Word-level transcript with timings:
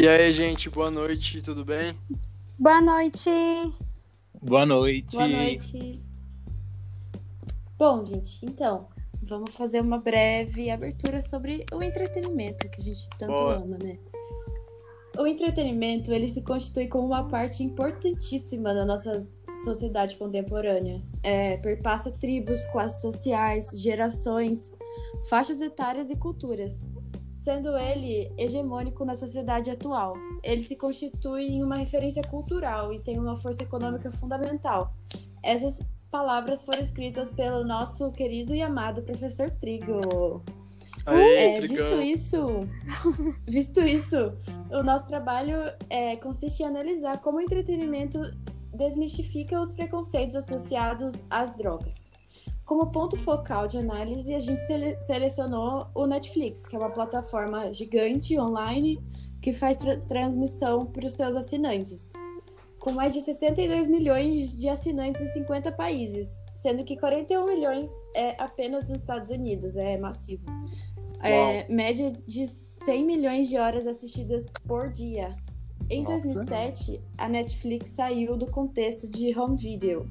E 0.00 0.06
aí, 0.06 0.32
gente, 0.32 0.70
boa 0.70 0.92
noite, 0.92 1.42
tudo 1.42 1.64
bem? 1.64 1.92
Boa 2.56 2.80
noite. 2.80 3.28
Boa 4.40 4.64
noite. 4.64 5.16
Boa 5.16 5.26
noite. 5.26 6.00
Bom, 7.76 8.06
gente, 8.06 8.46
então, 8.46 8.86
vamos 9.20 9.50
fazer 9.50 9.80
uma 9.80 9.98
breve 9.98 10.70
abertura 10.70 11.20
sobre 11.20 11.66
o 11.72 11.82
entretenimento 11.82 12.70
que 12.70 12.80
a 12.80 12.84
gente 12.84 13.10
tanto 13.18 13.32
Boa. 13.32 13.56
ama, 13.56 13.76
né? 13.82 13.98
O 15.18 15.26
entretenimento, 15.26 16.12
ele 16.12 16.28
se 16.28 16.42
constitui 16.42 16.86
como 16.86 17.08
uma 17.08 17.26
parte 17.26 17.64
importantíssima 17.64 18.72
da 18.72 18.86
nossa 18.86 19.26
sociedade 19.64 20.16
contemporânea. 20.16 21.02
É, 21.24 21.56
perpassa 21.56 22.12
tribos, 22.12 22.64
classes 22.68 23.00
sociais, 23.00 23.70
gerações, 23.74 24.70
faixas 25.28 25.60
etárias 25.60 26.08
e 26.08 26.14
culturas, 26.14 26.80
sendo 27.48 27.78
ele 27.78 28.30
hegemônico 28.36 29.06
na 29.06 29.16
sociedade 29.16 29.70
atual. 29.70 30.14
Ele 30.42 30.62
se 30.62 30.76
constitui 30.76 31.46
em 31.46 31.62
uma 31.64 31.76
referência 31.76 32.22
cultural 32.22 32.92
e 32.92 33.00
tem 33.00 33.18
uma 33.18 33.34
força 33.36 33.62
econômica 33.62 34.12
fundamental. 34.12 34.92
Essas 35.42 35.82
palavras 36.10 36.62
foram 36.62 36.82
escritas 36.82 37.30
pelo 37.30 37.64
nosso 37.64 38.12
querido 38.12 38.54
e 38.54 38.60
amado 38.60 39.00
professor 39.00 39.50
Trigo. 39.50 40.42
Aí, 41.06 41.36
É, 41.36 41.60
visto 41.62 42.02
isso, 42.02 42.46
visto 43.48 43.80
isso, 43.80 44.34
o 44.70 44.82
nosso 44.82 45.06
trabalho 45.06 45.56
é, 45.88 46.16
consiste 46.16 46.62
em 46.62 46.66
analisar 46.66 47.18
como 47.22 47.38
o 47.38 47.40
entretenimento 47.40 48.20
desmistifica 48.74 49.58
os 49.58 49.72
preconceitos 49.72 50.36
associados 50.36 51.24
às 51.30 51.56
drogas. 51.56 52.10
Como 52.68 52.86
ponto 52.88 53.16
focal 53.16 53.66
de 53.66 53.78
análise, 53.78 54.34
a 54.34 54.40
gente 54.40 54.60
sele- 54.66 55.00
selecionou 55.00 55.86
o 55.94 56.06
Netflix, 56.06 56.66
que 56.66 56.76
é 56.76 56.78
uma 56.78 56.90
plataforma 56.90 57.72
gigante 57.72 58.38
online 58.38 59.02
que 59.40 59.54
faz 59.54 59.78
tra- 59.78 59.96
transmissão 60.00 60.84
para 60.84 61.06
os 61.06 61.14
seus 61.14 61.34
assinantes. 61.34 62.12
Com 62.78 62.92
mais 62.92 63.14
de 63.14 63.22
62 63.22 63.86
milhões 63.86 64.54
de 64.54 64.68
assinantes 64.68 65.22
em 65.22 65.28
50 65.28 65.72
países, 65.72 66.28
sendo 66.54 66.84
que 66.84 66.98
41 66.98 67.46
milhões 67.46 67.88
é 68.14 68.36
apenas 68.38 68.86
nos 68.86 69.00
Estados 69.00 69.30
Unidos, 69.30 69.74
é 69.74 69.96
massivo. 69.96 70.44
É, 71.22 71.66
média 71.72 72.12
de 72.26 72.46
100 72.46 73.02
milhões 73.06 73.48
de 73.48 73.56
horas 73.56 73.86
assistidas 73.86 74.52
por 74.66 74.92
dia. 74.92 75.34
Em 75.88 76.02
Nossa. 76.02 76.28
2007, 76.28 77.00
a 77.16 77.30
Netflix 77.30 77.88
saiu 77.92 78.36
do 78.36 78.46
contexto 78.46 79.08
de 79.08 79.36
home 79.38 79.56
video 79.56 80.06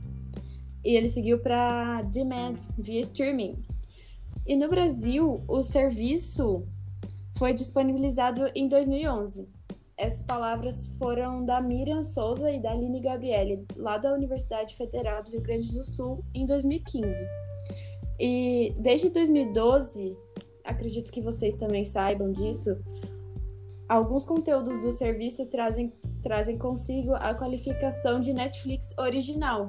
e 0.88 0.96
ele 0.96 1.10
seguiu 1.10 1.38
para 1.38 2.02
demand 2.04 2.56
via 2.78 3.02
streaming. 3.02 3.62
E 4.46 4.56
no 4.56 4.70
Brasil, 4.70 5.44
o 5.46 5.62
serviço 5.62 6.66
foi 7.38 7.54
disponibilizado 7.54 8.50
em 8.56 8.70
2011. 8.70 9.50
Essas 9.98 10.24
palavras 10.24 10.88
foram 10.98 11.44
da 11.44 11.60
Miriam 11.60 12.04
Souza 12.04 12.50
e 12.50 12.62
da 12.62 12.72
Aline 12.72 13.02
Gabriele, 13.02 13.66
lá 13.76 13.98
da 13.98 14.14
Universidade 14.14 14.78
Federal 14.78 15.22
do 15.26 15.32
Rio 15.32 15.42
Grande 15.42 15.74
do 15.74 15.84
Sul, 15.84 16.24
em 16.34 16.46
2015. 16.46 17.18
E 18.18 18.74
desde 18.80 19.10
2012, 19.10 20.16
acredito 20.64 21.12
que 21.12 21.20
vocês 21.20 21.54
também 21.56 21.84
saibam 21.84 22.32
disso, 22.32 22.78
alguns 23.90 24.26
conteúdos 24.26 24.80
do 24.80 24.94
serviço 24.94 25.46
trazem, 25.48 25.92
trazem 26.24 26.58
consigo 26.58 27.14
a 27.14 27.34
qualificação 27.34 28.22
de 28.22 28.32
Netflix 28.32 28.94
original, 28.98 29.68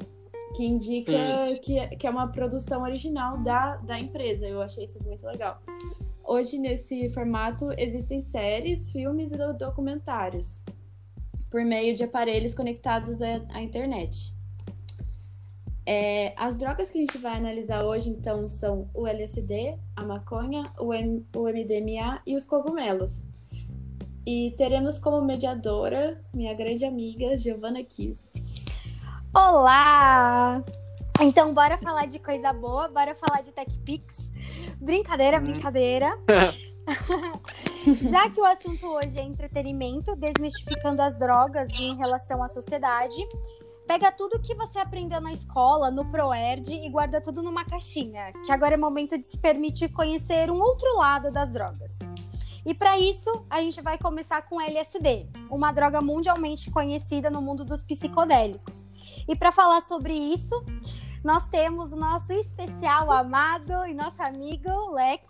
que 0.56 0.64
indica 0.64 1.12
que, 1.62 1.78
é- 1.78 1.88
que 1.88 2.06
é 2.06 2.10
uma 2.10 2.28
produção 2.28 2.82
original 2.82 3.38
da, 3.38 3.76
da 3.76 3.98
empresa. 3.98 4.46
Eu 4.46 4.60
achei 4.62 4.84
isso 4.84 5.02
muito 5.04 5.26
legal. 5.26 5.60
Hoje, 6.24 6.58
nesse 6.58 7.08
formato, 7.10 7.70
existem 7.78 8.20
séries, 8.20 8.90
filmes 8.92 9.32
e 9.32 9.36
do- 9.36 9.54
documentários 9.54 10.62
por 11.50 11.64
meio 11.64 11.94
de 11.94 12.04
aparelhos 12.04 12.52
conectados 12.54 13.22
à, 13.22 13.40
à 13.50 13.62
internet. 13.62 14.34
É, 15.86 16.34
as 16.36 16.54
drogas 16.56 16.90
que 16.90 16.98
a 16.98 17.00
gente 17.00 17.16
vai 17.16 17.36
analisar 17.38 17.82
hoje, 17.82 18.10
então, 18.10 18.46
são 18.46 18.90
o 18.92 19.06
LSD, 19.06 19.78
a 19.96 20.04
maconha, 20.04 20.62
o, 20.78 20.92
M- 20.92 21.24
o 21.34 21.44
MDMA 21.48 22.20
e 22.26 22.36
os 22.36 22.44
cogumelos. 22.44 23.24
E 24.26 24.52
teremos 24.58 24.98
como 24.98 25.22
mediadora 25.24 26.20
minha 26.34 26.52
grande 26.52 26.84
amiga 26.84 27.38
Giovanna 27.38 27.82
Kiss. 27.82 28.32
Olá! 29.34 30.62
Então, 31.20 31.52
bora 31.52 31.76
falar 31.76 32.06
de 32.06 32.18
coisa 32.18 32.50
boa, 32.52 32.88
bora 32.88 33.14
falar 33.14 33.42
de 33.42 33.52
TechPix. 33.52 34.30
Brincadeira, 34.80 35.38
brincadeira. 35.38 36.18
Já 38.08 38.30
que 38.30 38.40
o 38.40 38.44
assunto 38.44 38.86
hoje 38.86 39.18
é 39.18 39.22
entretenimento, 39.22 40.16
desmistificando 40.16 41.02
as 41.02 41.18
drogas 41.18 41.68
em 41.78 41.94
relação 41.96 42.42
à 42.42 42.48
sociedade, 42.48 43.16
pega 43.86 44.10
tudo 44.10 44.40
que 44.40 44.54
você 44.54 44.78
aprendeu 44.78 45.20
na 45.20 45.32
escola, 45.32 45.90
no 45.90 46.10
ProErd 46.10 46.72
e 46.72 46.88
guarda 46.88 47.20
tudo 47.20 47.42
numa 47.42 47.66
caixinha, 47.66 48.32
que 48.44 48.50
agora 48.50 48.74
é 48.74 48.78
momento 48.78 49.18
de 49.18 49.26
se 49.26 49.38
permitir 49.38 49.90
conhecer 49.90 50.50
um 50.50 50.58
outro 50.58 50.96
lado 50.96 51.30
das 51.30 51.50
drogas. 51.50 51.98
E 52.64 52.74
para 52.74 52.98
isso, 52.98 53.44
a 53.48 53.60
gente 53.60 53.80
vai 53.80 53.98
começar 53.98 54.42
com 54.42 54.60
LSD, 54.60 55.28
uma 55.50 55.72
droga 55.72 56.00
mundialmente 56.00 56.70
conhecida 56.70 57.30
no 57.30 57.40
mundo 57.40 57.64
dos 57.64 57.82
psicodélicos. 57.82 58.84
E 59.28 59.34
para 59.36 59.52
falar 59.52 59.80
sobre 59.80 60.12
isso, 60.12 60.64
nós 61.24 61.46
temos 61.48 61.92
o 61.92 61.96
nosso 61.96 62.32
especial 62.32 63.10
amado 63.10 63.86
e 63.86 63.94
nosso 63.94 64.22
amigo 64.22 64.92
Lex. 64.92 65.24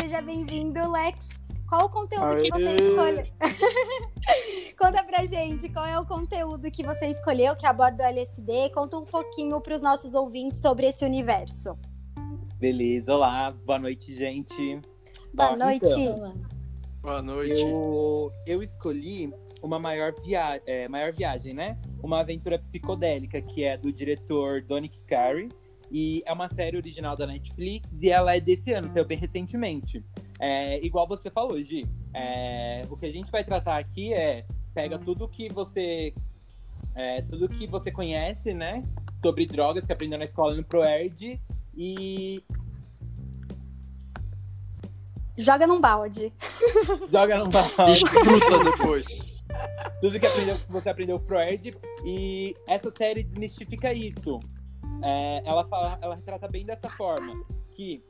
Seja 0.00 0.20
bem-vindo, 0.20 0.90
Lex. 0.90 1.44
Qual 1.68 1.86
o 1.86 1.88
conteúdo 1.88 2.42
que 2.42 2.50
você 2.50 2.66
Aê! 2.66 2.76
escolheu? 2.76 3.26
Conta 4.78 5.02
pra 5.02 5.26
gente 5.26 5.68
qual 5.70 5.86
é 5.86 5.98
o 5.98 6.06
conteúdo 6.06 6.70
que 6.70 6.84
você 6.84 7.06
escolheu 7.08 7.56
que 7.56 7.66
aborda 7.66 8.04
o 8.04 8.06
LSD. 8.06 8.70
Conta 8.70 8.98
um 8.98 9.04
pouquinho 9.04 9.60
para 9.60 9.74
os 9.74 9.82
nossos 9.82 10.14
ouvintes 10.14 10.60
sobre 10.60 10.86
esse 10.86 11.04
universo. 11.04 11.76
Beleza, 12.58 13.14
olá, 13.14 13.50
boa 13.50 13.78
noite, 13.78 14.14
gente. 14.14 14.80
Boa 15.32 15.56
noite. 15.56 15.84
então, 15.84 16.34
Boa 17.04 17.20
noite. 17.20 17.60
eu, 17.60 18.32
eu 18.46 18.62
escolhi 18.62 19.30
uma 19.62 19.78
maior, 19.78 20.14
via 20.24 20.58
é, 20.64 20.88
maior 20.88 21.12
viagem, 21.12 21.52
né? 21.52 21.76
Uma 22.02 22.20
aventura 22.20 22.58
psicodélica, 22.58 23.42
que 23.42 23.62
é 23.62 23.76
do 23.76 23.92
diretor 23.92 24.62
Donick 24.62 25.02
Cary. 25.02 25.50
E 25.92 26.22
é 26.24 26.32
uma 26.32 26.48
série 26.48 26.78
original 26.78 27.14
da 27.14 27.26
Netflix 27.26 27.86
e 28.00 28.08
ela 28.08 28.34
é 28.34 28.40
desse 28.40 28.72
ano, 28.72 28.90
saiu 28.90 29.04
bem 29.04 29.18
recentemente. 29.18 30.02
É, 30.40 30.82
igual 30.84 31.06
você 31.06 31.30
falou, 31.30 31.62
Gi. 31.62 31.86
é, 32.14 32.86
o 32.90 32.98
que 32.98 33.04
a 33.04 33.12
gente 33.12 33.30
vai 33.30 33.44
tratar 33.44 33.76
aqui 33.76 34.14
é 34.14 34.46
pega 34.72 34.98
tudo 34.98 35.28
que 35.28 35.52
você. 35.52 36.14
é, 36.94 37.20
tudo 37.20 37.50
que 37.50 37.66
você 37.66 37.92
conhece, 37.92 38.54
né? 38.54 38.82
Sobre 39.20 39.44
drogas 39.44 39.84
que 39.84 39.92
aprendeu 39.92 40.18
na 40.18 40.24
escola 40.24 40.56
no 40.56 40.64
ProErd 40.64 41.38
e 41.76 42.42
Joga 45.36 45.66
num 45.66 45.80
balde. 45.80 46.32
joga 47.10 47.36
no 47.38 47.50
balde. 47.50 47.92
Escuta 47.92 48.64
depois. 48.64 49.06
tudo 50.00 50.18
que, 50.20 50.26
aprendeu, 50.26 50.56
você 50.68 50.88
aprendeu 50.88 51.18
pro 51.20 51.38
Erd. 51.38 51.76
E 52.04 52.54
essa 52.66 52.90
série 52.90 53.22
desmistifica 53.24 53.92
isso. 53.92 54.40
É, 55.02 55.42
ela, 55.44 55.66
fala, 55.66 55.98
ela 56.00 56.14
retrata 56.14 56.48
bem 56.48 56.64
dessa 56.64 56.88
forma. 56.90 57.34
Que 57.72 58.02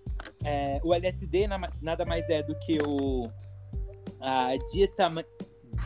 é, 0.44 0.80
o 0.84 0.92
LSD 0.94 1.46
na- 1.46 1.72
nada 1.80 2.04
mais 2.04 2.28
é 2.28 2.42
do 2.42 2.54
que 2.60 2.78
o 2.86 3.28
a 4.20 4.56
dieta, 4.72 5.10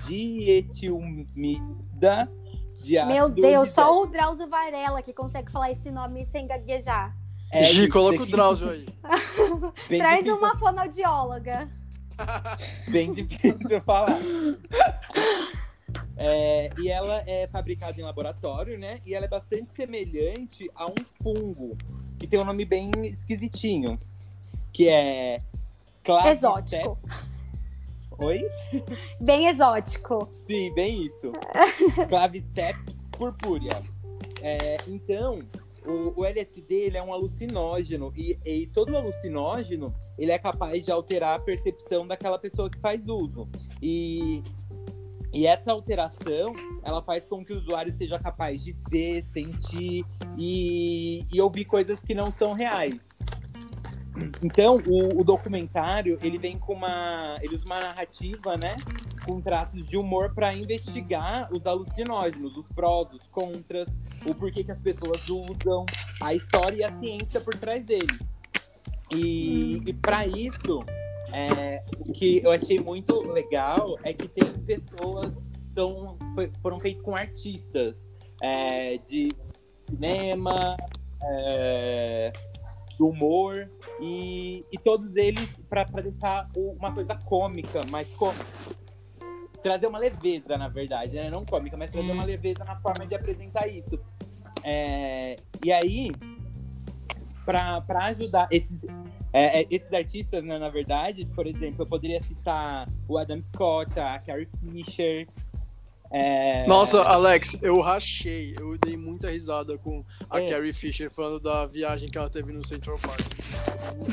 dietilmida 0.06 2.30
de 2.82 3.04
Meu 3.06 3.28
Deus, 3.28 3.70
só 3.70 4.00
o 4.00 4.06
Drauzio 4.06 4.48
Varela 4.48 5.02
que 5.02 5.12
consegue 5.12 5.50
falar 5.50 5.72
esse 5.72 5.90
nome 5.90 6.24
sem 6.26 6.46
gaguejar. 6.46 7.16
É, 7.50 7.62
Gi, 7.64 7.88
coloca 7.88 8.22
o 8.22 8.26
Drauzio 8.26 8.70
aí. 8.70 8.86
bem 9.88 9.98
Traz 9.98 10.18
difícil- 10.24 10.36
uma 10.38 10.58
fonoaudióloga. 10.58 11.68
bem 12.90 13.12
difícil 13.12 13.80
falar. 13.82 14.18
É, 16.16 16.70
e 16.78 16.88
ela 16.88 17.22
é 17.26 17.46
fabricada 17.48 17.98
em 18.00 18.04
laboratório, 18.04 18.78
né? 18.78 19.00
E 19.06 19.14
ela 19.14 19.24
é 19.24 19.28
bastante 19.28 19.72
semelhante 19.74 20.66
a 20.74 20.86
um 20.86 20.94
fungo, 21.22 21.76
que 22.18 22.26
tem 22.26 22.38
um 22.40 22.44
nome 22.44 22.64
bem 22.64 22.90
esquisitinho, 23.04 23.98
que 24.72 24.88
é 24.88 25.40
Claviceps- 26.04 26.38
Exótico. 26.72 26.98
Oi? 28.18 28.42
Bem 29.20 29.46
exótico. 29.46 30.28
Sim, 30.48 30.74
bem 30.74 31.06
isso. 31.06 31.32
Claviceps 32.08 32.96
purpúrea. 33.12 33.80
É, 34.42 34.76
então, 34.88 35.38
o, 35.88 36.20
o 36.20 36.24
LSD 36.24 36.74
ele 36.74 36.98
é 36.98 37.02
um 37.02 37.12
alucinógeno 37.12 38.12
e, 38.14 38.38
e 38.44 38.66
todo 38.66 38.96
alucinógeno 38.96 39.92
ele 40.18 40.30
é 40.30 40.38
capaz 40.38 40.84
de 40.84 40.90
alterar 40.90 41.36
a 41.36 41.42
percepção 41.42 42.06
daquela 42.06 42.38
pessoa 42.38 42.68
que 42.68 42.78
faz 42.78 43.08
uso. 43.08 43.48
E, 43.80 44.42
e 45.32 45.46
essa 45.46 45.72
alteração 45.72 46.54
ela 46.82 47.02
faz 47.02 47.26
com 47.26 47.44
que 47.44 47.52
o 47.52 47.58
usuário 47.58 47.92
seja 47.92 48.18
capaz 48.18 48.62
de 48.62 48.76
ver, 48.90 49.24
sentir 49.24 50.04
e, 50.36 51.24
e 51.32 51.40
ouvir 51.40 51.64
coisas 51.64 52.00
que 52.00 52.14
não 52.14 52.26
são 52.26 52.52
reais. 52.52 53.08
Então, 54.42 54.82
o, 54.86 55.20
o 55.20 55.24
documentário, 55.24 56.18
ele 56.20 56.38
vem 56.38 56.58
com 56.58 56.72
uma... 56.72 57.38
Ele 57.40 57.54
usa 57.54 57.64
uma 57.64 57.78
narrativa, 57.78 58.56
né? 58.56 58.74
Com 59.28 59.42
traços 59.42 59.86
de 59.86 59.98
humor 59.98 60.34
para 60.34 60.54
investigar 60.54 61.52
os 61.52 61.66
alucinógenos, 61.66 62.56
os 62.56 62.66
prós, 62.68 63.12
os 63.12 63.28
contras, 63.28 63.86
o 64.24 64.34
porquê 64.34 64.64
que 64.64 64.72
as 64.72 64.80
pessoas 64.80 65.28
usam, 65.28 65.84
a 66.22 66.34
história 66.34 66.76
e 66.76 66.84
a 66.84 66.92
ciência 66.98 67.38
por 67.38 67.54
trás 67.54 67.84
deles. 67.84 68.18
E, 69.12 69.82
e 69.86 69.92
para 69.92 70.26
isso, 70.26 70.82
é, 71.30 71.82
o 72.00 72.10
que 72.10 72.40
eu 72.42 72.50
achei 72.50 72.78
muito 72.78 73.20
legal 73.30 73.98
é 74.02 74.14
que 74.14 74.26
tem 74.26 74.50
pessoas 74.64 75.36
são 75.74 76.16
foi, 76.34 76.50
foram 76.62 76.80
feitos 76.80 77.02
com 77.02 77.14
artistas 77.14 78.08
é, 78.42 78.96
de 78.96 79.30
cinema, 79.80 80.74
é, 81.22 82.32
do 82.98 83.08
humor 83.08 83.70
e, 84.00 84.60
e 84.72 84.78
todos 84.78 85.14
eles 85.16 85.48
para 85.68 85.84
deixar 85.84 86.48
uma 86.56 86.92
coisa 86.92 87.14
cômica, 87.14 87.82
mais 87.90 88.08
cômica. 88.14 88.77
Trazer 89.68 89.86
uma 89.86 89.98
leveza, 89.98 90.56
na 90.56 90.66
verdade, 90.66 91.12
né? 91.12 91.28
Não 91.28 91.44
cômica, 91.44 91.76
mas 91.76 91.90
trazer 91.90 92.10
uma 92.10 92.24
leveza 92.24 92.64
na 92.64 92.74
forma 92.76 93.06
de 93.06 93.14
apresentar 93.14 93.68
isso. 93.68 94.00
É, 94.64 95.36
e 95.62 95.70
aí, 95.70 96.10
para 97.44 98.06
ajudar 98.06 98.48
esses, 98.50 98.82
é, 99.30 99.60
é, 99.60 99.66
esses 99.70 99.92
artistas, 99.92 100.42
né, 100.42 100.58
na 100.58 100.70
verdade, 100.70 101.26
por 101.34 101.46
exemplo, 101.46 101.82
eu 101.82 101.86
poderia 101.86 102.18
citar 102.22 102.88
o 103.06 103.18
Adam 103.18 103.42
Scott, 103.42 104.00
a 104.00 104.18
Carrie 104.20 104.48
Fisher, 104.58 105.28
é... 106.10 106.66
Nossa, 106.66 107.02
Alex, 107.02 107.58
eu 107.60 107.78
rachei. 107.82 108.54
Eu 108.58 108.78
dei 108.78 108.96
muita 108.96 109.30
risada 109.30 109.76
com 109.76 110.02
a 110.30 110.40
É. 110.40 110.46
Carrie 110.48 110.72
Fisher 110.72 111.10
falando 111.10 111.40
da 111.40 111.66
viagem 111.66 112.10
que 112.10 112.16
ela 112.16 112.30
teve 112.30 112.50
no 112.54 112.66
Central 112.66 112.98
Park. 112.98 113.20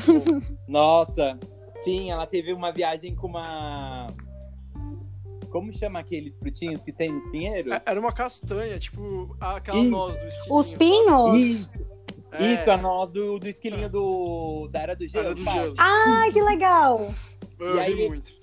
Nossa, 0.68 1.38
sim, 1.82 2.10
ela 2.10 2.26
teve 2.26 2.52
uma 2.52 2.70
viagem 2.70 3.14
com 3.14 3.28
uma. 3.28 4.08
Como 5.56 5.72
chama 5.72 6.00
aqueles 6.00 6.36
frutinhos 6.36 6.84
que 6.84 6.92
tem 6.92 7.10
nos 7.10 7.24
pinheiros? 7.30 7.72
É, 7.72 7.82
Era 7.86 7.98
uma 7.98 8.12
castanha, 8.12 8.78
tipo 8.78 9.34
aquela 9.40 9.78
Isso. 9.78 9.90
noz 9.90 10.14
do 10.14 10.26
esquilinho. 10.26 10.54
Os 10.54 10.72
pinhos? 10.74 11.34
Isso, 11.34 11.86
É, 12.32 12.52
isso, 12.52 12.70
a 12.70 12.76
nós 12.76 13.10
do, 13.10 13.38
do 13.38 13.48
esquilinho 13.48 13.88
do, 13.88 14.68
da 14.70 14.80
Era 14.80 14.94
do 14.94 15.08
Gelo. 15.08 15.24
Era 15.24 15.34
do 15.34 15.42
gelo. 15.42 15.74
Ai, 15.78 16.30
que 16.30 16.42
legal! 16.42 17.10
Eu 17.58 17.74
E 17.74 17.80
aí 17.80 18.06
muito. 18.06 18.34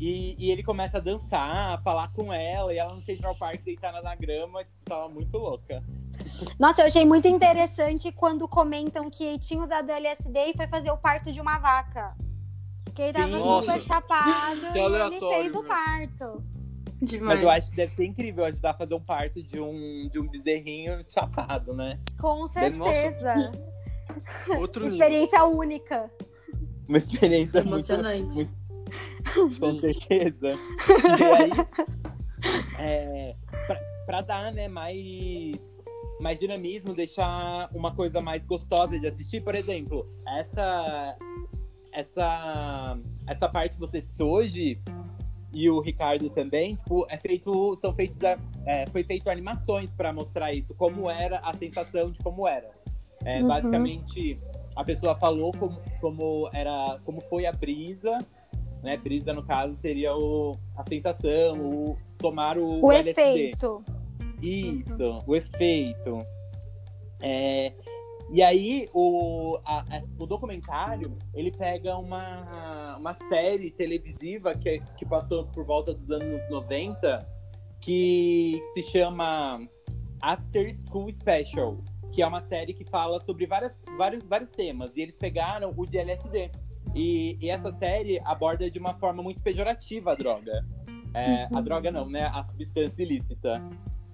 E, 0.00 0.34
e 0.36 0.50
ele 0.50 0.64
começa 0.64 0.96
a 0.96 1.00
dançar, 1.00 1.78
a 1.78 1.78
falar 1.82 2.12
com 2.12 2.32
ela, 2.32 2.74
e 2.74 2.78
ela 2.78 2.92
no 2.92 3.02
Central 3.02 3.36
Park 3.36 3.62
deitada 3.62 4.02
na 4.02 4.16
grama, 4.16 4.64
tipo, 4.64 4.84
tava 4.86 5.08
muito 5.08 5.38
louca. 5.38 5.84
Nossa, 6.58 6.82
eu 6.82 6.86
achei 6.86 7.04
muito 7.04 7.28
interessante 7.28 8.10
quando 8.10 8.48
comentam 8.48 9.08
que 9.08 9.38
tinha 9.38 9.62
usado 9.62 9.88
LSD 9.88 10.50
e 10.50 10.56
foi 10.56 10.66
fazer 10.66 10.90
o 10.90 10.96
parto 10.96 11.30
de 11.30 11.40
uma 11.40 11.60
vaca. 11.60 12.16
Que 12.94 13.02
ele 13.02 13.12
tava 13.12 13.26
Sim. 13.26 13.32
super 13.32 13.44
Nossa. 13.46 13.82
chapado 13.82 14.60
Que 14.72 14.78
e 14.78 14.82
ele 14.82 15.18
fez 15.18 15.54
o 15.54 15.64
parto. 15.64 16.44
Demais. 17.02 17.34
Mas 17.34 17.42
eu 17.42 17.50
acho 17.50 17.70
que 17.70 17.76
deve 17.76 17.94
ser 17.94 18.04
incrível 18.06 18.44
ajudar 18.44 18.70
a 18.70 18.74
fazer 18.74 18.94
um 18.94 19.00
parto 19.00 19.42
de 19.42 19.60
um, 19.60 20.08
de 20.10 20.18
um 20.18 20.26
bezerrinho 20.28 21.00
chapado, 21.08 21.74
né? 21.74 21.98
Com 22.20 22.46
certeza. 22.48 23.52
Outro 24.58 24.84
nível. 24.84 24.98
Experiência 24.98 25.44
única. 25.44 26.10
Uma 26.88 26.98
experiência 26.98 27.60
muito, 27.62 27.74
Emocionante. 27.74 28.34
muito- 28.36 29.60
Com 29.60 29.74
certeza. 29.80 30.54
E 31.18 31.24
aí, 31.24 31.50
é, 32.78 33.36
pra, 33.66 33.80
pra 34.06 34.20
dar, 34.22 34.52
né, 34.52 34.68
mais, 34.68 35.56
mais 36.20 36.38
dinamismo, 36.38 36.94
deixar 36.94 37.68
uma 37.74 37.94
coisa 37.94 38.20
mais 38.20 38.44
gostosa 38.46 38.98
de 38.98 39.06
assistir, 39.06 39.42
por 39.42 39.54
exemplo, 39.54 40.06
essa, 40.38 41.16
essa, 41.94 42.98
essa 43.26 43.48
parte 43.48 43.74
que 43.76 43.80
você 43.80 44.02
citou 44.02 44.32
hoje, 44.32 44.80
e 45.52 45.70
o 45.70 45.80
Ricardo 45.80 46.28
também, 46.30 46.74
tipo, 46.74 47.06
é 47.08 47.16
feito, 47.16 47.76
são 47.76 47.94
feitos, 47.94 48.18
é, 48.66 48.86
foi 48.90 49.04
feito 49.04 49.30
animações 49.30 49.92
para 49.92 50.12
mostrar 50.12 50.52
isso, 50.52 50.74
como 50.74 51.08
era 51.08 51.38
a 51.38 51.54
sensação 51.54 52.10
de 52.10 52.18
como 52.18 52.46
era. 52.48 52.70
É, 53.24 53.40
Uhum. 53.40 53.48
Basicamente, 53.48 54.38
a 54.74 54.84
pessoa 54.84 55.14
falou 55.14 55.52
como, 55.52 55.80
como 56.00 56.50
era, 56.52 56.98
como 57.04 57.20
foi 57.22 57.46
a 57.46 57.52
brisa, 57.52 58.18
né? 58.82 58.96
Brisa 58.96 59.32
no 59.32 59.42
caso 59.44 59.76
seria 59.76 60.14
o, 60.14 60.56
a 60.76 60.84
sensação, 60.84 61.58
o 61.58 61.96
tomar 62.18 62.58
o, 62.58 62.84
O 62.84 62.92
LSD. 62.92 63.10
efeito. 63.10 63.82
Isso, 64.42 65.22
o 65.26 65.34
efeito. 65.36 66.20
É, 67.22 67.72
e 68.34 68.42
aí, 68.42 68.88
o, 68.92 69.58
a- 69.64 69.80
a- 69.80 70.02
o 70.18 70.26
documentário, 70.26 71.14
ele 71.32 71.50
pega 71.52 71.96
uma, 71.96 72.96
uma 72.98 73.14
série 73.14 73.70
televisiva 73.70 74.54
que, 74.54 74.80
que 74.98 75.06
passou 75.06 75.46
por 75.46 75.64
volta 75.64 75.94
dos 75.94 76.10
anos 76.10 76.42
90, 76.50 77.26
que 77.80 78.60
se 78.74 78.82
chama 78.82 79.60
After 80.20 80.70
School 80.74 81.12
Special, 81.12 81.78
que 82.12 82.22
é 82.22 82.26
uma 82.26 82.42
série 82.42 82.74
que 82.74 82.84
fala 82.84 83.20
sobre 83.20 83.46
várias, 83.46 83.78
vários, 83.96 84.24
vários 84.24 84.50
temas. 84.50 84.96
E 84.96 85.00
eles 85.02 85.16
pegaram 85.16 85.72
o 85.76 85.86
de 85.86 85.98
LSD. 85.98 86.50
E, 86.94 87.36
e 87.40 87.50
essa 87.50 87.72
série 87.72 88.20
aborda 88.24 88.70
de 88.70 88.78
uma 88.78 88.94
forma 88.94 89.22
muito 89.22 89.42
pejorativa 89.42 90.12
a 90.12 90.14
droga. 90.14 90.64
É, 91.12 91.48
A 91.54 91.60
droga 91.60 91.90
não, 91.92 92.08
né? 92.08 92.24
A 92.32 92.44
substância 92.44 93.02
ilícita. 93.02 93.62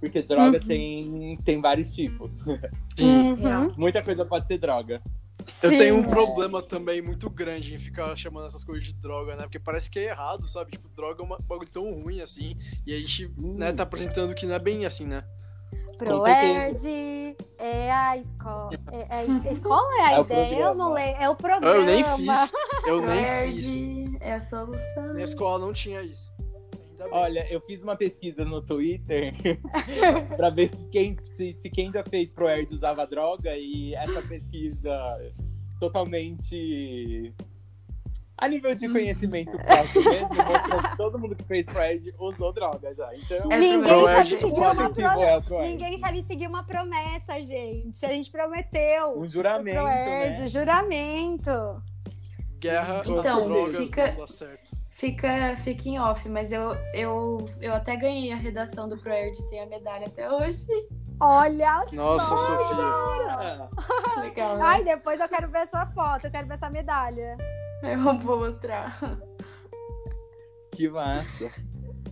Porque 0.00 0.22
droga 0.22 0.58
Uhum. 0.58 0.66
tem, 0.66 1.38
tem 1.44 1.60
vários 1.60 1.92
tipos. 1.92 2.30
Uhum. 2.98 3.74
Muita 3.76 4.02
coisa 4.02 4.24
pode 4.24 4.46
ser 4.46 4.58
droga. 4.58 5.00
Eu 5.62 5.70
Sim. 5.70 5.78
tenho 5.78 5.96
um 5.96 6.02
problema 6.02 6.62
também 6.62 7.00
muito 7.02 7.28
grande 7.30 7.74
em 7.74 7.78
ficar 7.78 8.14
chamando 8.16 8.46
essas 8.46 8.62
coisas 8.64 8.84
de 8.84 8.94
droga, 8.94 9.36
né? 9.36 9.42
Porque 9.42 9.58
parece 9.58 9.90
que 9.90 9.98
é 9.98 10.04
errado, 10.10 10.46
sabe? 10.48 10.70
Tipo, 10.72 10.88
droga 10.90 11.22
é 11.22 11.26
um 11.26 11.28
bagulho 11.28 11.68
tão 11.70 11.92
ruim 12.02 12.20
assim. 12.20 12.56
E 12.86 12.94
a 12.94 12.98
gente, 12.98 13.30
né, 13.38 13.72
tá 13.72 13.82
apresentando 13.82 14.34
que 14.34 14.44
não 14.46 14.54
é 14.54 14.58
bem 14.58 14.84
assim, 14.84 15.06
né? 15.06 15.24
Proerd 15.96 17.36
é 17.58 17.90
a 17.92 18.16
escola. 18.16 18.70
É, 18.90 19.22
é 19.24 19.48
a 19.48 19.52
escola 19.52 19.88
é 19.98 20.02
a 20.02 20.18
É 20.18 20.20
ideia? 20.20 20.58
Eu 20.60 20.74
não 20.74 20.92
leio. 20.92 21.16
É 21.16 21.28
o 21.28 21.32
Ah, 21.32 21.36
programa. 21.36 21.66
Eu 21.76 21.84
nem 21.84 22.02
fiz. 22.04 22.52
Eu 22.86 23.00
nem 23.06 23.52
fiz. 23.52 24.20
É 24.20 24.34
a 24.34 24.40
solução. 24.40 25.12
Minha 25.14 25.24
escola 25.24 25.58
não 25.64 25.72
tinha 25.72 26.02
isso. 26.02 26.29
Bem. 27.04 27.12
Olha, 27.12 27.46
eu 27.52 27.60
fiz 27.60 27.82
uma 27.82 27.96
pesquisa 27.96 28.44
no 28.44 28.60
Twitter 28.60 29.32
pra 30.36 30.50
ver 30.50 30.70
quem, 30.90 31.16
se, 31.32 31.54
se 31.54 31.70
quem 31.70 31.92
já 31.92 32.02
fez 32.04 32.30
ProErd 32.34 32.72
usava 32.74 33.06
droga 33.06 33.56
e 33.56 33.94
essa 33.94 34.22
pesquisa 34.22 35.32
totalmente 35.80 37.32
a 38.40 38.48
nível 38.48 38.74
de 38.74 38.88
conhecimento 38.90 39.52
próprio 39.58 40.02
mesmo, 40.02 40.28
mostrou 40.34 40.82
que 40.82 40.96
todo 40.96 41.18
mundo 41.18 41.36
que 41.36 41.44
fez 41.44 41.66
ProErd 41.66 42.14
usou 42.18 42.52
droga 42.54 42.94
já. 42.94 43.14
Então, 43.14 43.52
É 43.52 43.58
Ninguém 43.58 44.04
sabe 44.04 44.20
o 44.22 44.40
seguir 44.40 44.60
uma 44.60 45.24
é 45.24 45.36
o 45.36 45.42
ProErd. 45.42 45.68
Ninguém 45.70 45.98
sabe 46.00 46.24
seguir 46.24 46.46
uma 46.46 46.64
promessa, 46.64 47.38
gente. 47.42 48.04
A 48.06 48.08
gente 48.08 48.30
prometeu. 48.30 49.18
Um 49.18 49.28
juramento, 49.28 49.76
Proerd, 49.78 50.40
né? 50.40 50.48
Guerra 52.58 53.02
juramento. 53.02 53.04
contra 53.04 53.30
Então, 53.30 53.44
drogas 53.46 53.76
fica- 53.76 54.12
não 54.12 54.20
dá 54.20 54.26
certo. 54.26 54.70
Fica, 55.00 55.56
fica 55.56 55.88
em 55.88 55.98
off, 55.98 56.28
mas 56.28 56.52
eu, 56.52 56.74
eu, 56.92 57.48
eu 57.62 57.72
até 57.72 57.96
ganhei 57.96 58.32
a 58.32 58.36
redação 58.36 58.86
do 58.86 58.98
ProErd, 58.98 59.42
tenho 59.48 59.62
a 59.62 59.66
medalha 59.66 60.06
até 60.06 60.30
hoje. 60.30 60.66
Olha 61.18 61.86
Nossa, 61.90 62.28
só. 62.28 62.38
Sofia. 62.38 63.70
Legal, 64.20 64.58
né? 64.58 64.62
Ai, 64.62 64.84
depois 64.84 65.18
eu 65.18 65.26
quero 65.26 65.50
ver 65.50 65.66
sua 65.68 65.86
foto, 65.86 66.26
eu 66.26 66.30
quero 66.30 66.46
ver 66.46 66.52
essa 66.52 66.68
medalha. 66.68 67.38
Eu 67.82 67.98
vou 68.20 68.40
mostrar. 68.40 69.00
Que 70.72 70.86
massa. 70.90 71.50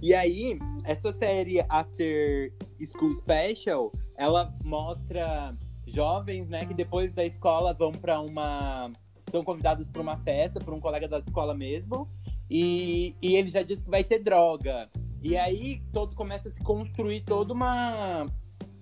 E 0.00 0.14
aí, 0.14 0.58
essa 0.84 1.12
série 1.12 1.60
After 1.68 2.54
School 2.90 3.14
Special, 3.16 3.92
ela 4.16 4.50
mostra 4.64 5.54
jovens, 5.86 6.48
né, 6.48 6.64
que 6.64 6.72
depois 6.72 7.12
da 7.12 7.22
escola 7.22 7.74
vão 7.74 7.92
para 7.92 8.18
uma. 8.18 8.90
são 9.30 9.44
convidados 9.44 9.86
para 9.88 10.00
uma 10.00 10.16
festa, 10.16 10.58
por 10.58 10.72
um 10.72 10.80
colega 10.80 11.06
da 11.06 11.18
escola 11.18 11.54
mesmo. 11.54 12.08
E, 12.50 13.14
e 13.20 13.36
ele 13.36 13.50
já 13.50 13.62
disse 13.62 13.82
que 13.82 13.90
vai 13.90 14.02
ter 14.04 14.18
droga. 14.20 14.88
E 15.22 15.36
aí 15.36 15.82
todo 15.92 16.14
começa 16.16 16.48
a 16.48 16.52
se 16.52 16.60
construir 16.60 17.20
toda 17.22 17.52
uma. 17.52 18.24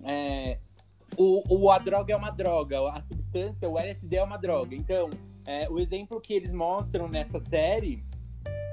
é, 0.04 0.58
o, 1.16 1.42
o- 1.64 1.70
a 1.70 1.78
droga 1.78 2.12
é 2.12 2.16
uma 2.16 2.30
droga, 2.30 2.78
a 2.90 3.02
substância, 3.02 3.68
o 3.68 3.78
LSD 3.78 4.16
é 4.16 4.22
uma 4.22 4.36
droga. 4.36 4.74
Então, 4.74 5.08
é, 5.46 5.68
o 5.70 5.78
exemplo 5.78 6.20
que 6.20 6.34
eles 6.34 6.52
mostram 6.52 7.08
nessa 7.08 7.40
série 7.40 8.04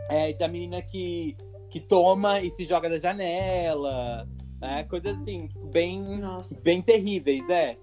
é 0.09 0.33
da 0.33 0.47
menina 0.47 0.81
que, 0.81 1.35
que 1.69 1.79
toma 1.79 2.41
e 2.41 2.51
se 2.51 2.65
joga 2.65 2.89
da 2.89 2.99
janela, 2.99 4.27
né? 4.59 4.83
coisas 4.83 5.15
assim, 5.21 5.47
tipo, 5.47 5.65
bem, 5.67 6.01
Nossa. 6.01 6.61
bem 6.63 6.81
terríveis, 6.81 7.47
é. 7.49 7.77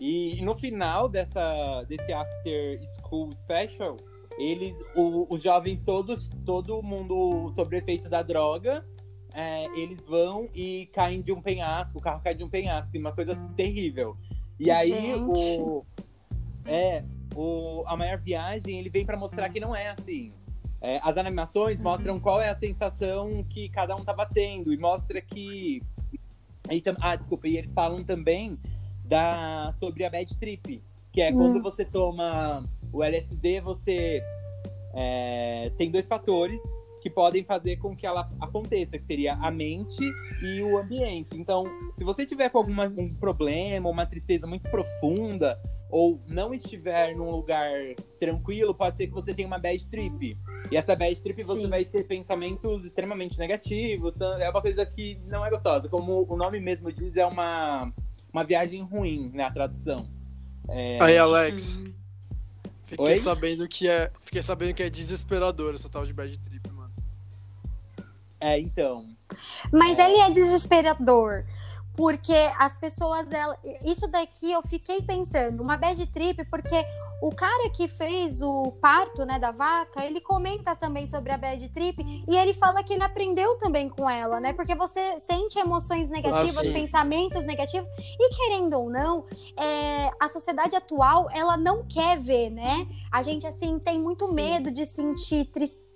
E 0.00 0.40
no 0.42 0.56
final 0.56 1.08
dessa, 1.08 1.84
desse 1.84 2.12
After 2.12 2.80
School 3.06 3.30
Special, 3.36 3.96
eles, 4.42 4.74
o- 4.94 5.26
os 5.32 5.42
jovens 5.42 5.84
todos, 5.84 6.28
todo 6.44 6.82
mundo 6.82 7.52
sobre 7.54 7.78
efeito 7.78 8.08
da 8.08 8.22
droga, 8.22 8.84
é, 9.32 9.66
eles 9.78 10.04
vão 10.04 10.48
e 10.54 10.86
caem 10.92 11.20
de 11.22 11.32
um 11.32 11.40
penhasco, 11.40 11.98
o 11.98 12.02
carro 12.02 12.20
cai 12.22 12.34
de 12.34 12.44
um 12.44 12.48
penhasco, 12.48 12.96
uma 12.98 13.12
coisa 13.12 13.34
terrível. 13.56 14.16
E 14.58 14.70
aí 14.70 14.90
Gente. 14.90 15.60
o. 15.60 15.84
É, 16.64 17.02
o, 17.34 17.82
a 17.86 17.96
maior 17.96 18.18
viagem 18.18 18.78
ele 18.78 18.90
vem 18.90 19.04
pra 19.06 19.16
mostrar 19.16 19.48
que 19.48 19.58
não 19.58 19.74
é 19.74 19.88
assim. 19.88 20.32
É, 20.80 21.00
as 21.02 21.16
animações 21.16 21.78
Uhum. 21.78 21.84
mostram 21.84 22.20
qual 22.20 22.40
é 22.40 22.48
a 22.50 22.56
sensação 22.56 23.44
que 23.48 23.68
cada 23.68 23.94
um 23.96 24.04
tava 24.04 24.26
tendo 24.26 24.72
e 24.72 24.76
mostra 24.76 25.20
que. 25.20 25.82
E 26.70 26.82
ah, 27.00 27.16
desculpa, 27.16 27.48
e 27.48 27.56
eles 27.56 27.72
falam 27.72 28.04
também 28.04 28.58
da, 29.04 29.74
sobre 29.78 30.04
a 30.04 30.10
bad 30.10 30.36
trip, 30.38 30.82
que 31.12 31.20
é 31.20 31.32
quando 31.32 31.58
Hum. 31.58 31.62
você 31.62 31.84
toma 31.84 32.64
o 32.92 33.02
LSD, 33.02 33.60
você 33.60 34.22
é, 34.94 35.70
tem 35.76 35.90
dois 35.90 36.06
fatores 36.06 36.60
que 37.02 37.10
podem 37.10 37.44
fazer 37.44 37.76
com 37.78 37.96
que 37.96 38.06
ela 38.06 38.30
aconteça, 38.40 38.96
que 38.96 39.04
seria 39.04 39.34
a 39.34 39.50
mente 39.50 40.04
e 40.40 40.62
o 40.62 40.78
ambiente. 40.78 41.36
Então, 41.36 41.64
se 41.98 42.04
você 42.04 42.24
tiver 42.24 42.48
com 42.48 42.58
algum 42.58 43.02
um 43.02 43.12
problema, 43.14 43.88
uma 43.88 44.06
tristeza 44.06 44.46
muito 44.46 44.70
profunda, 44.70 45.60
ou 45.90 46.22
não 46.26 46.54
estiver 46.54 47.14
num 47.14 47.30
lugar 47.30 47.70
tranquilo, 48.18 48.74
pode 48.74 48.96
ser 48.96 49.08
que 49.08 49.12
você 49.12 49.34
tenha 49.34 49.48
uma 49.48 49.58
bad 49.58 49.84
trip. 49.86 50.38
E 50.70 50.76
essa 50.76 50.94
bad 50.94 51.20
trip 51.20 51.42
você 51.42 51.62
Sim. 51.62 51.68
vai 51.68 51.84
ter 51.84 52.04
pensamentos 52.04 52.84
extremamente 52.84 53.38
negativos, 53.38 54.18
é 54.20 54.48
uma 54.48 54.62
coisa 54.62 54.86
que 54.86 55.20
não 55.26 55.44
é 55.44 55.50
gostosa. 55.50 55.88
Como 55.88 56.24
o 56.26 56.36
nome 56.36 56.60
mesmo 56.60 56.90
diz, 56.90 57.16
é 57.16 57.26
uma, 57.26 57.92
uma 58.32 58.44
viagem 58.44 58.80
ruim, 58.82 59.30
né, 59.34 59.42
a 59.42 59.50
tradução. 59.50 60.06
É, 60.68 60.98
Aí, 61.02 61.18
Alex, 61.18 61.76
Uhum. 61.76 62.01
Fiquei 62.96 63.14
Oi? 63.14 63.18
sabendo 63.18 63.66
que 63.66 63.88
é. 63.88 64.10
Fiquei 64.20 64.42
sabendo 64.42 64.74
que 64.74 64.82
é 64.82 64.90
desesperador 64.90 65.74
essa 65.74 65.88
tal 65.88 66.04
de 66.04 66.12
bad 66.12 66.36
trip, 66.38 66.70
mano. 66.70 66.92
é, 68.40 68.58
então. 68.58 69.06
Mas 69.72 69.98
ele 69.98 70.16
é 70.18 70.30
desesperador. 70.30 71.44
Porque 71.96 72.34
as 72.58 72.76
pessoas, 72.76 73.30
ela... 73.30 73.56
isso 73.84 74.08
daqui 74.08 74.50
eu 74.50 74.62
fiquei 74.62 75.02
pensando, 75.02 75.62
uma 75.62 75.76
bad 75.76 76.06
trip, 76.06 76.42
porque 76.46 76.84
o 77.22 77.30
cara 77.30 77.70
que 77.70 77.86
fez 77.86 78.42
o 78.42 78.72
parto, 78.80 79.24
né, 79.24 79.38
da 79.38 79.52
vaca, 79.52 80.04
ele 80.04 80.20
comenta 80.20 80.74
também 80.74 81.06
sobre 81.06 81.30
a 81.30 81.38
bad 81.38 81.68
trip 81.68 81.96
e 82.28 82.36
ele 82.36 82.52
fala 82.52 82.82
que 82.82 82.92
ele 82.92 83.04
aprendeu 83.04 83.56
também 83.58 83.88
com 83.88 84.10
ela, 84.10 84.40
né? 84.40 84.52
Porque 84.52 84.74
você 84.74 85.20
sente 85.20 85.56
emoções 85.56 86.08
negativas, 86.08 86.56
sim. 86.56 86.72
pensamentos 86.72 87.44
negativos 87.44 87.88
e 88.18 88.34
querendo 88.34 88.76
ou 88.76 88.90
não, 88.90 89.24
é, 89.56 90.10
a 90.20 90.28
sociedade 90.28 90.74
atual 90.74 91.28
ela 91.32 91.56
não 91.56 91.86
quer 91.86 92.18
ver, 92.18 92.50
né? 92.50 92.88
A 93.12 93.22
gente 93.22 93.46
assim 93.46 93.78
tem 93.78 94.00
muito 94.00 94.26
Sim. 94.26 94.34
medo 94.34 94.70
de 94.72 94.84
sentir 94.86 95.44
tristeza, 95.52 95.91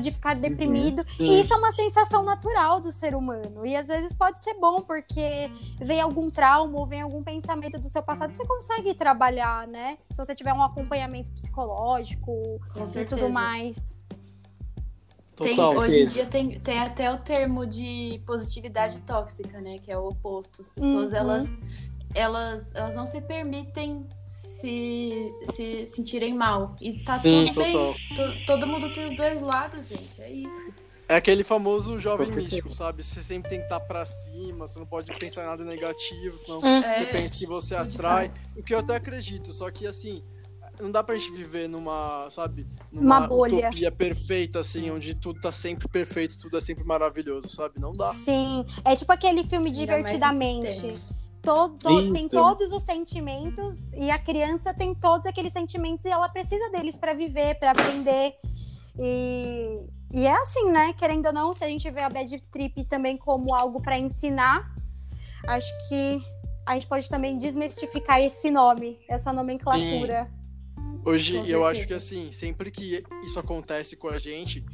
de 0.00 0.12
ficar 0.12 0.34
deprimido 0.34 1.04
Sim. 1.16 1.24
e 1.24 1.40
isso 1.40 1.54
é 1.54 1.56
uma 1.56 1.72
sensação 1.72 2.22
natural 2.24 2.80
do 2.80 2.90
ser 2.90 3.14
humano. 3.14 3.64
E 3.64 3.76
às 3.76 3.86
vezes 3.86 4.14
pode 4.14 4.40
ser 4.40 4.54
bom, 4.54 4.80
porque 4.80 5.50
vem 5.80 6.00
algum 6.00 6.28
trauma 6.30 6.78
ou 6.78 6.86
vem 6.86 7.00
algum 7.02 7.22
pensamento 7.22 7.78
do 7.78 7.88
seu 7.88 8.02
passado, 8.02 8.34
você 8.34 8.44
consegue 8.44 8.94
trabalhar, 8.94 9.66
né? 9.66 9.96
Se 10.10 10.16
você 10.18 10.34
tiver 10.34 10.52
um 10.52 10.62
acompanhamento 10.62 11.30
psicológico 11.30 12.32
Com 12.74 12.84
e 12.84 12.88
certeza. 12.88 13.20
tudo 13.22 13.32
mais. 13.32 13.96
Tem- 15.36 15.54
Total. 15.54 15.76
hoje 15.76 16.02
em 16.02 16.06
dia 16.06 16.26
tem, 16.26 16.58
tem 16.58 16.78
até 16.80 17.12
o 17.12 17.18
termo 17.18 17.64
de 17.64 18.20
positividade 18.26 19.00
tóxica, 19.02 19.60
né? 19.60 19.78
Que 19.78 19.92
é 19.92 19.96
o 19.96 20.08
oposto. 20.08 20.62
As 20.62 20.68
pessoas, 20.68 21.12
Uhum. 21.12 21.16
elas, 21.18 21.56
elas, 22.14 22.74
elas 22.74 22.94
não 22.96 23.06
se 23.06 23.20
permitem 23.20 24.04
se, 24.60 25.32
se 25.52 25.86
sentirem 25.86 26.34
mal. 26.34 26.74
E 26.80 27.04
tá 27.04 27.20
Sim, 27.22 27.46
tudo 27.46 27.62
bem. 27.62 27.72
total. 27.72 27.94
To- 28.16 28.46
todo 28.46 28.66
mundo 28.66 28.92
tem 28.92 29.06
os 29.06 29.14
dois 29.16 29.40
lados, 29.40 29.88
gente. 29.88 30.20
É 30.20 30.30
isso. 30.30 30.72
É 31.08 31.16
aquele 31.16 31.42
famoso 31.42 31.98
jovem 31.98 32.30
místico, 32.30 32.70
sabe? 32.70 33.02
Você 33.02 33.22
sempre 33.22 33.48
tem 33.48 33.58
que 33.60 33.64
estar 33.64 33.80
pra 33.80 34.04
cima, 34.04 34.66
você 34.66 34.78
não 34.78 34.84
pode 34.86 35.10
pensar 35.18 35.42
em 35.42 35.46
nada 35.46 35.64
negativo, 35.64 36.36
senão 36.36 36.62
É, 36.62 36.92
você 36.92 37.06
pensa 37.06 37.28
que 37.30 37.46
você 37.46 37.74
atrai. 37.74 38.30
O 38.54 38.62
que 38.62 38.74
eu 38.74 38.78
até 38.80 38.94
acredito, 38.96 39.50
só 39.54 39.70
que 39.70 39.86
assim, 39.86 40.22
não 40.78 40.90
dá 40.90 41.02
pra 41.02 41.16
gente 41.16 41.32
viver 41.32 41.66
numa, 41.66 42.28
sabe, 42.30 42.66
Uma 42.92 43.20
numa 43.20 43.26
bolha. 43.26 43.68
utopia 43.68 43.90
perfeita, 43.90 44.58
assim, 44.58 44.90
onde 44.90 45.14
tudo 45.14 45.40
tá 45.40 45.50
sempre 45.50 45.88
perfeito, 45.88 46.36
tudo 46.38 46.58
é 46.58 46.60
sempre 46.60 46.84
maravilhoso, 46.84 47.48
sabe? 47.48 47.80
Não 47.80 47.92
dá. 47.94 48.12
Sim, 48.12 48.66
é 48.84 48.94
tipo 48.94 49.10
aquele 49.10 49.44
filme 49.44 49.68
Ainda 49.70 49.80
nesses 49.80 49.80
Divertidamente. 49.80 50.94
Tempos. 51.42 51.78
To- 51.82 52.06
to- 52.06 52.12
tem 52.12 52.28
todos 52.28 52.72
os 52.72 52.82
sentimentos 52.82 53.92
e 53.92 54.10
a 54.10 54.18
criança 54.18 54.72
tem 54.74 54.94
todos 54.94 55.26
aqueles 55.26 55.52
sentimentos 55.52 56.04
e 56.04 56.08
ela 56.08 56.28
precisa 56.28 56.70
deles 56.70 56.96
pra 56.98 57.14
viver, 57.14 57.58
pra 57.58 57.70
aprender. 57.72 58.34
E, 58.98 59.80
e 60.12 60.26
é 60.26 60.32
assim, 60.32 60.70
né? 60.70 60.92
Querendo 60.92 61.26
ou 61.26 61.32
não, 61.32 61.52
se 61.52 61.64
a 61.64 61.68
gente 61.68 61.88
vê 61.90 62.02
a 62.02 62.08
bad 62.10 62.38
trip 62.52 62.84
também 62.84 63.16
como 63.16 63.54
algo 63.54 63.80
pra 63.80 63.98
ensinar, 63.98 64.68
acho 65.46 65.72
que 65.88 66.20
a 66.66 66.74
gente 66.74 66.86
pode 66.86 67.08
também 67.08 67.38
desmistificar 67.38 68.20
esse 68.20 68.50
nome, 68.50 68.98
essa 69.08 69.32
nomenclatura. 69.32 70.28
Hoje, 71.04 71.48
eu 71.48 71.64
acho 71.64 71.86
que 71.86 71.94
assim, 71.94 72.32
sempre 72.32 72.70
que 72.70 73.02
isso 73.24 73.38
acontece 73.38 73.96
com 73.96 74.08
a 74.08 74.18
gente, 74.18 74.64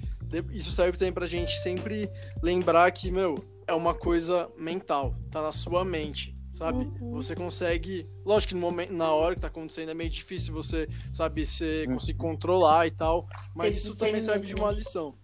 isso 0.53 0.73
serve 0.73 0.99
também 0.99 1.13
pra 1.13 1.27
gente 1.27 1.57
sempre 1.61 2.11
lembrar 2.43 2.91
que, 2.91 3.11
meu, 3.11 3.37
é 3.67 3.73
uma 3.75 3.95
coisa 3.95 4.51
mental, 4.59 5.15
tá 5.31 5.41
na 5.41 5.53
sua 5.53 5.85
mente, 5.85 6.34
sabe? 6.55 6.85
Uhum. 7.01 7.11
Você 7.13 7.35
consegue, 7.35 8.07
lógico 8.25 8.51
que 8.51 8.55
no 8.55 8.61
momento, 8.61 8.93
na 8.93 9.13
hora 9.13 9.35
que 9.35 9.41
tá 9.41 9.49
acontecendo 9.49 9.91
é 9.91 9.95
meio 9.95 10.09
difícil 10.09 10.55
você, 10.55 10.89
sabe, 11.13 11.45
você 11.45 11.85
Uhum. 11.87 11.95
conseguir 11.95 12.19
controlar 12.19 12.87
e 12.87 12.91
tal, 12.93 13.27
mas 13.55 13.77
isso 13.77 13.97
também 13.97 14.21
serve 14.21 14.47
de 14.47 14.55
uma 14.55 14.71
lição, 14.71 15.15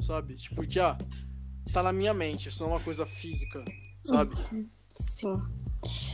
sabe? 0.00 0.34
Tipo, 0.36 0.64
que, 0.66 0.78
ah, 0.78 0.96
tá 1.72 1.82
na 1.82 1.92
minha 1.92 2.14
mente, 2.14 2.48
isso 2.48 2.62
não 2.62 2.70
é 2.70 2.74
uma 2.74 2.84
coisa 2.84 3.04
física, 3.04 3.64
sabe? 4.04 4.36
Sim. 4.94 5.40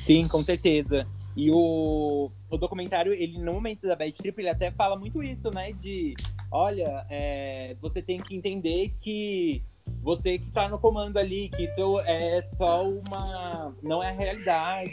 Sim, 0.03 0.27
com 0.29 0.43
certeza. 0.43 1.07
E 1.37 1.50
o, 1.50 2.31
o 2.49 2.57
documentário, 2.57 3.12
ele 3.12 3.39
no 3.39 3.53
momento 3.53 3.87
da 3.87 3.95
Bad 3.95 4.12
Trip, 4.12 4.41
ele 4.41 4.49
até 4.49 4.71
fala 4.71 4.99
muito 4.99 5.23
isso, 5.23 5.49
né? 5.50 5.73
De, 5.73 6.15
olha, 6.50 7.07
é, 7.09 7.77
você 7.81 8.03
tem 8.03 8.19
que 8.19 8.35
entender 8.35 8.93
que 9.00 9.62
você 10.03 10.39
que 10.39 10.51
tá 10.51 10.69
no 10.69 10.79
comando 10.79 11.19
ali, 11.19 11.49
que 11.51 11.65
isso 11.65 12.01
é 12.01 12.43
só 12.57 12.83
uma. 12.89 13.75
não 13.83 14.03
é 14.03 14.09
a 14.09 14.13
realidade. 14.13 14.93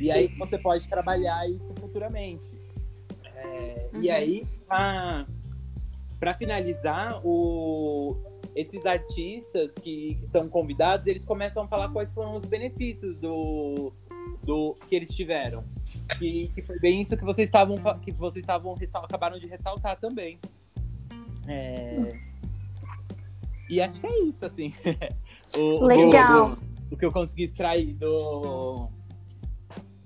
E 0.00 0.10
aí 0.10 0.28
você 0.38 0.58
pode 0.58 0.88
trabalhar 0.88 1.48
isso 1.48 1.72
futuramente. 1.80 2.42
É, 3.36 3.88
E 3.94 4.08
Uhum. 4.08 4.14
aí, 4.14 4.46
pra, 4.66 5.26
pra 6.18 6.34
finalizar, 6.34 7.20
o, 7.24 8.16
esses 8.56 8.84
artistas 8.86 9.72
que, 9.74 10.14
que 10.20 10.26
são 10.26 10.48
convidados, 10.48 11.06
eles 11.06 11.24
começam 11.24 11.64
a 11.64 11.68
falar 11.68 11.88
quais 11.90 12.12
foram 12.12 12.36
os 12.36 12.46
benefícios 12.46 13.16
do, 13.18 13.92
do 14.42 14.74
que 14.88 14.94
eles 14.94 15.14
tiveram. 15.14 15.64
Que, 16.18 16.48
que 16.54 16.62
foi 16.62 16.78
bem 16.78 17.00
isso 17.02 17.16
que 17.16 17.24
vocês 17.24 17.46
estavam 17.48 17.76
que 18.02 18.10
vocês 18.12 18.42
estavam 18.42 18.74
acabaram 19.02 19.38
de 19.38 19.46
ressaltar 19.46 19.98
também. 19.98 20.38
É, 21.46 22.16
E 23.68 23.80
acho 23.80 24.00
que 24.00 24.06
é 24.06 24.22
isso, 24.24 24.44
assim. 24.44 24.72
o, 25.56 25.84
Legal. 25.84 26.56
O, 26.90 26.94
o 26.94 26.96
que 26.96 27.04
eu 27.04 27.12
consegui 27.12 27.44
extrair 27.44 27.94
do, 27.94 28.88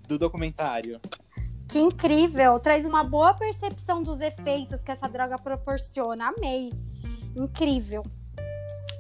do 0.07 0.19
documentário. 0.19 1.01
Que 1.69 1.79
incrível! 1.79 2.59
Traz 2.59 2.87
uma 2.87 3.05
boa 3.05 3.35
percepção 3.35 4.03
dos 4.03 4.21
efeitos 4.21 4.83
que 4.83 4.91
essa 4.91 5.07
droga 5.07 5.39
proporciona. 5.39 6.29
Amei. 6.29 6.73
Incrível. 7.37 8.03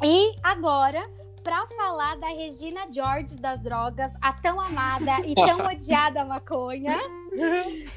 E 0.04 0.36
agora, 0.42 1.08
para 1.42 1.66
falar 1.68 2.18
da 2.18 2.28
Regina 2.28 2.82
George 2.92 3.36
das 3.36 3.62
drogas, 3.62 4.12
a 4.20 4.32
tão 4.34 4.60
amada 4.60 5.20
e 5.26 5.34
tão 5.34 5.64
odiada 5.66 6.26
maconha, 6.26 6.98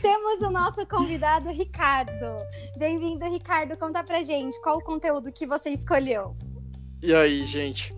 temos 0.01 0.41
o 0.41 0.49
nosso 0.49 0.87
convidado 0.87 1.49
Ricardo. 1.49 2.37
Bem-vindo, 2.77 3.25
Ricardo. 3.25 3.77
Conta 3.77 4.03
pra 4.03 4.23
gente 4.23 4.59
qual 4.61 4.77
o 4.77 4.83
conteúdo 4.83 5.33
que 5.33 5.45
você 5.45 5.71
escolheu. 5.71 6.33
E 7.01 7.13
aí, 7.13 7.45
gente? 7.45 7.93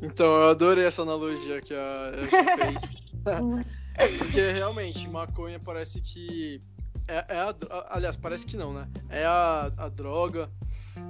Então, 0.00 0.26
eu 0.26 0.48
adorei 0.48 0.84
essa 0.84 1.02
analogia 1.02 1.60
que 1.60 1.74
a 1.74 2.12
Elsie 2.14 2.44
fez. 2.56 3.06
Porque 4.18 4.52
realmente, 4.52 5.08
maconha 5.08 5.58
parece 5.58 6.00
que. 6.00 6.62
É, 7.08 7.24
é 7.28 7.38
a, 7.38 7.54
aliás, 7.90 8.16
parece 8.16 8.46
que 8.46 8.56
não, 8.56 8.72
né? 8.72 8.88
É 9.08 9.24
a, 9.24 9.72
a 9.76 9.88
droga 9.88 10.50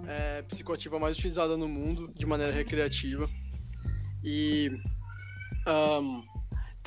é, 0.07 0.43
psicoativa 0.43 0.99
mais 0.99 1.17
utilizada 1.17 1.57
no 1.57 1.69
mundo 1.69 2.13
de 2.15 2.27
maneira 2.27 2.53
recreativa. 2.53 3.29
E. 4.23 4.71
ahn, 5.67 6.23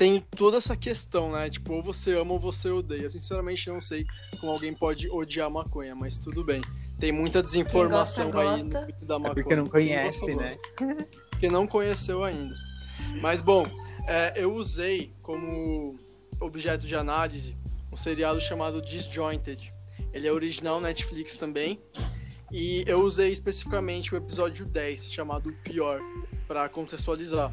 tem 0.00 0.18
toda 0.34 0.56
essa 0.56 0.74
questão, 0.74 1.30
né? 1.32 1.50
Tipo, 1.50 1.74
ou 1.74 1.82
você 1.82 2.16
ama 2.16 2.32
ou 2.32 2.40
você 2.40 2.70
odeia. 2.70 3.02
Eu 3.02 3.10
sinceramente 3.10 3.68
não 3.68 3.82
sei 3.82 4.06
como 4.40 4.50
alguém 4.50 4.72
pode 4.72 5.10
odiar 5.10 5.50
maconha, 5.50 5.94
mas 5.94 6.16
tudo 6.18 6.42
bem. 6.42 6.62
Tem 6.98 7.12
muita 7.12 7.42
desinformação 7.42 8.30
gosta, 8.30 8.50
aí 8.50 8.62
no 8.62 8.70
gosta. 8.70 8.80
mundo 8.86 9.06
da 9.06 9.14
É 9.14 9.18
maconha. 9.18 9.34
porque 9.34 9.56
não 9.56 9.66
conhece, 9.66 10.20
gosta, 10.20 10.34
né? 10.36 10.52
gosta 10.78 11.08
porque 11.30 11.48
não 11.50 11.66
conheceu 11.66 12.24
ainda. 12.24 12.54
Mas 13.20 13.42
bom, 13.42 13.66
é, 14.06 14.32
eu 14.36 14.54
usei 14.54 15.12
como 15.20 15.98
objeto 16.40 16.86
de 16.86 16.96
análise 16.96 17.54
um 17.92 17.96
seriado 17.96 18.40
chamado 18.40 18.80
Disjointed. 18.80 19.70
Ele 20.14 20.26
é 20.26 20.32
original 20.32 20.80
Netflix 20.80 21.36
também. 21.36 21.78
E 22.50 22.84
eu 22.86 23.02
usei 23.02 23.30
especificamente 23.30 24.14
o 24.14 24.16
episódio 24.16 24.64
10, 24.64 25.12
chamado 25.12 25.50
O 25.50 25.56
Pior, 25.62 26.00
para 26.48 26.66
contextualizar. 26.70 27.52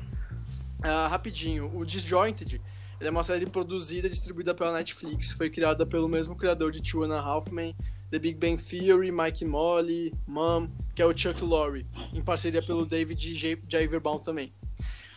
Ah, 0.84 1.07
rapidinho, 1.07 1.72
o 1.75 1.86
Disjointed 1.86 2.62
é 3.00 3.10
uma 3.10 3.24
série 3.24 3.46
produzida 3.46 4.07
e 4.07 4.10
distribuída 4.10 4.53
pela 4.53 4.74
Netflix. 4.74 5.31
Foi 5.31 5.50
criada 5.50 5.86
pelo 5.86 6.07
mesmo 6.07 6.36
criador 6.36 6.72
de 6.72 6.81
Two 6.81 7.03
and 7.03 7.15
a 7.15 7.19
Half 7.19 7.51
Men, 7.51 7.75
The 8.10 8.19
Big 8.19 8.38
Bang 8.38 8.62
Theory, 8.62 9.12
Mike 9.12 9.43
Molly, 9.46 10.13
Mom, 10.25 10.69
que 10.96 11.01
é 11.01 11.05
o 11.05 11.15
Chuck 11.15 11.43
Lorre, 11.43 11.86
em 12.13 12.24
parceria 12.24 12.63
pelo 12.63 12.86
David 12.86 13.36
J. 13.36 13.60
Javerbaum 13.67 14.19
também. 14.19 14.53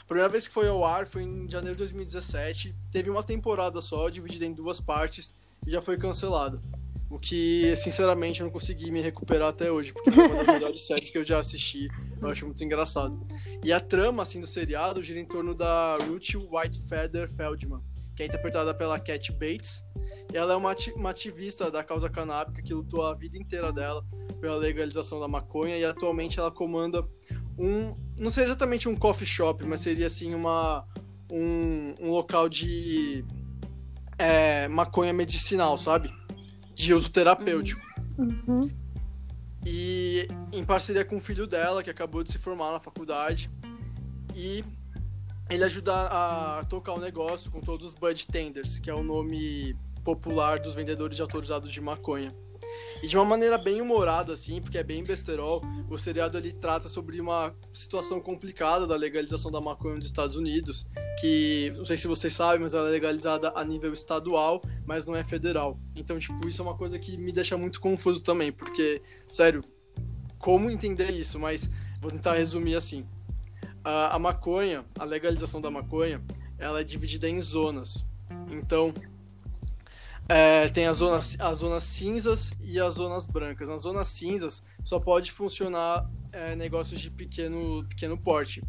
A 0.00 0.04
primeira 0.04 0.28
vez 0.28 0.48
que 0.48 0.52
foi 0.52 0.66
ao 0.66 0.84
ar 0.84 1.06
foi 1.06 1.22
em 1.22 1.48
janeiro 1.48 1.76
de 1.76 1.78
2017, 1.78 2.74
teve 2.90 3.08
uma 3.08 3.22
temporada 3.22 3.80
só, 3.80 4.08
dividida 4.08 4.44
em 4.44 4.52
duas 4.52 4.80
partes, 4.80 5.32
e 5.64 5.70
já 5.70 5.80
foi 5.80 5.96
cancelado. 5.96 6.60
O 7.08 7.18
que, 7.18 7.74
sinceramente, 7.76 8.40
eu 8.40 8.46
não 8.46 8.52
consegui 8.52 8.90
me 8.90 9.00
recuperar 9.00 9.48
até 9.48 9.70
hoje, 9.70 9.92
porque 9.92 10.10
foi 10.10 10.26
uma 10.26 10.44
das 10.44 10.46
melhores 10.46 10.80
séries 10.86 11.10
que 11.10 11.18
eu 11.18 11.24
já 11.24 11.38
assisti. 11.38 11.88
Eu 12.20 12.28
acho 12.28 12.44
muito 12.46 12.62
engraçado. 12.62 13.18
E 13.62 13.72
a 13.72 13.80
trama, 13.80 14.22
assim, 14.22 14.40
do 14.40 14.46
seriado 14.46 15.02
gira 15.02 15.20
em 15.20 15.26
torno 15.26 15.54
da 15.54 15.96
Ruth 15.96 16.34
Whitefeather 16.34 17.28
Feldman, 17.28 17.82
que 18.16 18.22
é 18.22 18.26
interpretada 18.26 18.72
pela 18.72 18.98
Cat 18.98 19.32
Bates. 19.32 19.84
Ela 20.32 20.54
é 20.54 20.56
uma, 20.56 20.74
uma 20.94 21.10
ativista 21.10 21.70
da 21.70 21.84
causa 21.84 22.08
canábica 22.08 22.62
que 22.62 22.72
lutou 22.72 23.04
a 23.04 23.14
vida 23.14 23.36
inteira 23.36 23.72
dela 23.72 24.04
pela 24.40 24.56
legalização 24.56 25.20
da 25.20 25.28
maconha 25.28 25.76
e 25.76 25.84
atualmente 25.84 26.38
ela 26.38 26.50
comanda 26.50 27.06
um, 27.58 27.94
não 28.16 28.30
seria 28.30 28.48
exatamente 28.48 28.88
um 28.88 28.96
coffee 28.96 29.26
shop, 29.26 29.66
mas 29.66 29.80
seria 29.80 30.06
assim 30.06 30.34
uma 30.34 30.86
um, 31.30 31.94
um 32.00 32.10
local 32.10 32.48
de 32.48 33.22
é, 34.18 34.66
maconha 34.68 35.12
medicinal, 35.12 35.76
sabe? 35.76 36.10
De 36.74 36.94
uso 36.94 37.10
terapêutico. 37.10 37.82
Uhum. 38.18 38.70
E 39.64 40.26
em 40.52 40.64
parceria 40.64 41.04
com 41.04 41.16
o 41.16 41.20
filho 41.20 41.46
dela, 41.46 41.82
que 41.82 41.90
acabou 41.90 42.22
de 42.22 42.32
se 42.32 42.38
formar 42.38 42.72
na 42.72 42.80
faculdade. 42.80 43.50
E 44.34 44.64
ele 45.48 45.64
ajuda 45.64 45.92
a 45.92 46.64
tocar 46.64 46.94
o 46.94 47.00
negócio 47.00 47.50
com 47.50 47.60
todos 47.60 47.86
os 47.86 47.94
bud 47.94 48.26
tenders, 48.26 48.78
que 48.78 48.88
é 48.88 48.94
o 48.94 49.02
nome 49.02 49.76
popular 50.04 50.58
dos 50.58 50.74
vendedores 50.74 51.16
de 51.16 51.22
autorizados 51.22 51.72
de 51.72 51.80
maconha. 51.80 52.34
E 53.02 53.06
de 53.06 53.16
uma 53.16 53.24
maneira 53.24 53.56
bem 53.56 53.80
humorada, 53.80 54.32
assim, 54.32 54.60
porque 54.60 54.76
é 54.76 54.82
bem 54.82 55.02
besterol, 55.02 55.62
o 55.88 55.96
seriado 55.96 56.36
ele 56.36 56.52
trata 56.52 56.88
sobre 56.88 57.20
uma 57.20 57.54
situação 57.72 58.20
complicada 58.20 58.86
da 58.86 58.94
legalização 58.94 59.50
da 59.50 59.60
maconha 59.60 59.96
nos 59.96 60.06
Estados 60.06 60.36
Unidos, 60.36 60.86
que, 61.20 61.72
não 61.76 61.84
sei 61.84 61.96
se 61.96 62.06
vocês 62.06 62.34
sabem, 62.34 62.60
mas 62.60 62.74
ela 62.74 62.88
é 62.88 62.92
legalizada 62.92 63.52
a 63.54 63.64
nível 63.64 63.92
estadual, 63.92 64.62
mas 64.84 65.06
não 65.06 65.16
é 65.16 65.24
federal. 65.24 65.78
Então, 65.96 66.18
tipo, 66.18 66.46
isso 66.46 66.60
é 66.60 66.64
uma 66.64 66.76
coisa 66.76 66.98
que 66.98 67.16
me 67.16 67.32
deixa 67.32 67.56
muito 67.56 67.80
confuso 67.80 68.22
também, 68.22 68.52
porque, 68.52 69.00
sério, 69.30 69.64
como 70.38 70.70
entender 70.70 71.10
isso? 71.10 71.38
Mas 71.38 71.70
vou 72.00 72.10
tentar 72.10 72.34
resumir 72.34 72.74
assim. 72.74 73.06
A, 73.82 74.16
a 74.16 74.18
maconha, 74.18 74.84
a 74.98 75.04
legalização 75.04 75.60
da 75.60 75.70
maconha, 75.70 76.22
ela 76.58 76.80
é 76.80 76.84
dividida 76.84 77.28
em 77.28 77.40
zonas. 77.40 78.04
Então, 78.50 78.92
é, 80.30 80.68
tem 80.68 80.86
as 80.86 80.98
zonas, 80.98 81.36
as 81.40 81.58
zonas 81.58 81.82
cinzas 81.82 82.52
e 82.60 82.78
as 82.78 82.94
zonas 82.94 83.26
brancas. 83.26 83.68
Nas 83.68 83.82
zonas 83.82 84.06
cinzas 84.06 84.62
só 84.84 85.00
pode 85.00 85.32
funcionar 85.32 86.08
é, 86.30 86.54
negócios 86.54 87.00
de 87.00 87.10
pequeno, 87.10 87.84
pequeno 87.88 88.16
porte. 88.16 88.62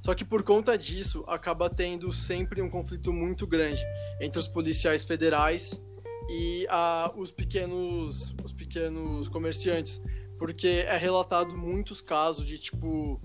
Só 0.00 0.16
que 0.16 0.24
por 0.24 0.42
conta 0.42 0.76
disso, 0.76 1.22
acaba 1.28 1.70
tendo 1.70 2.12
sempre 2.12 2.60
um 2.60 2.68
conflito 2.68 3.12
muito 3.12 3.46
grande 3.46 3.84
entre 4.20 4.40
os 4.40 4.48
policiais 4.48 5.04
federais 5.04 5.80
e 6.28 6.66
a, 6.68 7.12
os, 7.14 7.30
pequenos, 7.30 8.34
os 8.44 8.52
pequenos 8.52 9.28
comerciantes. 9.28 10.02
Porque 10.36 10.84
é 10.88 10.96
relatado 10.96 11.56
muitos 11.56 12.02
casos 12.02 12.44
de 12.44 12.58
tipo, 12.58 13.20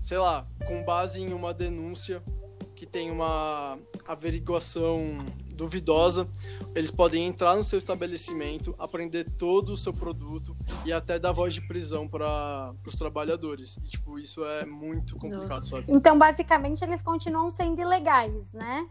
sei 0.00 0.16
lá, 0.16 0.48
com 0.66 0.82
base 0.82 1.20
em 1.20 1.34
uma 1.34 1.52
denúncia 1.52 2.22
que 2.74 2.86
tem 2.86 3.10
uma 3.10 3.78
averiguação 4.06 5.26
duvidosa, 5.58 6.28
eles 6.74 6.90
podem 6.90 7.26
entrar 7.26 7.56
no 7.56 7.64
seu 7.64 7.78
estabelecimento, 7.78 8.74
aprender 8.78 9.28
todo 9.36 9.72
o 9.72 9.76
seu 9.76 9.92
produto 9.92 10.56
e 10.86 10.92
até 10.92 11.18
dar 11.18 11.32
voz 11.32 11.52
de 11.52 11.60
prisão 11.66 12.08
para 12.08 12.72
os 12.86 12.94
trabalhadores. 12.94 13.76
E, 13.78 13.88
tipo, 13.88 14.18
isso 14.18 14.44
é 14.44 14.64
muito 14.64 15.16
complicado, 15.16 15.60
Nossa. 15.60 15.70
sabe? 15.70 15.84
Então, 15.88 16.16
basicamente, 16.16 16.82
eles 16.82 17.02
continuam 17.02 17.50
sendo 17.50 17.80
ilegais, 17.80 18.54
né? 18.54 18.88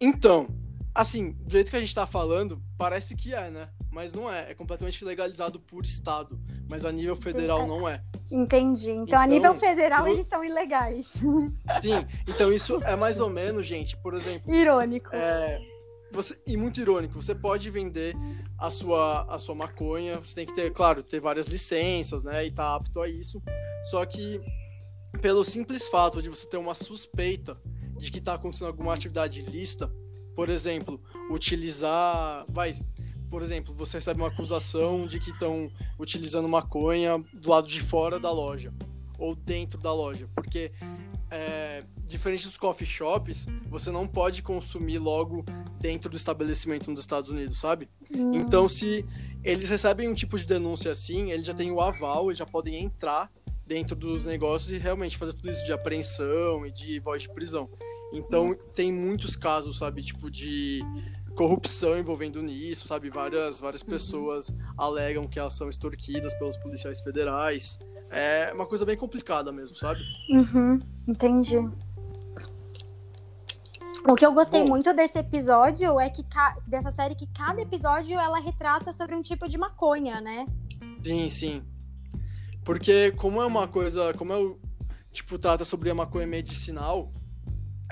Então, 0.00 0.48
assim, 0.94 1.32
do 1.32 1.50
jeito 1.50 1.70
que 1.70 1.76
a 1.76 1.80
gente 1.80 1.94
tá 1.94 2.06
falando, 2.06 2.62
parece 2.76 3.14
que 3.14 3.34
é, 3.34 3.50
né? 3.50 3.68
Mas 3.90 4.12
não 4.12 4.30
é. 4.32 4.50
É 4.50 4.54
completamente 4.54 5.04
legalizado 5.04 5.60
por 5.60 5.84
estado. 5.84 6.38
Mas 6.68 6.84
a 6.84 6.92
nível 6.92 7.16
federal 7.16 7.66
não 7.66 7.88
é. 7.88 8.02
Entendi. 8.30 8.90
Então, 8.90 9.04
então 9.04 9.20
a 9.20 9.26
nível 9.26 9.54
federal, 9.54 10.06
eu... 10.06 10.14
eles 10.14 10.28
são 10.28 10.44
ilegais. 10.44 11.06
Sim. 11.80 12.06
Então, 12.26 12.52
isso 12.52 12.82
é 12.82 12.94
mais 12.94 13.20
ou 13.20 13.30
menos, 13.30 13.66
gente, 13.66 13.96
por 13.96 14.14
exemplo. 14.14 14.52
Irônico. 14.52 15.14
É, 15.14 15.60
você, 16.10 16.38
e 16.46 16.56
muito 16.56 16.80
irônico, 16.80 17.20
você 17.20 17.34
pode 17.34 17.68
vender 17.70 18.14
a 18.58 18.70
sua, 18.70 19.22
a 19.28 19.38
sua 19.38 19.54
maconha, 19.54 20.18
você 20.18 20.34
tem 20.34 20.46
que 20.46 20.54
ter, 20.54 20.72
claro, 20.72 21.02
ter 21.02 21.20
várias 21.20 21.46
licenças, 21.46 22.24
né, 22.24 22.46
e 22.46 22.50
tá 22.50 22.74
apto 22.74 23.00
a 23.00 23.08
isso. 23.08 23.42
Só 23.84 24.04
que 24.04 24.40
pelo 25.20 25.44
simples 25.44 25.88
fato 25.88 26.22
de 26.22 26.28
você 26.28 26.46
ter 26.46 26.56
uma 26.56 26.74
suspeita 26.74 27.58
de 27.98 28.10
que 28.10 28.18
está 28.18 28.34
acontecendo 28.34 28.68
alguma 28.68 28.94
atividade 28.94 29.40
ilícita, 29.40 29.90
por 30.38 30.50
exemplo, 30.50 31.00
utilizar, 31.28 32.46
vai, 32.48 32.72
por 33.28 33.42
exemplo, 33.42 33.74
você 33.74 33.96
recebe 33.96 34.20
uma 34.20 34.28
acusação 34.28 35.04
de 35.04 35.18
que 35.18 35.30
estão 35.30 35.68
utilizando 35.98 36.48
maconha 36.48 37.18
do 37.34 37.50
lado 37.50 37.66
de 37.66 37.80
fora 37.80 38.20
da 38.20 38.30
loja 38.30 38.72
ou 39.18 39.34
dentro 39.34 39.80
da 39.80 39.92
loja, 39.92 40.28
porque 40.36 40.70
é, 41.28 41.82
diferente 42.06 42.44
dos 42.44 42.56
coffee 42.56 42.86
shops, 42.86 43.48
você 43.68 43.90
não 43.90 44.06
pode 44.06 44.40
consumir 44.40 44.98
logo 44.98 45.44
dentro 45.80 46.08
do 46.08 46.16
estabelecimento 46.16 46.88
nos 46.88 47.00
Estados 47.00 47.30
Unidos, 47.30 47.58
sabe? 47.58 47.88
Hum. 48.16 48.32
Então, 48.34 48.68
se 48.68 49.04
eles 49.42 49.68
recebem 49.68 50.08
um 50.08 50.14
tipo 50.14 50.38
de 50.38 50.46
denúncia 50.46 50.92
assim, 50.92 51.32
eles 51.32 51.46
já 51.46 51.52
têm 51.52 51.72
o 51.72 51.80
aval, 51.80 52.28
eles 52.28 52.38
já 52.38 52.46
podem 52.46 52.76
entrar 52.84 53.28
dentro 53.66 53.96
dos 53.96 54.24
negócios 54.24 54.70
e 54.70 54.78
realmente 54.78 55.18
fazer 55.18 55.32
tudo 55.32 55.50
isso 55.50 55.64
de 55.64 55.72
apreensão 55.72 56.64
e 56.64 56.70
de 56.70 57.00
voz 57.00 57.22
de 57.22 57.28
prisão. 57.28 57.68
Então, 58.12 58.54
tem 58.74 58.92
muitos 58.92 59.36
casos, 59.36 59.78
sabe, 59.78 60.02
tipo 60.02 60.30
de 60.30 60.82
corrupção 61.38 61.96
envolvendo 61.96 62.42
nisso, 62.42 62.86
sabe? 62.88 63.08
Várias, 63.10 63.60
várias 63.60 63.82
uhum. 63.82 63.88
pessoas 63.88 64.52
alegam 64.76 65.22
que 65.24 65.38
elas 65.38 65.54
são 65.54 65.68
extorquidas 65.68 66.34
pelos 66.34 66.56
policiais 66.56 67.00
federais. 67.00 67.78
É 68.10 68.50
uma 68.52 68.66
coisa 68.66 68.84
bem 68.84 68.96
complicada 68.96 69.52
mesmo, 69.52 69.76
sabe? 69.76 70.00
Uhum, 70.30 70.80
entendi. 71.06 71.58
O 74.08 74.14
que 74.14 74.26
eu 74.26 74.32
gostei 74.32 74.62
Bom, 74.62 74.68
muito 74.68 74.92
desse 74.94 75.18
episódio 75.18 76.00
é 76.00 76.08
que 76.08 76.24
dessa 76.66 76.90
série 76.90 77.14
que 77.14 77.26
cada 77.28 77.60
episódio 77.60 78.18
ela 78.18 78.40
retrata 78.40 78.92
sobre 78.92 79.14
um 79.14 79.22
tipo 79.22 79.48
de 79.48 79.58
maconha, 79.58 80.20
né? 80.20 80.46
Sim, 81.04 81.28
sim. 81.28 81.62
Porque 82.64 83.12
como 83.12 83.40
é 83.40 83.46
uma 83.46 83.68
coisa, 83.68 84.12
como 84.14 84.32
é 84.32 84.36
o 84.36 84.58
tipo 85.12 85.38
trata 85.38 85.64
sobre 85.64 85.90
a 85.90 85.94
maconha 85.94 86.26
medicinal, 86.26 87.12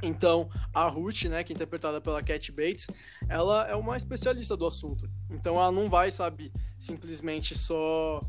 então, 0.07 0.49
a 0.73 0.87
Ruth, 0.89 1.25
né, 1.25 1.43
que 1.43 1.53
é 1.53 1.55
interpretada 1.55 2.01
pela 2.01 2.23
Cat 2.23 2.53
Bates, 2.53 2.87
ela 3.29 3.67
é 3.69 3.75
uma 3.75 3.97
especialista 3.97 4.57
do 4.57 4.67
assunto. 4.67 5.09
Então, 5.31 5.57
ela 5.57 5.73
não 5.73 5.91
vai, 5.91 6.11
sabe, 6.11 6.53
simplesmente 6.79 7.57
só, 7.57 8.23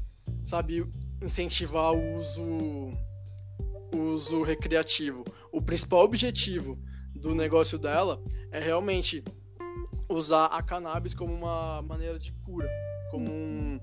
sabe, 0.44 0.86
incentivar 1.22 1.94
o 1.94 2.18
uso, 2.18 2.44
uso 3.96 4.44
recreativo. 4.44 5.24
O 5.52 5.62
principal 5.62 6.00
objetivo 6.00 6.80
do 7.16 7.34
negócio 7.34 7.78
dela 7.78 8.22
é 8.52 8.60
realmente 8.60 9.24
usar 10.10 10.46
a 10.46 10.62
cannabis 10.62 11.14
como 11.14 11.34
uma 11.34 11.82
maneira 11.82 12.18
de 12.18 12.32
cura, 12.32 12.70
como 13.12 13.30
um, 13.32 13.80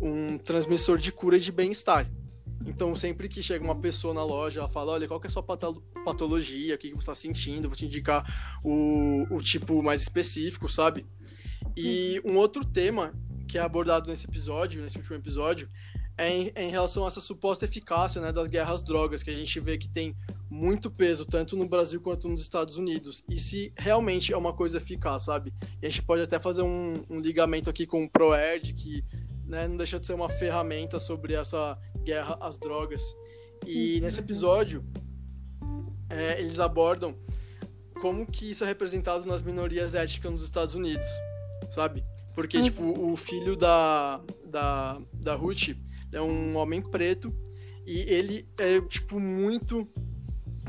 um 0.00 0.38
transmissor 0.38 0.98
de 0.98 1.12
cura 1.12 1.36
e 1.36 1.40
de 1.40 1.52
bem-estar. 1.52 2.10
Então, 2.64 2.94
sempre 2.94 3.28
que 3.28 3.42
chega 3.42 3.64
uma 3.64 3.76
pessoa 3.76 4.14
na 4.14 4.24
loja, 4.24 4.60
ela 4.60 4.68
fala: 4.68 4.92
Olha, 4.92 5.08
qual 5.08 5.20
que 5.20 5.26
é 5.26 5.28
a 5.28 5.30
sua 5.30 5.42
patologia? 5.42 6.74
O 6.74 6.78
que 6.78 6.90
você 6.90 6.96
está 6.98 7.14
sentindo? 7.14 7.68
Vou 7.68 7.76
te 7.76 7.86
indicar 7.86 8.24
o, 8.64 9.26
o 9.30 9.42
tipo 9.42 9.82
mais 9.82 10.00
específico, 10.00 10.68
sabe? 10.68 11.04
E 11.76 12.20
um 12.24 12.36
outro 12.36 12.64
tema 12.64 13.12
que 13.46 13.58
é 13.58 13.60
abordado 13.60 14.08
nesse 14.08 14.26
episódio, 14.26 14.82
nesse 14.82 14.96
último 14.96 15.16
episódio, 15.16 15.68
é 16.18 16.28
em, 16.28 16.52
é 16.54 16.64
em, 16.64 16.70
relação 16.70 17.04
a 17.04 17.08
essa 17.08 17.20
suposta 17.20 17.66
eficácia 17.66 18.20
né, 18.20 18.32
das 18.32 18.48
guerras 18.48 18.82
drogas, 18.82 19.22
que 19.22 19.30
a 19.30 19.34
gente 19.34 19.60
vê 19.60 19.76
que 19.76 19.88
tem 19.88 20.16
muito 20.48 20.90
peso, 20.90 21.26
tanto 21.26 21.56
no 21.56 21.68
Brasil 21.68 22.00
quanto 22.00 22.28
nos 22.28 22.40
Estados 22.40 22.78
Unidos. 22.78 23.22
E 23.28 23.38
se 23.38 23.72
realmente 23.76 24.32
é 24.32 24.36
uma 24.36 24.52
coisa 24.52 24.78
eficaz, 24.78 25.24
sabe? 25.24 25.52
E 25.82 25.86
a 25.86 25.90
gente 25.90 26.02
pode 26.02 26.22
até 26.22 26.38
fazer 26.38 26.62
um, 26.62 26.94
um 27.10 27.20
ligamento 27.20 27.68
aqui 27.68 27.86
com 27.86 28.04
o 28.04 28.10
ProErd, 28.10 28.72
que 28.72 29.04
né, 29.44 29.68
não 29.68 29.76
deixa 29.76 30.00
de 30.00 30.06
ser 30.06 30.14
uma 30.14 30.28
ferramenta 30.28 30.98
sobre 30.98 31.34
essa 31.34 31.78
guerra 32.06 32.38
às 32.40 32.56
drogas. 32.56 33.02
E 33.66 33.96
uhum. 33.96 34.02
nesse 34.02 34.20
episódio, 34.20 34.84
é, 36.08 36.40
eles 36.40 36.60
abordam 36.60 37.14
como 38.00 38.24
que 38.26 38.50
isso 38.50 38.62
é 38.62 38.66
representado 38.66 39.26
nas 39.26 39.42
minorias 39.42 39.94
étnicas 39.94 40.30
nos 40.30 40.44
Estados 40.44 40.74
Unidos, 40.74 41.06
sabe? 41.70 42.04
Porque, 42.34 42.58
uhum. 42.58 42.64
tipo, 42.64 43.10
o 43.10 43.16
filho 43.16 43.56
da, 43.56 44.20
da, 44.44 45.00
da 45.14 45.34
Ruth 45.34 45.76
é 46.12 46.20
um 46.20 46.56
homem 46.56 46.80
preto 46.80 47.34
e 47.84 48.00
ele 48.00 48.48
é, 48.58 48.80
tipo, 48.82 49.18
muito 49.18 49.88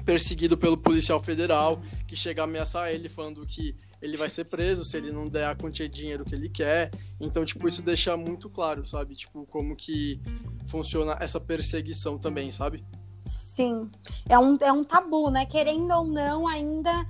perseguido 0.05 0.57
pelo 0.57 0.77
policial 0.77 1.19
federal 1.19 1.81
que 2.07 2.15
chega 2.15 2.41
a 2.41 2.45
ameaçar 2.45 2.91
ele 2.93 3.09
falando 3.09 3.45
que 3.45 3.75
ele 4.01 4.17
vai 4.17 4.29
ser 4.29 4.45
preso 4.45 4.85
se 4.85 4.95
ele 4.97 5.11
não 5.11 5.27
der 5.27 5.47
a 5.47 5.55
quantia 5.55 5.87
de 5.87 5.95
dinheiro 5.95 6.23
que 6.25 6.35
ele 6.35 6.49
quer. 6.49 6.91
Então, 7.19 7.43
tipo, 7.43 7.67
isso 7.67 7.81
deixa 7.81 8.15
muito 8.15 8.49
claro, 8.49 8.85
sabe? 8.85 9.15
Tipo, 9.15 9.45
como 9.45 9.75
que 9.75 10.21
funciona 10.65 11.17
essa 11.19 11.39
perseguição 11.39 12.17
também, 12.17 12.51
sabe? 12.51 12.83
Sim. 13.25 13.89
É 14.29 14.37
um, 14.37 14.57
é 14.61 14.71
um 14.71 14.83
tabu, 14.83 15.29
né? 15.29 15.45
Querendo 15.45 15.91
ou 15.93 16.05
não, 16.05 16.47
ainda. 16.47 17.05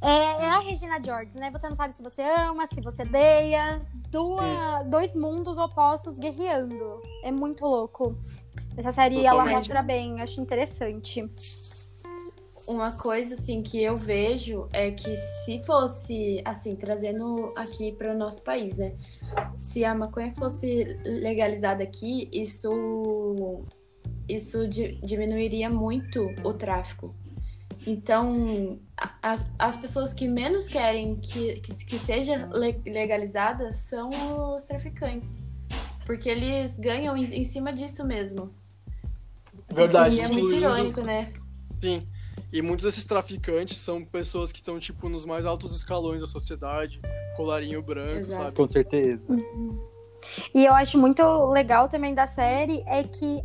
É, 0.00 0.44
é 0.44 0.46
a 0.50 0.60
Regina 0.60 1.02
George, 1.04 1.36
né? 1.38 1.50
Você 1.50 1.68
não 1.68 1.76
sabe 1.76 1.92
se 1.92 2.02
você 2.02 2.22
ama, 2.22 2.66
se 2.66 2.80
você 2.80 3.02
odeia. 3.02 3.82
Dua, 4.10 4.82
dois 4.84 5.14
mundos 5.14 5.58
opostos 5.58 6.18
guerreando. 6.18 7.02
É 7.22 7.30
muito 7.30 7.66
louco. 7.66 8.16
Essa 8.76 8.92
série 8.92 9.18
ela 9.18 9.30
Totalmente. 9.30 9.54
mostra 9.54 9.82
bem, 9.82 10.20
acho 10.22 10.40
interessante. 10.40 11.26
Uma 12.68 12.92
coisa 12.92 13.34
assim 13.34 13.62
que 13.62 13.82
eu 13.82 13.96
vejo 13.96 14.66
é 14.72 14.90
que 14.90 15.16
se 15.44 15.60
fosse 15.64 16.42
assim, 16.44 16.76
trazendo 16.76 17.48
aqui 17.56 17.92
para 17.92 18.12
o 18.12 18.16
nosso 18.16 18.42
país, 18.42 18.76
né? 18.76 18.92
Se 19.56 19.84
a 19.84 19.94
maconha 19.94 20.32
fosse 20.36 20.84
legalizada 21.04 21.82
aqui, 21.82 22.28
isso 22.32 23.62
isso 24.28 24.68
di- 24.68 24.98
diminuiria 25.02 25.70
muito 25.70 26.30
o 26.44 26.52
tráfico. 26.52 27.14
Então, 27.86 28.78
as, 29.22 29.50
as 29.58 29.76
pessoas 29.78 30.12
que 30.12 30.28
menos 30.28 30.68
querem 30.68 31.16
que, 31.16 31.54
que, 31.60 31.86
que 31.86 31.98
seja 31.98 32.44
le- 32.52 32.82
legalizada 32.84 33.72
são 33.72 34.54
os 34.54 34.64
traficantes. 34.64 35.40
Porque 36.04 36.28
eles 36.28 36.78
ganham 36.78 37.16
em, 37.16 37.24
em 37.24 37.44
cima 37.44 37.72
disso 37.72 38.04
mesmo. 38.04 38.52
Verdade. 39.72 40.16
E 40.16 40.20
é 40.20 40.28
muito 40.28 40.54
irônico, 40.54 41.00
né? 41.00 41.32
Sim. 41.82 42.06
E 42.52 42.62
muitos 42.62 42.84
desses 42.84 43.04
traficantes 43.04 43.78
são 43.78 44.04
pessoas 44.04 44.50
que 44.50 44.58
estão, 44.58 44.78
tipo, 44.78 45.08
nos 45.08 45.24
mais 45.24 45.44
altos 45.44 45.74
escalões 45.74 46.20
da 46.20 46.26
sociedade, 46.26 47.00
colarinho 47.36 47.82
branco, 47.82 48.26
Exato. 48.26 48.42
sabe? 48.44 48.56
Com 48.56 48.68
certeza. 48.68 49.36
E 50.54 50.64
eu 50.64 50.72
acho 50.74 50.98
muito 50.98 51.22
legal 51.50 51.88
também 51.88 52.14
da 52.14 52.26
série 52.26 52.82
é 52.86 53.02
que 53.04 53.42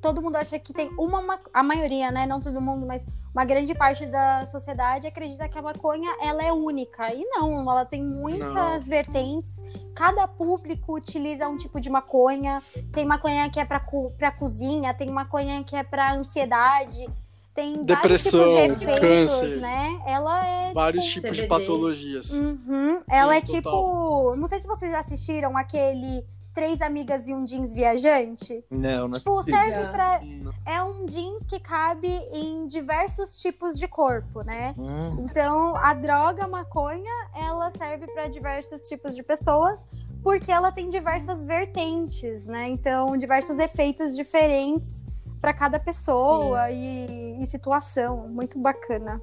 todo 0.00 0.20
mundo 0.20 0.36
acha 0.36 0.58
que 0.58 0.72
tem 0.72 0.88
uma, 0.98 1.22
ma- 1.22 1.40
a 1.52 1.62
maioria, 1.62 2.10
né? 2.10 2.26
Não 2.26 2.40
todo 2.40 2.60
mundo, 2.60 2.86
mas 2.86 3.04
uma 3.34 3.44
grande 3.44 3.74
parte 3.74 4.04
da 4.04 4.44
sociedade 4.44 5.06
acredita 5.06 5.48
que 5.48 5.56
a 5.58 5.62
maconha 5.62 6.14
ela 6.20 6.44
é 6.44 6.52
única. 6.52 7.12
E 7.14 7.24
não, 7.24 7.58
ela 7.70 7.84
tem 7.86 8.04
muitas 8.04 8.86
vertentes. 8.86 9.50
Cada 9.94 10.28
público 10.28 10.94
utiliza 10.94 11.48
um 11.48 11.56
tipo 11.56 11.80
de 11.80 11.88
maconha. 11.88 12.62
Tem 12.92 13.06
maconha 13.06 13.48
que 13.48 13.58
é 13.58 13.64
para 13.64 13.80
para 13.80 14.30
cozinha, 14.30 14.92
tem 14.92 15.10
maconha 15.10 15.64
que 15.64 15.74
é 15.74 15.82
para 15.82 16.14
ansiedade. 16.14 17.06
Tem 17.54 17.82
Depressão, 17.82 18.40
vários 18.54 18.78
tipos 18.78 18.78
de 18.78 19.06
efeitos, 19.06 19.40
câncer. 19.40 19.60
né? 19.60 20.00
Ela 20.06 20.46
é 20.46 20.72
Vários 20.72 21.04
tipo, 21.04 21.20
tipos 21.20 21.36
de 21.36 21.42
CBD. 21.42 21.48
patologias. 21.48 22.30
Uhum. 22.32 23.02
Ela 23.10 23.32
Sim, 23.32 23.38
é 23.38 23.40
tipo. 23.42 24.34
Não 24.36 24.46
sei 24.46 24.60
se 24.60 24.66
vocês 24.66 24.90
já 24.90 25.00
assistiram 25.00 25.56
aquele 25.56 26.24
Três 26.54 26.80
Amigas 26.82 27.28
e 27.28 27.34
um 27.34 27.46
Jeans 27.46 27.72
Viajante. 27.74 28.62
Não, 28.70 29.08
não 29.08 29.18
Tipo, 29.18 29.42
serve 29.42 29.86
pra. 29.92 30.20
Hum, 30.22 30.50
É 30.66 30.82
um 30.82 31.04
jeans 31.06 31.44
que 31.46 31.58
cabe 31.60 32.08
em 32.32 32.66
diversos 32.68 33.38
tipos 33.40 33.78
de 33.78 33.86
corpo, 33.88 34.42
né? 34.42 34.74
Hum, 34.78 35.16
Então, 35.20 35.76
a 35.76 35.92
droga 35.94 36.44
a 36.44 36.48
maconha, 36.48 37.10
ela 37.34 37.70
serve 37.76 38.06
para 38.08 38.28
diversos 38.28 38.82
tipos 38.88 39.14
de 39.14 39.22
pessoas, 39.22 39.84
porque 40.22 40.50
ela 40.52 40.70
tem 40.72 40.88
diversas 40.88 41.44
vertentes, 41.44 42.46
né? 42.46 42.68
Então, 42.68 43.16
diversos 43.16 43.58
efeitos 43.58 44.14
diferentes 44.16 45.04
para 45.42 45.52
cada 45.52 45.80
pessoa 45.80 46.70
e, 46.70 47.42
e 47.42 47.46
situação. 47.46 48.28
Muito 48.28 48.60
bacana. 48.60 49.20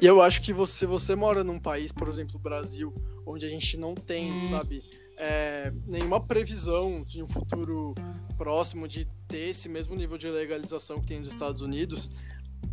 E 0.00 0.06
eu 0.06 0.20
acho 0.20 0.42
que 0.42 0.52
você, 0.52 0.84
você 0.84 1.16
mora 1.16 1.42
num 1.42 1.58
país, 1.58 1.90
por 1.90 2.06
exemplo, 2.06 2.36
o 2.36 2.38
Brasil, 2.38 2.92
onde 3.26 3.46
a 3.46 3.48
gente 3.48 3.78
não 3.78 3.94
tem, 3.94 4.30
sabe, 4.50 4.82
é, 5.16 5.72
nenhuma 5.86 6.20
previsão 6.20 7.02
de 7.02 7.22
um 7.22 7.28
futuro 7.28 7.94
próximo 8.36 8.86
de 8.86 9.06
ter 9.26 9.48
esse 9.48 9.68
mesmo 9.68 9.94
nível 9.94 10.18
de 10.18 10.28
legalização 10.28 11.00
que 11.00 11.06
tem 11.06 11.20
nos 11.20 11.28
Estados 11.28 11.62
Unidos. 11.62 12.10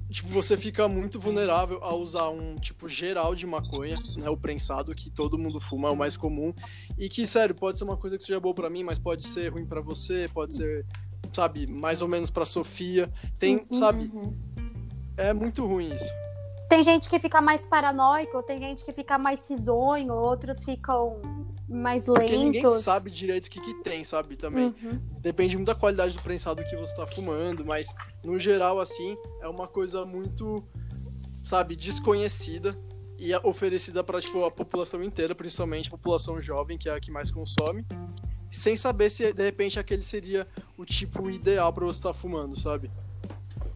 Tipo, 0.10 0.28
você 0.28 0.58
fica 0.58 0.86
muito 0.90 1.18
vulnerável 1.18 1.82
a 1.84 1.96
usar 1.96 2.28
um 2.30 2.56
tipo 2.56 2.90
geral 2.90 3.34
de 3.34 3.48
maconha, 3.48 3.96
né, 4.18 4.30
o 4.30 4.36
prensado 4.36 4.94
que 4.94 5.10
todo 5.10 5.38
mundo 5.38 5.58
fuma, 5.58 5.88
é 5.88 5.92
o 5.92 5.96
mais 5.96 6.18
comum, 6.18 6.54
e 6.98 7.08
que, 7.08 7.26
sério, 7.26 7.56
pode 7.56 7.78
ser 7.78 7.86
uma 7.86 7.96
coisa 7.96 8.18
que 8.18 8.24
seja 8.26 8.38
boa 8.38 8.54
pra 8.54 8.70
mim, 8.70 8.84
mas 8.84 9.00
pode 9.00 9.26
ser 9.26 9.54
ruim 9.54 9.66
pra 9.66 9.80
você, 9.80 10.30
pode 10.34 10.54
ser, 10.54 10.86
sabe, 11.34 11.68
mais 11.68 12.02
ou 12.02 12.08
menos 12.08 12.30
pra 12.30 12.46
Sofia. 12.46 13.12
Tem, 13.40 13.66
sabe, 13.72 14.12
Uhum. 14.14 14.36
é 15.18 15.34
muito 15.34 15.66
ruim 15.66 15.94
isso. 15.94 16.10
Tem 16.70 16.84
gente 16.84 17.10
que 17.10 17.20
fica 17.20 17.42
mais 17.42 17.66
paranoico, 17.66 18.42
tem 18.44 18.60
gente 18.60 18.86
que 18.86 18.94
fica 18.94 19.18
mais 19.18 19.50
risonho, 19.50 20.14
outros 20.14 20.64
ficam 20.64 21.20
mais 21.68 22.08
lentos. 22.08 22.24
Porque 22.24 22.38
ninguém 22.38 22.66
sabe 22.80 23.12
direito 23.12 23.48
o 23.48 23.50
que, 23.50 23.60
que 23.60 23.74
tem, 23.84 24.04
sabe? 24.06 24.38
Também. 24.38 24.74
Uhum. 24.82 25.00
Depende 25.20 25.58
muito 25.58 25.68
da 25.68 25.76
qualidade 25.76 26.16
do 26.16 26.24
prensado 26.24 26.64
que 26.64 26.76
você 26.78 26.96
tá 26.96 27.06
fumando, 27.06 27.66
mas 27.66 27.94
no 28.24 28.40
geral, 28.40 28.80
assim, 28.80 29.18
é 29.42 29.48
uma 29.50 29.68
coisa 29.68 30.06
muito, 30.06 30.64
sabe, 31.46 31.76
desconhecida 31.76 32.72
e 33.22 33.34
é 33.34 33.40
oferecida 33.44 34.04
para 34.04 34.20
tipo, 34.20 34.44
a 34.44 34.50
população 34.50 35.04
inteira, 35.04 35.36
principalmente 35.36 35.88
a 35.88 35.92
população 35.92 36.42
jovem, 36.42 36.76
que 36.76 36.90
é 36.90 36.96
a 36.96 37.00
que 37.00 37.12
mais 37.12 37.30
consome, 37.30 37.86
sem 38.50 38.76
saber 38.76 39.12
se 39.12 39.32
de 39.32 39.44
repente 39.44 39.80
aquele 39.80 40.02
seria 40.02 40.48
o 40.76 40.84
tipo 40.84 41.30
ideal 41.30 41.72
para 41.72 41.86
você 41.86 42.00
estar 42.00 42.14
fumando, 42.14 42.60
sabe? 42.60 42.90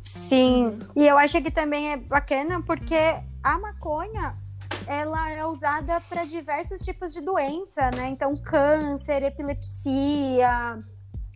Sim, 0.01 0.79
e 0.95 1.05
eu 1.05 1.15
acho 1.19 1.39
que 1.43 1.51
também 1.51 1.91
é 1.91 1.97
bacana 1.97 2.59
porque 2.63 2.95
a 3.43 3.59
maconha 3.59 4.35
ela 4.87 5.29
é 5.29 5.45
usada 5.45 6.01
para 6.01 6.25
diversos 6.25 6.81
tipos 6.81 7.13
de 7.13 7.21
doença, 7.21 7.91
né? 7.95 8.09
Então, 8.09 8.35
câncer, 8.35 9.21
epilepsia, 9.21 10.83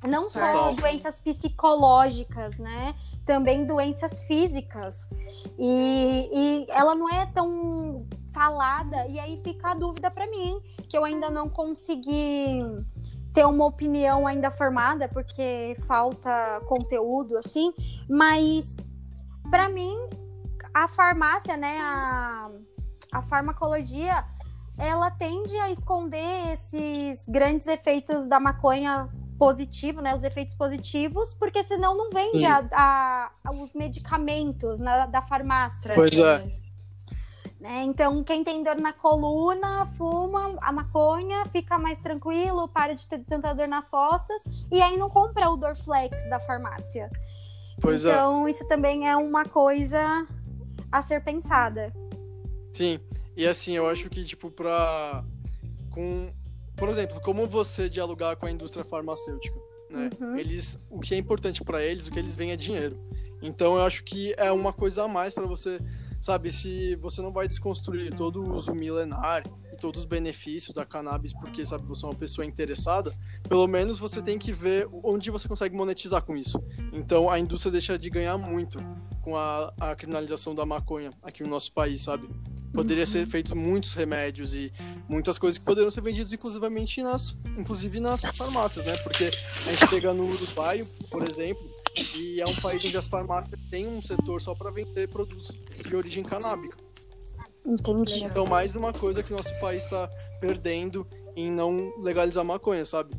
não 0.08 0.30
só 0.30 0.52
Total. 0.52 0.76
doenças 0.76 1.20
psicológicas, 1.20 2.58
né? 2.60 2.96
Também 3.26 3.66
doenças 3.66 4.22
físicas. 4.22 5.08
E, 5.58 6.30
e 6.34 6.68
ela 6.70 6.96
não 6.96 7.10
é 7.10 7.26
tão 7.26 8.06
falada, 8.32 9.08
e 9.08 9.20
aí 9.20 9.42
fica 9.44 9.72
a 9.72 9.74
dúvida 9.74 10.10
para 10.10 10.26
mim, 10.28 10.62
que 10.88 10.98
eu 10.98 11.04
ainda 11.04 11.30
não 11.30 11.50
consegui 11.50 12.62
ter 13.34 13.46
uma 13.46 13.66
opinião 13.66 14.26
ainda 14.26 14.50
formada, 14.50 15.08
porque 15.10 15.76
falta 15.88 16.62
conteúdo, 16.68 17.38
assim, 17.38 17.74
mas 18.10 18.78
para 19.50 19.68
mim 19.70 19.98
a 20.74 20.88
farmácia, 20.88 21.58
né, 21.58 21.78
a, 21.82 22.50
a 23.12 23.22
farmacologia, 23.24 24.24
ela 24.78 25.12
tende 25.12 25.56
a 25.58 25.70
esconder 25.70 26.54
esses 26.54 27.28
grandes 27.28 27.68
efeitos 27.68 28.28
da 28.28 28.40
maconha 28.40 29.10
positivo, 29.40 30.02
né, 30.02 30.14
os 30.14 30.24
efeitos 30.24 30.54
positivos, 30.54 31.34
porque 31.34 31.64
senão 31.64 31.98
não 31.98 32.10
vende 32.12 32.46
a, 32.46 32.60
a- 32.74 33.52
os 33.54 33.74
medicamentos 33.74 34.80
na- 34.82 35.06
da 35.06 35.22
farmácia. 35.22 35.96
Pois 35.96 36.20
é. 36.20 36.46
Né? 37.60 37.84
Então, 37.84 38.24
quem 38.24 38.44
tem 38.44 38.62
dor 38.64 38.76
na 38.76 38.94
coluna, 38.94 39.86
fuma 39.98 40.58
a 40.62 40.72
maconha, 40.72 41.46
fica 41.52 41.78
mais 41.78 42.00
tranquilo, 42.00 42.68
para 42.68 42.94
de 42.94 43.08
ter 43.08 43.20
tanta 43.26 43.54
dor 43.54 43.68
nas 43.68 43.90
costas, 43.90 44.44
e 44.72 44.82
aí 44.82 44.98
não 44.98 45.10
compra 45.10 45.50
o 45.50 45.58
Dorflex 45.58 46.30
da 46.30 46.40
farmácia. 46.40 47.10
Pois 47.82 48.06
é. 48.06 48.12
então, 48.12 48.48
isso 48.48 48.68
também 48.68 49.08
é 49.10 49.16
uma 49.16 49.46
coisa 49.46 50.28
a 50.92 51.02
ser 51.02 51.22
pensada. 51.24 51.94
Sim, 52.74 53.00
e 53.36 53.46
assim, 53.48 53.74
eu 53.74 53.90
acho 53.90 54.10
que, 54.10 54.24
tipo, 54.26 54.50
pra. 54.52 55.24
Com. 55.92 56.32
Por 56.80 56.88
exemplo, 56.90 57.20
como 57.22 57.46
você 57.46 57.90
dialogar 57.90 58.38
com 58.38 58.46
a 58.46 58.52
indústria 58.52 58.86
farmacêutica, 58.86 59.60
né? 59.90 60.10
Uhum. 60.20 60.38
Eles. 60.38 60.80
O 60.90 61.00
que 61.00 61.14
é 61.14 61.18
importante 61.18 61.64
pra 61.64 61.84
eles, 61.84 62.08
o 62.08 62.12
que 62.12 62.20
eles 62.20 62.36
veem 62.36 62.52
é 62.52 62.56
dinheiro. 62.56 62.98
Então 63.42 63.76
eu 63.76 63.82
acho 63.82 64.04
que 64.04 64.34
é 64.38 64.52
uma 64.52 64.72
coisa 64.72 65.04
a 65.04 65.08
mais 65.08 65.34
pra 65.34 65.46
você. 65.46 65.80
Sabe, 66.22 66.52
se 66.52 66.98
você 66.98 67.22
não 67.22 67.32
vai 67.32 67.48
desconstruir 67.48 68.14
todo 68.14 68.44
o 68.44 68.54
uso 68.54 68.76
milenar 68.76 69.42
e 69.72 69.78
todos 69.78 70.02
os 70.02 70.06
benefícios 70.06 70.76
da 70.76 70.86
cannabis, 70.86 71.32
porque, 71.32 71.66
sabe, 71.66 71.88
você 71.88 72.06
é 72.06 72.10
uma 72.10 72.16
pessoa 72.16 72.46
interessada, 72.46 73.18
pelo 73.48 73.66
menos 73.68 73.98
você 73.98 74.22
tem 74.22 74.38
que 74.38 74.52
ver 74.52 74.86
onde 75.02 75.32
você 75.32 75.48
consegue 75.48 75.78
monetizar 75.78 76.22
com 76.22 76.36
isso. 76.36 76.62
Então 76.92 77.30
a 77.30 77.40
indústria 77.40 77.72
deixa 77.72 77.98
de 77.98 78.10
ganhar 78.10 78.38
muito 78.38 78.78
com 79.22 79.38
a, 79.38 79.72
a 79.80 79.96
criminalização 79.96 80.54
da 80.54 80.66
maconha 80.66 81.10
aqui 81.24 81.42
no 81.42 81.50
nosso 81.50 81.72
país, 81.72 82.02
sabe? 82.02 82.28
Poderia 82.74 83.06
ser 83.06 83.26
feito 83.26 83.56
muitos 83.56 83.94
remédios 83.94 84.54
e 84.54 84.72
muitas 85.08 85.40
coisas 85.40 85.58
que 85.58 85.66
poderiam 85.66 85.90
ser 85.90 86.02
vendidas 86.02 86.32
inclusivamente 86.32 87.02
nas, 87.02 87.36
inclusive 87.58 88.00
nas 88.00 88.22
farmácias, 88.38 88.86
né? 88.86 88.96
Porque 88.98 89.32
a 89.66 89.76
gente 89.76 89.88
pega 89.88 90.14
no 90.14 90.30
Uruguai, 90.30 90.82
por 91.10 91.28
exemplo, 91.28 91.68
e 92.16 92.40
é 92.40 92.46
um 92.46 92.56
país 92.56 92.84
onde 92.86 92.96
as 92.96 93.08
farmácias 93.08 93.60
têm 93.70 93.88
um 93.88 94.02
setor 94.02 94.40
só 94.40 94.54
para 94.54 94.70
vender 94.70 95.10
produtos 95.10 95.52
de 95.86 95.96
origem 95.96 96.24
canábica. 96.24 96.78
Entendi. 97.66 98.24
Então, 98.24 98.46
mais 98.46 98.76
uma 98.76 98.94
coisa 98.94 99.22
que 99.24 99.34
o 99.34 99.38
nosso 99.38 99.58
país 99.60 99.84
está 99.84 100.08
perdendo 100.40 101.06
em 101.36 101.52
não 101.52 101.94
legalizar 102.00 102.44
maconha, 102.46 102.86
sabe? 102.86 103.14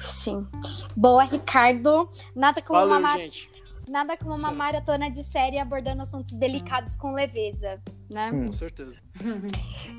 Sim. 0.00 0.46
Boa, 0.94 1.24
Ricardo. 1.24 2.08
Nada 2.34 2.60
como, 2.60 2.78
uma, 2.78 2.86
Valeu, 2.88 3.02
ma- 3.02 3.16
gente. 3.18 3.48
Nada 3.88 4.16
como 4.16 4.34
uma 4.34 4.50
maratona 4.50 5.10
de 5.10 5.22
série 5.24 5.58
abordando 5.58 6.02
assuntos 6.02 6.32
delicados 6.32 6.96
com 6.96 7.12
leveza. 7.12 7.80
né? 8.10 8.30
Hum. 8.32 8.46
Com 8.46 8.52
certeza. 8.52 8.98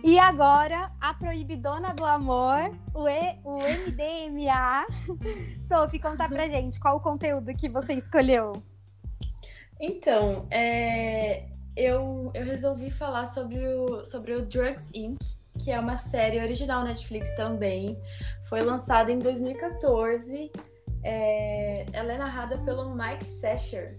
E 0.03 0.19
agora, 0.19 0.91
a 1.01 1.13
proibidona 1.13 1.93
do 1.93 2.05
amor, 2.05 2.71
o, 2.93 3.07
e, 3.07 3.39
o 3.43 3.57
MDMA. 3.57 4.85
Sophie, 5.67 5.99
conta 5.99 6.27
pra 6.27 6.47
gente 6.47 6.79
qual 6.79 6.97
o 6.97 6.99
conteúdo 6.99 7.53
que 7.55 7.67
você 7.67 7.93
escolheu. 7.93 8.53
Então, 9.79 10.47
é, 10.49 11.45
eu, 11.75 12.31
eu 12.33 12.45
resolvi 12.45 12.89
falar 12.89 13.25
sobre 13.25 13.57
o, 13.67 14.05
sobre 14.05 14.33
o 14.33 14.45
Drugs 14.45 14.89
Inc., 14.93 15.19
que 15.59 15.71
é 15.71 15.79
uma 15.79 15.97
série 15.97 16.41
original 16.41 16.83
Netflix 16.83 17.33
também. 17.35 17.97
Foi 18.47 18.61
lançada 18.61 19.11
em 19.11 19.19
2014. 19.19 20.51
É, 21.07 21.85
ela 21.93 22.13
é 22.13 22.17
narrada 22.17 22.57
pelo 22.57 22.95
Mike 22.95 23.23
Sasher. 23.23 23.95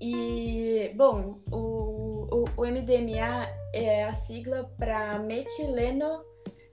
E, 0.00 0.92
bom, 0.96 1.40
o, 1.50 2.28
o, 2.30 2.44
o 2.56 2.64
MDMA 2.64 3.48
é 3.74 4.04
a 4.04 4.14
sigla 4.14 4.72
para 4.78 5.18
metileno 5.18 6.24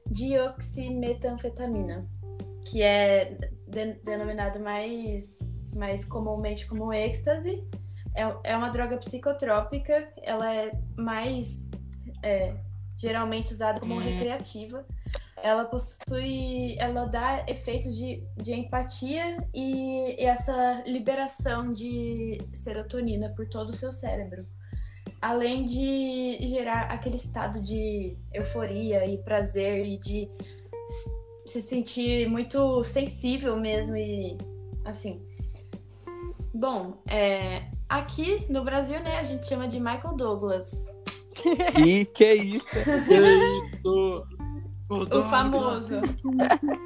dioximetanfetamina, 0.10 2.08
que 2.65 2.82
é 2.84 3.36
de- 3.67 4.00
denominado 4.04 4.60
mais, 4.60 5.38
mais 5.76 6.06
comumente 6.06 6.67
como 6.67 6.93
êxtase. 6.93 7.67
É, 8.15 8.52
é 8.52 8.56
uma 8.58 8.70
droga 8.70 8.98
psicotrópica, 8.98 10.08
ela 10.22 10.54
é 10.54 10.72
mais 10.96 11.70
é, 12.24 12.56
geralmente 12.96 13.54
usada 13.54 13.80
como 13.80 13.98
recreativa. 14.00 14.86
Ela 15.43 15.65
possui, 15.65 16.78
ela 16.80 17.06
dá 17.06 17.45
efeitos 17.47 17.95
de, 17.95 18.23
de 18.36 18.54
empatia 18.54 19.38
e, 19.54 20.21
e 20.21 20.26
essa 20.26 20.84
liberação 20.86 21.71
de 21.71 22.38
serotonina 22.54 23.30
por 23.36 23.47
todo 23.47 23.69
o 23.69 23.73
seu 23.73 23.93
cérebro. 23.93 24.45
Além 25.21 25.65
de 25.65 26.38
gerar 26.47 26.91
aquele 26.91 27.17
estado 27.17 27.62
de 27.62 28.17
euforia 28.34 29.06
e 29.06 29.17
prazer 29.19 29.86
e 29.86 29.97
de 29.97 30.30
se 31.45 31.62
sentir 31.62 32.28
muito 32.30 32.84
sensível 32.84 33.58
mesmo 33.60 33.95
e 33.95 34.38
assim. 34.86 35.21
Bom, 36.54 36.97
é, 37.08 37.65
aqui 37.88 38.45
no 38.50 38.63
Brasil, 38.63 39.00
né, 39.02 39.19
a 39.19 39.23
gente 39.23 39.47
chama 39.47 39.67
de 39.67 39.80
Michael 39.80 40.15
Douglas, 40.15 40.88
E 41.86 42.06
que 42.06 42.34
isso? 42.34 42.65
O 44.89 45.23
famoso. 45.23 45.95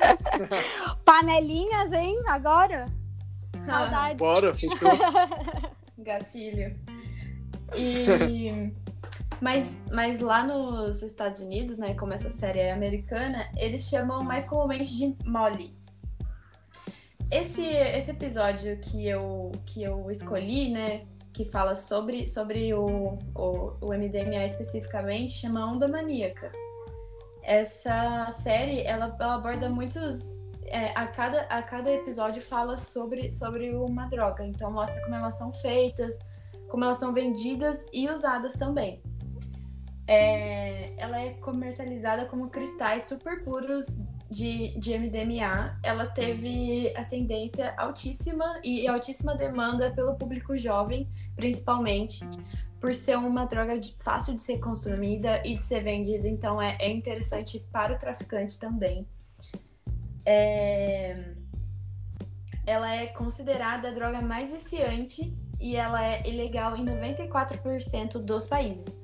Panelinhas, 1.06 1.92
hein? 1.94 2.20
Agora? 2.28 2.88
Saudades. 3.66 4.18
Bora, 4.18 4.54
fechou. 4.54 4.78
Gatilho. 6.00 6.76
E 7.76 8.74
mas, 9.40 9.68
mas 9.92 10.20
lá 10.20 10.44
nos 10.44 11.02
Estados 11.04 11.42
Unidos, 11.42 11.78
né, 11.78 11.94
como 11.94 12.14
essa 12.14 12.30
série 12.30 12.60
é 12.60 12.72
americana, 12.72 13.50
eles 13.58 13.84
chamam 13.84 14.24
mais 14.24 14.48
comumente 14.48 14.96
de 14.96 15.16
Molly. 15.26 15.74
Esse, 17.32 17.64
esse 17.64 18.12
episódio 18.12 18.78
que 18.80 19.08
eu, 19.08 19.52
que 19.66 19.84
eu 19.84 20.12
escolhi, 20.12 20.70
né, 20.70 21.06
que 21.32 21.46
fala 21.46 21.76
sobre, 21.76 22.28
sobre 22.28 22.74
o, 22.74 23.18
o, 23.34 23.78
o 23.80 23.94
MDMA 23.94 24.46
especificamente, 24.46 25.38
chama 25.38 25.72
Onda 25.72 25.88
Maníaca. 25.88 26.52
Essa 27.44 28.32
série, 28.34 28.82
ela, 28.82 29.16
ela 29.20 29.36
aborda 29.36 29.70
muitos... 29.70 30.42
é, 30.66 30.92
a, 30.96 31.08
cada, 31.08 31.42
a 31.44 31.62
cada 31.62 31.92
episódio 31.92 32.42
fala 32.42 32.78
sobre, 32.78 33.34
sobre 33.34 33.74
uma 33.76 34.08
droga. 34.08 34.46
Então 34.46 34.72
mostra 34.72 35.02
como 35.02 35.16
elas 35.16 35.38
são 35.38 35.52
feitas, 35.54 36.18
como 36.70 36.84
elas 36.84 36.98
são 36.98 37.14
vendidas 37.14 37.86
e 37.92 38.10
usadas 38.10 38.54
também. 38.54 39.02
É, 40.08 40.94
ela 40.98 41.22
é 41.22 41.30
comercializada 41.36 42.26
como 42.26 42.50
cristais 42.50 43.06
super 43.06 43.44
puros 43.44 43.86
de, 44.30 44.78
de 44.80 44.98
MDMA. 44.98 45.78
Ela 45.84 46.08
teve 46.08 46.94
ascendência 46.96 47.74
altíssima 47.78 48.60
e 48.64 48.88
altíssima 48.88 49.36
demanda 49.36 49.92
pelo 49.92 50.16
público 50.16 50.58
jovem, 50.58 51.10
principalmente, 51.36 52.26
por 52.82 52.96
ser 52.96 53.16
uma 53.16 53.46
droga 53.46 53.80
de- 53.80 53.96
fácil 54.00 54.34
de 54.34 54.42
ser 54.42 54.58
consumida 54.58 55.40
e 55.46 55.54
de 55.56 55.62
ser 55.62 55.84
vendida. 55.84 56.28
Então 56.28 56.60
é, 56.60 56.76
é 56.80 56.90
interessante 56.90 57.64
para 57.72 57.94
o 57.94 58.00
traficante 58.00 58.60
também. 58.60 59.08
É, 60.26 61.36
ela 62.66 62.94
é 62.94 63.08
considerada 63.08 63.90
a 63.90 63.92
droga 63.92 64.20
mais 64.20 64.52
viciante 64.52 65.32
e 65.60 65.76
ela 65.76 66.04
é 66.04 66.28
ilegal 66.28 66.76
em 66.76 66.84
94% 66.84 68.18
dos 68.18 68.48
países. 68.48 69.00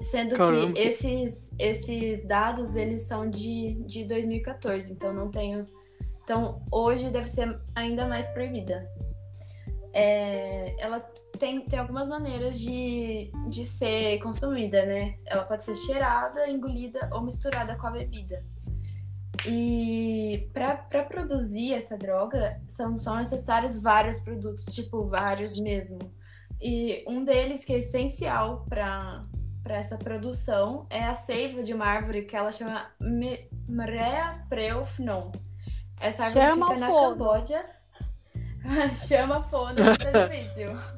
Sendo 0.00 0.36
Caramba. 0.36 0.72
que 0.72 0.78
esses, 0.80 1.52
esses 1.58 2.24
dados, 2.24 2.76
eles 2.76 3.02
são 3.02 3.28
de, 3.28 3.74
de 3.86 4.04
2014, 4.04 4.92
então 4.92 5.12
não 5.12 5.30
tenho... 5.30 5.66
Então, 6.22 6.62
hoje 6.70 7.10
deve 7.10 7.28
ser 7.28 7.58
ainda 7.74 8.06
mais 8.06 8.26
proibida. 8.28 8.88
É, 9.92 10.74
ela 10.78 11.00
tem, 11.38 11.64
tem 11.64 11.78
algumas 11.78 12.08
maneiras 12.08 12.58
de, 12.58 13.30
de 13.48 13.64
ser 13.64 14.18
consumida, 14.18 14.84
né? 14.84 15.16
Ela 15.26 15.44
pode 15.44 15.62
ser 15.62 15.76
cheirada, 15.76 16.48
engolida 16.48 17.08
ou 17.12 17.22
misturada 17.22 17.76
com 17.76 17.86
a 17.86 17.90
bebida. 17.90 18.44
E 19.46 20.48
para 20.52 21.04
produzir 21.04 21.74
essa 21.74 21.96
droga, 21.96 22.60
são, 22.68 23.00
são 23.00 23.16
necessários 23.16 23.80
vários 23.80 24.20
produtos, 24.20 24.64
tipo, 24.66 25.06
vários 25.06 25.60
mesmo. 25.60 25.98
E 26.60 27.04
um 27.06 27.24
deles 27.24 27.64
que 27.64 27.72
é 27.72 27.78
essencial 27.78 28.66
para 28.68 29.24
essa 29.68 29.96
produção 29.96 30.86
é 30.90 31.04
a 31.04 31.14
seiva 31.14 31.62
de 31.62 31.72
uma 31.72 31.86
árvore 31.86 32.22
que 32.22 32.34
ela 32.34 32.50
chama 32.50 32.86
Mrea 33.00 34.44
Preufnon. 34.48 35.30
Essa 36.00 36.24
árvore 36.24 36.46
Chama 36.46 36.66
fica 36.66 36.80
na. 36.80 36.86
Camboja. 36.88 37.64
chama 39.06 39.42
fono, 39.44 39.76
tá 39.76 40.26
difícil. 40.26 40.97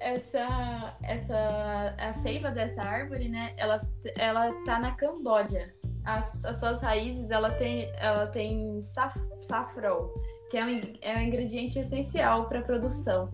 Essa, 0.00 0.96
essa, 1.02 1.94
a 1.98 2.14
seiva 2.14 2.50
dessa 2.50 2.82
árvore, 2.82 3.28
né? 3.28 3.52
Ela, 3.58 3.80
ela 4.16 4.50
tá 4.64 4.78
na 4.78 4.92
Camboja. 4.92 5.74
As, 6.04 6.42
as 6.44 6.58
suas 6.58 6.80
raízes, 6.80 7.30
ela 7.30 7.50
tem, 7.50 7.92
ela 7.98 8.26
tem 8.26 8.82
saf, 8.82 9.18
que 10.50 10.56
é 10.56 10.64
um, 10.64 10.80
é 11.02 11.18
um 11.18 11.20
ingrediente 11.20 11.78
essencial 11.78 12.48
para 12.48 12.60
a 12.60 12.62
produção. 12.62 13.30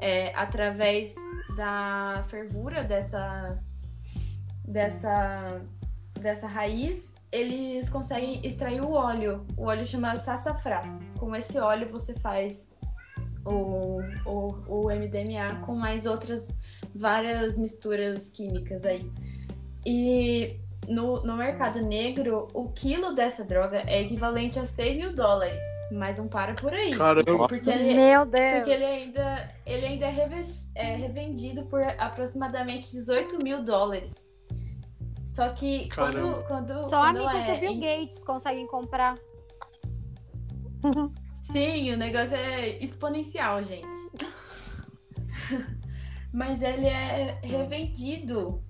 É, 0.00 0.34
através 0.34 1.14
da 1.54 2.24
fervura 2.28 2.82
dessa, 2.82 3.62
dessa, 4.66 5.62
dessa 6.18 6.46
raiz, 6.46 7.12
eles 7.30 7.90
conseguem 7.90 8.44
extrair 8.44 8.80
o 8.80 8.92
óleo. 8.92 9.46
O 9.56 9.66
óleo 9.66 9.86
chama 9.86 10.16
sassafrás. 10.16 10.98
Com 11.18 11.36
esse 11.36 11.58
óleo 11.58 11.88
você 11.90 12.14
faz 12.14 12.69
o, 13.44 14.00
o, 14.26 14.54
o 14.68 14.88
MDMA 14.88 15.60
com 15.64 15.74
mais 15.74 16.06
outras 16.06 16.56
várias 16.94 17.56
misturas 17.56 18.30
químicas 18.30 18.84
aí. 18.84 19.08
E 19.86 20.58
no, 20.88 21.22
no 21.22 21.36
mercado 21.36 21.80
negro, 21.80 22.48
o 22.52 22.68
quilo 22.70 23.14
dessa 23.14 23.44
droga 23.44 23.82
é 23.86 24.02
equivalente 24.02 24.58
a 24.58 24.66
6 24.66 24.96
mil 24.96 25.14
dólares. 25.14 25.60
Mas 25.92 26.18
não 26.18 26.28
para 26.28 26.54
por 26.54 26.72
aí. 26.72 26.90
Caramba. 26.96 27.48
Porque 27.48 27.68
ele, 27.68 27.94
Meu 27.94 28.24
Deus. 28.24 28.56
porque 28.56 28.70
ele 28.70 28.84
ainda, 28.84 29.48
ele 29.66 29.86
ainda 29.86 30.06
é, 30.06 30.42
é 30.76 30.94
revendido 30.96 31.64
por 31.64 31.82
aproximadamente 31.82 32.90
18 32.92 33.42
mil 33.42 33.64
dólares. 33.64 34.14
Só 35.26 35.48
que 35.50 35.88
Caramba. 35.88 36.44
quando, 36.44 36.46
quando, 36.46 36.80
Só 36.88 37.00
quando 37.02 37.26
amigos 37.28 37.48
é 37.48 37.54
do 37.54 37.60
Bill 37.60 37.70
em- 37.72 37.80
Gates 37.80 38.22
conseguem 38.24 38.66
comprar. 38.66 39.16
Sim, 41.52 41.92
o 41.92 41.96
negócio 41.96 42.36
é 42.36 42.78
exponencial, 42.82 43.62
gente. 43.62 43.86
Mas 46.32 46.62
ele 46.62 46.86
é 46.86 47.38
revendido. 47.42 48.62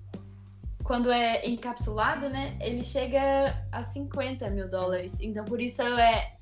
Quando 0.83 1.11
é 1.11 1.47
encapsulado, 1.47 2.27
né? 2.29 2.57
Ele 2.59 2.83
chega 2.83 3.55
a 3.71 3.83
50 3.83 4.49
mil 4.49 4.67
dólares. 4.67 5.17
Então, 5.21 5.45
por 5.45 5.61
isso 5.61 5.81
é 5.83 6.35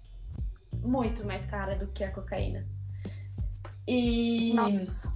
muito 0.81 1.25
mais 1.25 1.45
cara 1.45 1.75
do 1.75 1.87
que 1.87 2.03
a 2.03 2.11
cocaína. 2.11 2.65
E. 3.87 4.53
Nossa. 4.53 5.09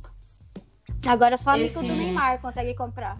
Agora 1.05 1.37
só 1.37 1.51
amigo 1.51 1.67
Esse- 1.67 1.75
do 1.87 1.93
Neymar 1.95 2.39
consegue 2.41 2.73
comprar. 2.75 3.17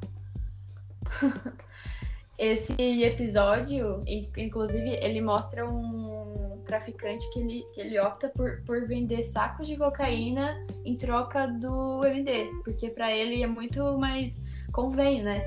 Esse 2.37 2.73
episódio, 3.03 4.01
in- 4.07 4.29
inclusive, 4.37 4.89
ele 4.89 5.21
mostra 5.21 5.69
um 5.69 6.42
traficante 6.63 7.29
que 7.31 7.39
ele, 7.39 7.63
que 7.73 7.81
ele 7.81 7.99
opta 7.99 8.29
por, 8.29 8.61
por 8.65 8.87
vender 8.87 9.23
sacos 9.23 9.67
de 9.67 9.77
cocaína 9.77 10.55
em 10.85 10.95
troca 10.95 11.47
do 11.47 12.05
MD, 12.05 12.49
porque 12.63 12.89
para 12.89 13.11
ele 13.11 13.43
é 13.43 13.47
muito 13.47 13.97
mais 13.97 14.39
convém, 14.71 15.23
né? 15.23 15.43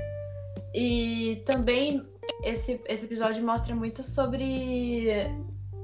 E 0.73 1.41
também 1.45 2.05
esse, 2.43 2.81
esse 2.87 3.05
episódio 3.05 3.43
mostra 3.43 3.75
muito 3.75 4.03
sobre 4.03 5.07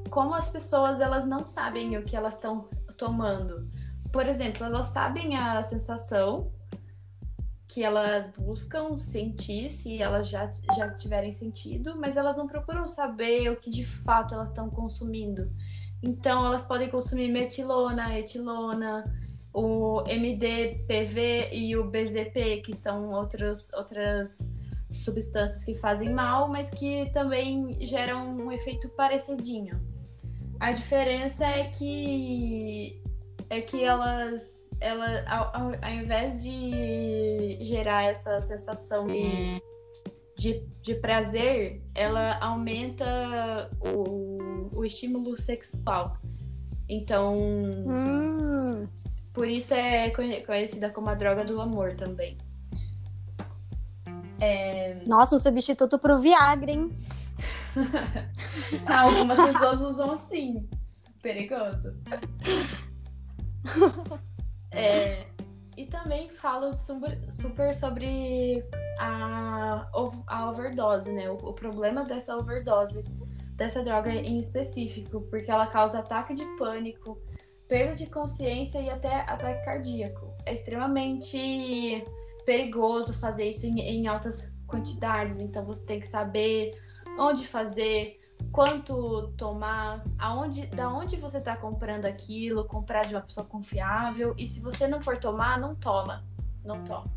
como 0.09 0.35
as 0.35 0.49
pessoas 0.49 1.01
elas 1.01 1.25
não 1.25 1.47
sabem 1.47 1.97
o 1.97 2.03
que 2.03 2.15
elas 2.15 2.35
estão 2.35 2.69
tomando. 2.97 3.67
Por 4.11 4.27
exemplo, 4.27 4.63
elas 4.63 4.87
sabem 4.87 5.35
a 5.35 5.61
sensação 5.63 6.51
que 7.73 7.83
elas 7.83 8.29
buscam 8.37 8.99
sentir 8.99 9.71
se 9.71 9.99
elas 9.99 10.29
já, 10.29 10.51
já 10.75 10.91
tiverem 10.91 11.33
sentido, 11.33 11.95
mas 11.97 12.15
elas 12.15 12.37
não 12.37 12.45
procuram 12.47 12.87
saber 12.87 13.49
o 13.49 13.55
que 13.55 13.71
de 13.71 13.83
fato 13.83 14.35
elas 14.35 14.49
estão 14.49 14.69
consumindo. 14.69 15.51
Então, 16.03 16.45
elas 16.45 16.61
podem 16.61 16.87
consumir 16.87 17.29
metilona, 17.29 18.19
etilona, 18.19 19.03
o 19.51 20.03
MDPV 20.07 21.49
e 21.51 21.75
o 21.75 21.89
BZP, 21.89 22.61
que 22.63 22.75
são 22.75 23.09
outros, 23.09 23.73
outras 23.73 24.37
substâncias 24.91 25.63
que 25.63 25.75
fazem 25.79 26.13
mal, 26.13 26.47
mas 26.49 26.69
que 26.69 27.09
também 27.11 27.75
geram 27.87 28.35
um 28.37 28.51
efeito 28.51 28.87
parecidinho. 28.89 29.81
A 30.59 30.71
diferença 30.71 31.43
é 31.43 31.69
que 31.69 33.01
é 33.49 33.61
que 33.61 33.83
elas, 33.83 34.41
ela, 34.79 35.23
ao, 35.27 35.75
ao, 35.81 35.91
invés 35.91 36.41
de 36.41 37.57
gerar 37.63 38.03
essa 38.03 38.41
sensação 38.41 39.07
de, 39.07 39.61
de, 40.35 40.65
de 40.81 40.95
prazer, 40.95 41.81
ela 41.95 42.37
aumenta 42.39 43.69
o, 43.79 44.69
o 44.73 44.85
estímulo 44.85 45.37
sexual. 45.39 46.17
Então, 46.87 47.37
hum. 47.37 48.87
por 49.33 49.47
isso 49.47 49.73
é 49.73 50.11
conhecida 50.11 50.89
como 50.89 51.09
a 51.09 51.15
droga 51.15 51.45
do 51.45 51.61
amor 51.61 51.95
também. 51.95 52.37
É... 54.39 54.97
Nossa, 55.07 55.35
um 55.35 55.39
substituto 55.39 55.97
pro 55.97 56.19
Viagra, 56.19 56.71
hein? 56.71 56.91
Algumas 58.85 59.39
pessoas 59.51 59.79
usam 59.79 60.11
assim. 60.11 60.67
Perigoso. 61.21 61.95
É, 64.73 65.25
e 65.77 65.85
também 65.85 66.29
falo 66.29 66.73
super, 66.77 67.73
sobre 67.73 68.63
a, 68.99 69.87
a 70.27 70.49
overdose, 70.49 71.11
né? 71.11 71.29
O, 71.29 71.35
o, 71.35 71.53
problema 71.53 72.03
dessa 72.03 72.35
overdose, 72.35 73.03
dessa 73.55 73.83
droga 73.83 74.11
em 74.11 74.39
específico, 74.39 75.21
porque 75.29 75.49
ela 75.49 75.67
causa 75.67 75.99
ataque 75.99 76.33
de 76.33 76.45
pânico, 76.57 77.19
perda 77.67 77.95
de 77.95 78.05
consciência 78.07 78.79
e 78.79 78.89
até 78.89 79.21
ataque 79.21 79.65
cardíaco. 79.65 80.33
É 80.45 80.53
extremamente 80.53 82.03
perigoso 82.45 83.13
fazer 83.13 83.49
isso 83.49 83.65
em, 83.65 83.79
em 83.79 84.07
altas 84.07 84.51
quantidades, 84.67 85.39
então 85.39 85.63
você 85.63 85.85
tem 85.85 85.99
que 85.99 86.07
saber 86.07 86.71
onde 87.17 87.47
fazer, 87.47 88.19
quanto 88.51 89.29
tomar, 89.37 90.03
aonde, 90.17 90.67
da 90.67 90.89
onde 90.89 91.15
você 91.15 91.39
está 91.39 91.55
comprando 91.55 92.05
aquilo, 92.05 92.65
comprar 92.65 93.05
de 93.05 93.15
uma 93.15 93.21
pessoa 93.21 93.45
confiável. 93.45 94.35
E 94.37 94.47
se 94.47 94.59
você 94.59 94.87
não 94.87 95.01
for 95.01 95.17
tomar, 95.17 95.59
não 95.59 95.75
toma. 95.75 96.23
Não 96.63 96.83
toma. 96.83 97.11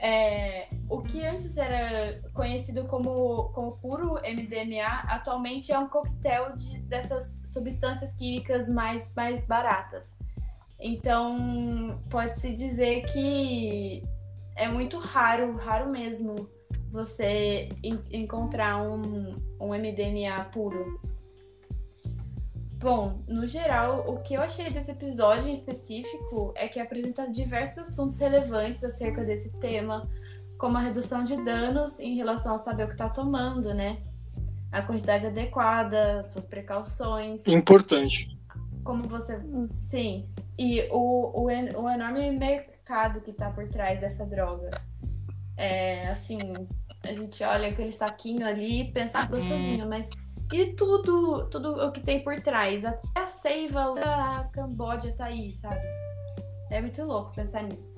É, 0.00 0.68
o 0.88 0.98
que 0.98 1.24
antes 1.24 1.56
era 1.56 2.20
conhecido 2.32 2.84
como, 2.84 3.50
como 3.52 3.78
puro 3.78 4.14
MDMA, 4.14 5.02
atualmente 5.08 5.72
é 5.72 5.78
um 5.78 5.88
coquetel 5.88 6.54
de, 6.54 6.78
dessas 6.82 7.42
substâncias 7.46 8.14
químicas 8.14 8.68
mais, 8.68 9.12
mais 9.14 9.46
baratas. 9.46 10.16
Então, 10.78 12.00
pode-se 12.08 12.54
dizer 12.54 13.04
que 13.06 14.04
é 14.54 14.68
muito 14.68 14.98
raro, 14.98 15.56
raro 15.56 15.90
mesmo, 15.90 16.48
você 16.90 17.68
encontrar 18.10 18.82
um, 18.82 19.36
um 19.60 19.68
MDMA 19.68 20.44
puro. 20.52 21.00
Bom, 22.78 23.20
no 23.26 23.44
geral, 23.46 24.04
o 24.06 24.18
que 24.20 24.34
eu 24.34 24.40
achei 24.40 24.70
desse 24.70 24.92
episódio 24.92 25.48
em 25.48 25.54
específico 25.54 26.52
é 26.56 26.68
que 26.68 26.78
apresenta 26.78 27.28
diversos 27.28 27.78
assuntos 27.78 28.18
relevantes 28.20 28.84
acerca 28.84 29.24
desse 29.24 29.50
tema, 29.58 30.08
como 30.56 30.76
a 30.76 30.80
redução 30.80 31.24
de 31.24 31.36
danos 31.44 31.98
em 31.98 32.14
relação 32.14 32.54
a 32.54 32.58
saber 32.58 32.84
o 32.84 32.86
que 32.86 32.92
está 32.92 33.08
tomando, 33.08 33.74
né? 33.74 34.00
A 34.70 34.80
quantidade 34.82 35.26
adequada, 35.26 36.22
suas 36.22 36.46
precauções. 36.46 37.44
Importante. 37.46 38.38
Como 38.84 39.02
você. 39.08 39.40
Sim. 39.82 40.28
E 40.56 40.82
o, 40.90 41.32
o, 41.34 41.44
o 41.46 41.50
enorme 41.50 42.30
mercado 42.30 43.20
que 43.20 43.32
está 43.32 43.50
por 43.50 43.68
trás 43.68 44.00
dessa 44.00 44.24
droga. 44.24 44.70
É, 45.58 46.08
assim, 46.08 46.38
a 47.04 47.12
gente 47.12 47.42
olha 47.42 47.68
aquele 47.68 47.90
saquinho 47.90 48.46
ali 48.46 48.82
e 48.82 48.92
pensa 48.92 49.26
gostosinho, 49.26 49.88
mas 49.88 50.08
e 50.52 50.66
tudo, 50.72 51.46
tudo 51.50 51.84
o 51.84 51.92
que 51.92 52.00
tem 52.00 52.22
por 52.22 52.40
trás? 52.40 52.84
Até 52.84 53.20
a 53.20 53.28
seiva 53.28 53.92
da 53.94 54.48
Camboja 54.52 55.12
tá 55.12 55.26
aí, 55.26 55.52
sabe? 55.56 55.82
É 56.70 56.80
muito 56.80 57.02
louco 57.04 57.34
pensar 57.34 57.64
nisso. 57.64 57.92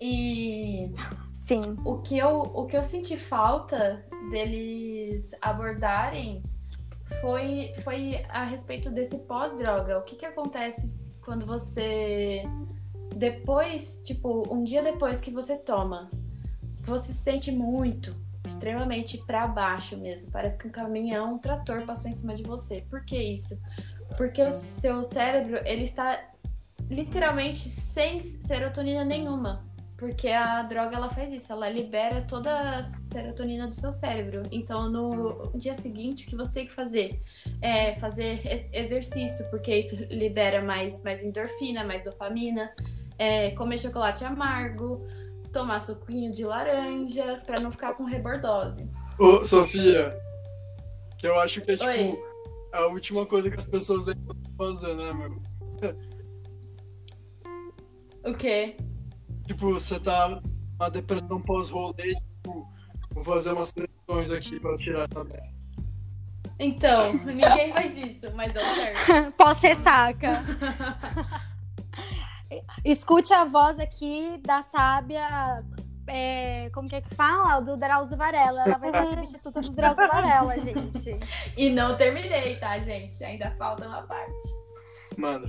E 0.00 0.90
sim, 1.32 1.76
o 1.84 1.98
que 1.98 2.18
eu, 2.18 2.40
o 2.40 2.66
que 2.66 2.76
eu 2.76 2.82
senti 2.82 3.16
falta 3.16 4.04
deles 4.30 5.30
abordarem 5.40 6.42
foi, 7.20 7.72
foi 7.84 8.24
a 8.30 8.42
respeito 8.42 8.90
desse 8.90 9.18
pós-droga. 9.18 9.98
O 9.98 10.02
que 10.02 10.16
que 10.16 10.26
acontece 10.26 10.92
quando 11.20 11.46
você 11.46 12.42
depois, 13.14 14.00
tipo, 14.04 14.42
um 14.52 14.62
dia 14.62 14.82
depois 14.82 15.20
que 15.20 15.30
você 15.30 15.56
toma, 15.56 16.10
você 16.80 17.12
se 17.12 17.18
sente 17.18 17.52
muito, 17.52 18.14
extremamente 18.46 19.18
para 19.18 19.46
baixo 19.46 19.96
mesmo. 19.96 20.30
Parece 20.30 20.58
que 20.58 20.66
um 20.66 20.70
caminhão, 20.70 21.34
um 21.34 21.38
trator 21.38 21.84
passou 21.86 22.10
em 22.10 22.14
cima 22.14 22.34
de 22.34 22.42
você. 22.42 22.84
Por 22.90 23.04
que 23.04 23.16
isso? 23.16 23.58
Porque 24.16 24.42
o 24.42 24.52
seu 24.52 25.04
cérebro, 25.04 25.60
ele 25.64 25.84
está 25.84 26.20
literalmente 26.90 27.68
sem 27.68 28.20
serotonina 28.20 29.04
nenhuma. 29.04 29.64
Porque 29.96 30.28
a 30.28 30.62
droga 30.64 30.96
ela 30.96 31.08
faz 31.08 31.32
isso, 31.32 31.52
ela 31.52 31.70
libera 31.70 32.22
toda 32.22 32.78
a 32.78 32.82
serotonina 32.82 33.68
do 33.68 33.74
seu 33.74 33.92
cérebro. 33.92 34.42
Então, 34.50 34.90
no 34.90 35.52
dia 35.54 35.76
seguinte, 35.76 36.26
o 36.26 36.30
que 36.30 36.34
você 36.34 36.52
tem 36.52 36.66
que 36.66 36.72
fazer? 36.72 37.20
É 37.60 37.94
fazer 37.94 38.68
exercício, 38.72 39.48
porque 39.48 39.76
isso 39.76 39.94
libera 40.10 40.60
mais, 40.60 41.00
mais 41.04 41.22
endorfina, 41.22 41.84
mais 41.84 42.02
dopamina. 42.02 42.72
É, 43.22 43.52
comer 43.52 43.78
chocolate 43.78 44.24
amargo, 44.24 45.06
tomar 45.52 45.78
suquinho 45.78 46.32
de 46.32 46.44
laranja 46.44 47.40
para 47.46 47.60
não 47.60 47.70
ficar 47.70 47.94
com 47.94 48.02
rebordose. 48.02 48.90
Ô, 49.16 49.44
Sofia, 49.44 50.12
que 51.18 51.28
eu 51.28 51.38
acho 51.38 51.60
que 51.60 51.70
é 51.70 51.76
tipo 51.76 51.88
Oi. 51.88 52.18
a 52.72 52.86
última 52.86 53.24
coisa 53.24 53.48
que 53.48 53.56
as 53.56 53.64
pessoas 53.64 54.06
devem 54.06 54.24
fazer, 54.58 54.92
né, 54.96 55.12
meu? 55.12 55.38
O 58.24 58.34
quê? 58.34 58.76
Tipo, 59.46 59.72
você 59.72 60.00
tá 60.00 60.42
uma 60.80 60.90
depressão 60.90 61.40
pós-rolê, 61.40 62.16
tipo, 62.16 62.68
vou 63.12 63.22
fazer 63.22 63.52
umas 63.52 63.72
pressões 63.72 64.32
aqui 64.32 64.58
pra 64.58 64.74
tirar 64.74 65.06
também. 65.06 65.54
Então, 66.58 67.12
ninguém 67.24 67.72
faz 67.72 67.96
isso, 67.96 68.34
mas 68.34 68.52
deu 68.52 68.62
certo. 68.62 69.32
Pós-ressaca. 69.38 70.42
Escute 72.84 73.32
a 73.32 73.44
voz 73.44 73.78
aqui 73.78 74.38
da 74.44 74.62
sábia. 74.62 75.64
É, 76.08 76.68
como 76.70 76.88
que 76.88 76.96
é 76.96 77.00
que 77.00 77.14
fala? 77.14 77.60
Do 77.60 77.76
Drauzio 77.76 78.16
Varela. 78.16 78.62
Ela 78.64 78.78
vai 78.78 78.90
ser 78.90 78.96
a 78.98 79.06
substituta 79.06 79.60
do 79.60 79.70
Drauzio 79.70 80.08
Varela, 80.08 80.58
gente. 80.58 81.18
E 81.56 81.70
não 81.70 81.96
terminei, 81.96 82.56
tá, 82.56 82.78
gente? 82.80 83.22
Ainda 83.24 83.50
falta 83.52 83.86
uma 83.86 84.02
parte. 84.02 84.48
Manda. 85.16 85.48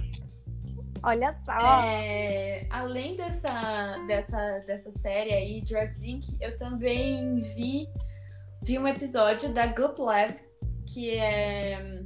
Olha 1.04 1.34
só. 1.46 1.84
É, 1.84 2.66
além 2.70 3.18
dessa, 3.18 3.98
dessa, 4.08 4.60
dessa 4.60 4.92
série 5.00 5.34
aí, 5.34 5.62
Drugs 5.62 6.02
Inc., 6.02 6.26
eu 6.40 6.56
também 6.58 7.42
vi, 7.42 7.88
vi 8.62 8.80
um 8.80 8.88
episódio 8.88 9.54
da 9.54 9.68
Goop 9.68 10.00
Lab, 10.02 10.36
que 10.86 11.18
é 11.18 12.04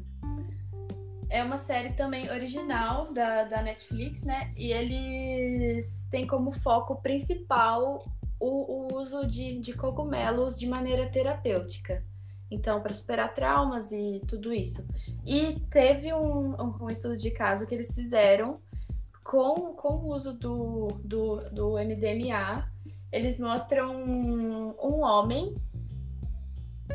é 1.30 1.44
uma 1.44 1.58
série 1.58 1.94
também 1.94 2.30
original 2.30 3.13
da, 3.13 3.44
da 3.44 3.62
Netflix, 3.62 4.24
né? 4.24 4.52
E 4.56 4.72
eles 4.72 6.08
têm 6.10 6.26
como 6.26 6.51
foco 6.51 6.95
principal 7.01 8.06
o, 8.39 8.88
o 8.88 8.95
uso 8.95 9.26
de, 9.26 9.60
de 9.60 9.74
cogumelos 9.74 10.58
de 10.58 10.68
maneira 10.68 11.10
terapêutica. 11.10 12.04
Então, 12.49 12.82
para 12.82 12.93
superar 12.93 13.34
traumas 13.34 13.91
e 13.91 14.22
tudo 14.28 14.54
isso. 14.54 14.86
E 15.26 15.60
teve 15.70 16.14
um, 16.14 16.56
um, 16.82 16.89
estudo 16.89 17.18
de 17.18 17.30
caso 17.30 17.68
que 17.68 17.76
eles 17.76 17.93
fizeram 17.93 18.62
com, 19.24 19.74
com 19.74 19.95
o 19.95 20.16
uso 20.16 20.32
do, 20.34 20.88
do, 21.04 21.49
do 21.49 21.72
MDMA. 21.74 22.72
Eles 23.12 23.38
mostram 23.38 23.95
um, 23.95 24.76
um 24.82 25.01
homem 25.01 25.56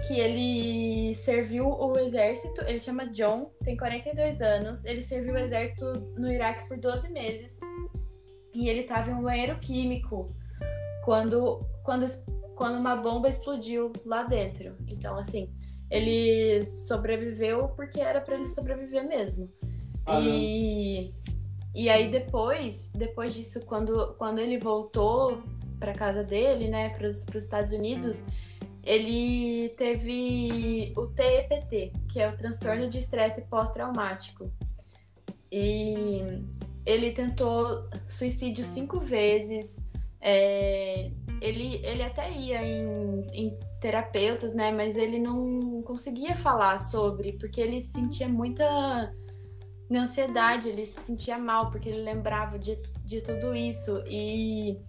que 0.07 0.18
ele 0.18 1.14
serviu 1.14 1.68
o 1.68 1.99
exército, 1.99 2.62
ele 2.62 2.78
chama 2.78 3.07
John, 3.09 3.51
tem 3.62 3.76
42 3.76 4.40
anos, 4.40 4.84
ele 4.84 5.03
serviu 5.03 5.34
o 5.34 5.38
exército 5.38 5.93
no 6.16 6.30
Iraque 6.32 6.66
por 6.66 6.78
12 6.78 7.11
meses 7.12 7.59
e 8.55 8.68
ele 8.68 8.80
estava 8.80 9.11
em 9.11 9.14
um 9.14 9.22
banheiro 9.22 9.59
químico 9.59 10.34
quando, 11.05 11.64
quando, 11.84 12.07
quando 12.55 12.78
uma 12.78 12.97
bomba 12.97 13.28
explodiu 13.28 13.93
lá 14.05 14.22
dentro. 14.22 14.76
Então, 14.90 15.16
assim, 15.18 15.53
ele 15.90 16.62
sobreviveu 16.62 17.68
porque 17.68 18.01
era 18.01 18.20
para 18.20 18.36
ele 18.36 18.49
sobreviver 18.49 19.07
mesmo. 19.07 19.51
Ah, 20.07 20.20
e 20.20 21.14
E 21.74 21.88
aí 21.88 22.11
depois, 22.11 22.90
depois 22.95 23.34
disso, 23.34 23.61
quando, 23.64 24.14
quando 24.18 24.38
ele 24.38 24.59
voltou 24.59 25.43
para 25.78 25.93
casa 25.93 26.22
dele, 26.22 26.68
né, 26.68 26.90
para 26.90 27.09
os 27.09 27.26
Estados 27.34 27.72
Unidos, 27.72 28.22
ele 28.84 29.68
teve 29.70 30.92
o 30.96 31.06
TEPT, 31.06 31.92
que 32.08 32.20
é 32.20 32.28
o 32.28 32.36
transtorno 32.36 32.88
de 32.88 32.98
estresse 32.98 33.42
pós-traumático. 33.42 34.50
E 35.50 36.42
ele 36.84 37.12
tentou 37.12 37.88
suicídio 38.08 38.64
cinco 38.64 38.98
vezes. 38.98 39.84
É, 40.20 41.10
ele, 41.40 41.80
ele 41.84 42.02
até 42.02 42.30
ia 42.32 42.62
em, 42.62 43.26
em 43.32 43.56
terapeutas, 43.80 44.54
né? 44.54 44.72
Mas 44.72 44.96
ele 44.96 45.18
não 45.18 45.82
conseguia 45.82 46.34
falar 46.36 46.80
sobre, 46.80 47.32
porque 47.34 47.60
ele 47.60 47.80
sentia 47.80 48.28
muita 48.28 49.12
ansiedade, 49.92 50.68
ele 50.68 50.86
se 50.86 51.00
sentia 51.00 51.38
mal, 51.38 51.70
porque 51.70 51.88
ele 51.88 52.02
lembrava 52.02 52.58
de, 52.58 52.76
de 53.04 53.20
tudo 53.20 53.54
isso. 53.54 54.02
E 54.06 54.80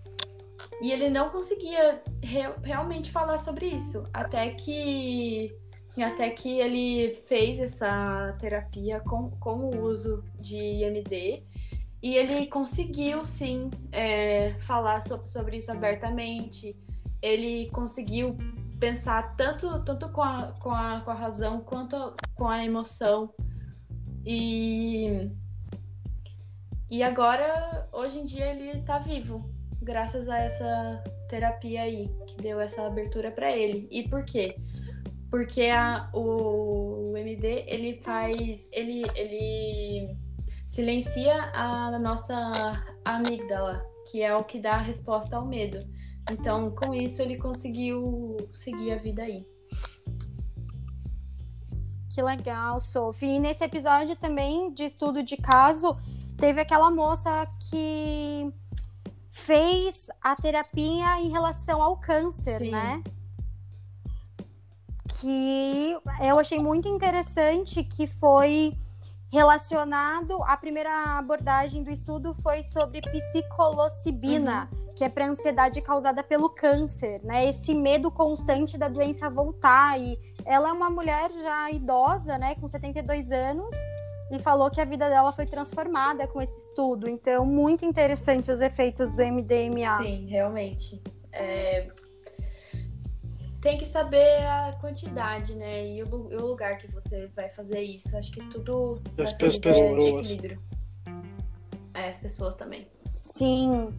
e 0.84 0.92
ele 0.92 1.10
não 1.10 1.30
conseguia 1.30 2.02
re 2.22 2.42
realmente 2.62 3.10
falar 3.10 3.38
sobre 3.38 3.68
isso. 3.68 4.04
Até 4.14 4.50
que 4.50 5.58
até 6.04 6.30
que 6.30 6.60
ele 6.60 7.14
fez 7.14 7.58
essa 7.58 8.36
terapia 8.38 9.00
com, 9.00 9.30
com 9.40 9.70
o 9.70 9.82
uso 9.82 10.26
de 10.38 10.58
IMD 10.58 11.42
e 12.02 12.16
ele 12.18 12.48
conseguiu 12.48 13.24
sim 13.24 13.70
é, 13.94 14.56
falar 14.60 15.00
so, 15.00 15.24
sobre 15.26 15.56
isso 15.56 15.72
abertamente. 15.72 16.76
Ele 17.22 17.70
conseguiu 17.70 18.36
pensar 18.78 19.38
tanto, 19.38 19.86
tanto 19.86 20.10
com, 20.10 20.22
a, 20.22 20.52
com, 20.60 20.72
a, 20.72 21.00
com 21.00 21.12
a 21.12 21.14
razão 21.14 21.62
quanto 21.62 22.14
com 22.36 22.50
a 22.50 22.66
emoção. 22.66 23.34
E, 24.26 25.32
e 26.90 27.02
agora, 27.02 27.88
hoje 27.94 28.20
em 28.20 28.26
dia, 28.26 28.48
ele 28.48 28.80
está 28.80 29.00
vivo 29.00 29.50
graças 29.84 30.28
a 30.30 30.38
essa 30.40 31.04
terapia 31.30 31.84
aí, 31.84 32.10
que 32.28 32.38
deu 32.38 32.60
essa 32.60 32.86
abertura 32.86 33.32
para 33.32 33.52
ele. 33.52 33.88
E 33.92 34.08
por 34.08 34.24
quê? 34.24 34.56
Porque 35.30 35.64
a, 35.64 36.10
o, 36.14 37.14
MD, 37.18 37.66
ele 37.68 38.02
faz, 38.04 38.68
ele, 38.72 39.04
ele 39.16 40.16
silencia 40.68 41.36
a 41.54 41.98
nossa 42.00 42.84
amígdala, 43.04 43.84
que 44.10 44.22
é 44.22 44.36
o 44.36 44.44
que 44.44 44.60
dá 44.60 44.74
a 44.74 44.82
resposta 44.82 45.36
ao 45.36 45.46
medo. 45.46 45.80
Então, 46.32 46.72
com 46.72 46.94
isso, 46.94 47.22
ele 47.22 47.38
conseguiu 47.38 48.38
seguir 48.54 48.92
a 48.92 48.98
vida 48.98 49.24
aí. 49.24 49.46
Que 52.14 52.22
legal, 52.22 52.80
Sophie. 52.80 53.38
E 53.38 53.40
nesse 53.40 53.64
episódio 53.64 54.16
também 54.16 54.72
de 54.72 54.84
estudo 54.84 55.24
de 55.24 55.36
caso, 55.36 55.98
teve 56.38 56.62
aquela 56.62 56.92
moça 56.92 57.48
que 57.70 58.54
fez 59.46 60.08
a 60.22 60.36
terapia 60.36 61.20
em 61.20 61.30
relação 61.30 61.82
ao 61.82 61.98
câncer, 61.98 62.60
Sim. 62.60 62.72
né? 62.72 63.04
Que 65.20 65.98
eu 66.22 66.40
achei 66.40 66.60
muito 66.60 66.88
interessante 66.88 67.84
que 67.84 68.08
foi 68.08 68.78
relacionado. 69.32 70.42
A 70.44 70.56
primeira 70.56 71.18
abordagem 71.18 71.84
do 71.84 71.90
estudo 71.90 72.34
foi 72.34 72.64
sobre 72.64 73.02
psicolocibina, 73.02 74.70
uhum. 74.72 74.94
que 74.96 75.04
é 75.04 75.10
para 75.10 75.28
ansiedade 75.28 75.82
causada 75.82 76.24
pelo 76.24 76.50
câncer, 76.50 77.22
né? 77.24 77.50
Esse 77.50 77.76
medo 77.76 78.10
constante 78.10 78.78
da 78.78 78.88
doença 78.88 79.30
voltar. 79.30 80.00
E 80.00 80.18
ela 80.46 80.70
é 80.70 80.72
uma 80.72 80.90
mulher 80.90 81.32
já 81.34 81.70
idosa, 81.70 82.38
né? 82.38 82.56
Com 82.56 82.68
72 82.68 83.32
anos 83.32 83.76
e 84.32 84.40
falou 84.40 84.70
que 84.70 84.82
a 84.82 84.86
vida 84.86 85.10
dela 85.10 85.32
foi 85.32 85.46
transformada 85.46 86.28
com 86.28 86.42
esse 86.42 86.60
estudo. 86.60 87.10
Então, 87.10 87.46
muito 87.46 87.86
interessante 87.86 88.52
os 88.52 88.62
efeitos 88.62 89.10
do 89.12 89.24
MDMA. 89.24 89.98
Sim, 90.02 90.28
realmente. 90.28 91.02
É... 91.32 91.88
Tem 93.62 93.78
que 93.78 93.86
saber 93.86 94.46
a 94.46 94.74
quantidade, 94.82 95.56
né? 95.56 95.88
E 95.88 96.04
o, 96.04 96.08
o, 96.08 96.48
lugar 96.48 96.78
que 96.78 96.88
você 96.88 97.32
vai 97.34 97.50
fazer 97.50 97.82
isso. 97.82 98.18
Acho 98.18 98.30
que 98.30 98.44
tudo 98.50 99.02
as 99.18 99.32
pessoas. 99.32 100.30
Equilíbrio. 100.30 100.62
É, 101.94 102.10
as 102.10 102.18
pessoas 102.18 102.56
também. 102.56 102.88
Sim. 103.02 103.94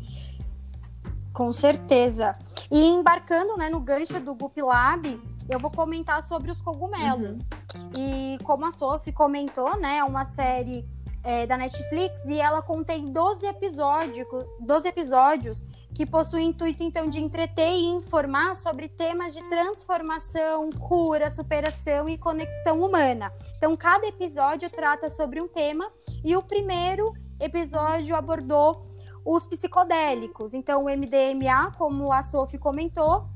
Com 1.33 1.51
certeza. 1.51 2.37
E 2.71 2.85
embarcando 2.89 3.57
né, 3.57 3.71
no 3.71 3.81
gancho 3.81 4.21
do 4.21 4.35
Gup 4.35 4.57
Lab, 4.61 5.21
eu 5.49 5.59
vou 5.59 5.71
comentar 5.71 6.23
sobre 6.23 6.51
os 6.51 6.61
cogumelos. 6.61 7.49
Uhum. 7.49 7.64
E 7.97 8.39
como 8.45 8.67
a 8.67 8.73
Sophie 8.73 9.13
comentou, 9.13 9.77
né, 9.79 9.99
é 9.99 10.05
uma 10.05 10.25
série 10.25 10.85
é, 11.23 11.47
da 11.47 11.57
Netflix 11.57 12.25
e 12.27 12.39
ela 12.39 12.61
contém 12.61 13.11
12 13.11 13.47
episódios, 13.47 14.27
12 14.61 14.89
episódios 14.89 15.65
que 15.95 16.05
possuem 16.05 16.49
intuito, 16.49 16.83
então, 16.83 17.09
de 17.09 17.23
entreter 17.23 17.73
e 17.73 17.87
informar 17.87 18.57
sobre 18.57 18.89
temas 18.89 19.33
de 19.33 19.43
transformação, 19.49 20.69
cura, 20.71 21.31
superação 21.31 22.09
e 22.09 22.19
conexão 22.19 22.83
humana. 22.83 23.33
Então, 23.57 23.77
cada 23.77 24.07
episódio 24.07 24.69
trata 24.69 25.09
sobre 25.09 25.41
um 25.41 25.47
tema 25.47 25.89
e 26.25 26.37
o 26.37 26.43
primeiro 26.43 27.13
episódio 27.41 28.17
abordou 28.17 28.85
os 29.25 29.47
psicodélicos. 29.47 30.53
Então, 30.53 30.85
o 30.85 30.89
MDMA, 30.89 31.71
como 31.79 32.13
a 32.13 32.25
Sophie 32.25 32.59
comentou, 32.59 33.29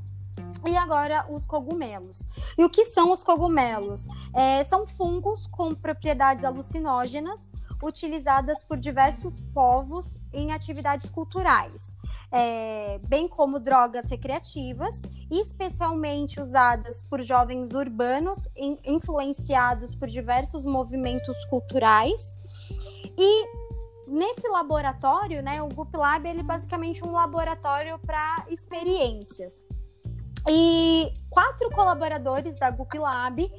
e 0.66 0.76
agora 0.76 1.26
os 1.28 1.46
cogumelos. 1.46 2.26
E 2.56 2.64
o 2.64 2.70
que 2.70 2.84
são 2.86 3.12
os 3.12 3.22
cogumelos? 3.22 4.06
É, 4.34 4.64
são 4.64 4.86
fungos 4.86 5.46
com 5.48 5.74
propriedades 5.74 6.44
alucinógenas 6.44 7.52
utilizadas 7.82 8.64
por 8.64 8.76
diversos 8.76 9.40
povos 9.54 10.18
em 10.32 10.52
atividades 10.52 11.08
culturais, 11.08 11.96
é, 12.30 12.98
bem 13.06 13.28
como 13.28 13.60
drogas 13.60 14.10
recreativas, 14.10 15.02
especialmente 15.30 16.40
usadas 16.40 17.02
por 17.02 17.22
jovens 17.22 17.72
urbanos 17.72 18.48
in, 18.56 18.78
influenciados 18.84 19.94
por 19.94 20.08
diversos 20.08 20.64
movimentos 20.64 21.36
culturais. 21.46 22.32
E 23.16 23.46
nesse 24.08 24.48
laboratório, 24.48 25.42
né, 25.42 25.62
o 25.62 25.68
Gup 25.68 25.94
Lab 25.94 26.28
ele 26.28 26.40
é 26.40 26.44
basicamente 26.44 27.06
um 27.06 27.12
laboratório 27.12 27.98
para 28.00 28.44
experiências. 28.48 29.64
E 30.48 31.12
quatro 31.28 31.70
colaboradores 31.70 32.58
da 32.58 32.70
Gup 32.70 32.94
Lab 32.94 33.52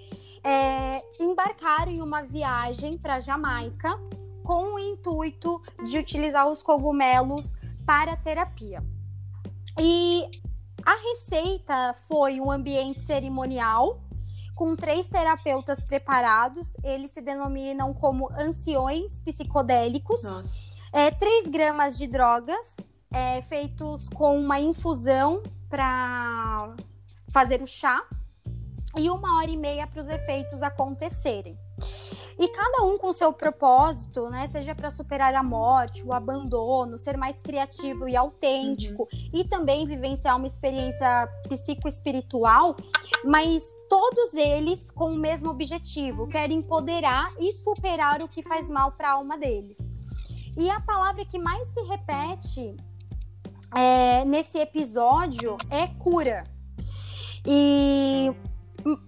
é, 0.44 1.04
embarcaram 1.20 1.92
em 1.92 2.02
uma 2.02 2.24
viagem 2.24 2.98
para 2.98 3.20
Jamaica 3.20 3.90
com 4.44 4.74
o 4.74 4.80
intuito 4.80 5.62
de 5.86 6.00
utilizar 6.00 6.48
os 6.48 6.64
cogumelos 6.64 7.54
para 7.86 8.16
terapia. 8.16 8.84
E 9.80 10.24
a 10.84 10.96
receita 10.96 11.94
foi 12.08 12.42
um 12.42 12.52
ambiente 12.52 13.00
cerimonial 13.00 14.02
com 14.56 14.76
três 14.76 15.08
terapeutas 15.08 15.84
preparados. 15.84 16.74
Eles 16.84 17.12
se 17.12 17.22
denominam 17.22 17.94
como 17.94 18.32
anciões 18.34 19.20
psicodélicos. 19.20 20.22
É, 20.92 21.12
3 21.12 21.48
gramas 21.48 21.98
de 21.98 22.08
drogas 22.08 22.76
é, 23.12 23.42
feitos 23.44 24.10
com 24.10 24.40
uma 24.40 24.60
infusão 24.60 25.44
para 25.70 26.76
fazer 27.32 27.62
o 27.62 27.68
chá 27.68 28.04
e 28.98 29.10
uma 29.10 29.38
hora 29.38 29.52
e 29.52 29.58
meia 29.58 29.86
para 29.86 30.02
os 30.02 30.10
efeitos 30.10 30.64
acontecerem. 30.64 31.58
E 32.40 32.48
cada 32.48 32.86
um 32.86 32.98
com 32.98 33.12
seu 33.12 33.34
propósito, 33.34 34.30
né? 34.30 34.48
Seja 34.48 34.74
para 34.74 34.90
superar 34.90 35.36
a 35.36 35.44
morte, 35.44 36.06
o 36.06 36.14
abandono, 36.14 36.98
ser 36.98 37.18
mais 37.18 37.42
criativo 37.42 38.08
e 38.08 38.16
autêntico, 38.16 39.10
uhum. 39.12 39.30
e 39.34 39.44
também 39.44 39.86
vivenciar 39.86 40.38
uma 40.38 40.48
experiência 40.48 41.28
psicoespiritual, 41.50 42.78
mas 43.26 43.62
todos 43.90 44.34
eles 44.36 44.90
com 44.90 45.12
o 45.12 45.18
mesmo 45.18 45.50
objetivo, 45.50 46.28
querem 46.28 46.60
empoderar 46.60 47.30
e 47.38 47.52
superar 47.52 48.22
o 48.22 48.28
que 48.30 48.42
faz 48.42 48.70
mal 48.70 48.94
para 48.94 49.10
a 49.10 49.14
alma 49.14 49.38
deles. 49.38 49.90
E 50.56 50.70
a 50.70 50.80
palavra 50.80 51.26
que 51.26 51.38
mais 51.38 51.68
se 51.68 51.82
repete 51.82 52.78
é, 53.76 54.26
nesse 54.26 54.58
episódio 54.58 55.58
é 55.70 55.88
cura. 55.88 56.44
E 57.46 58.34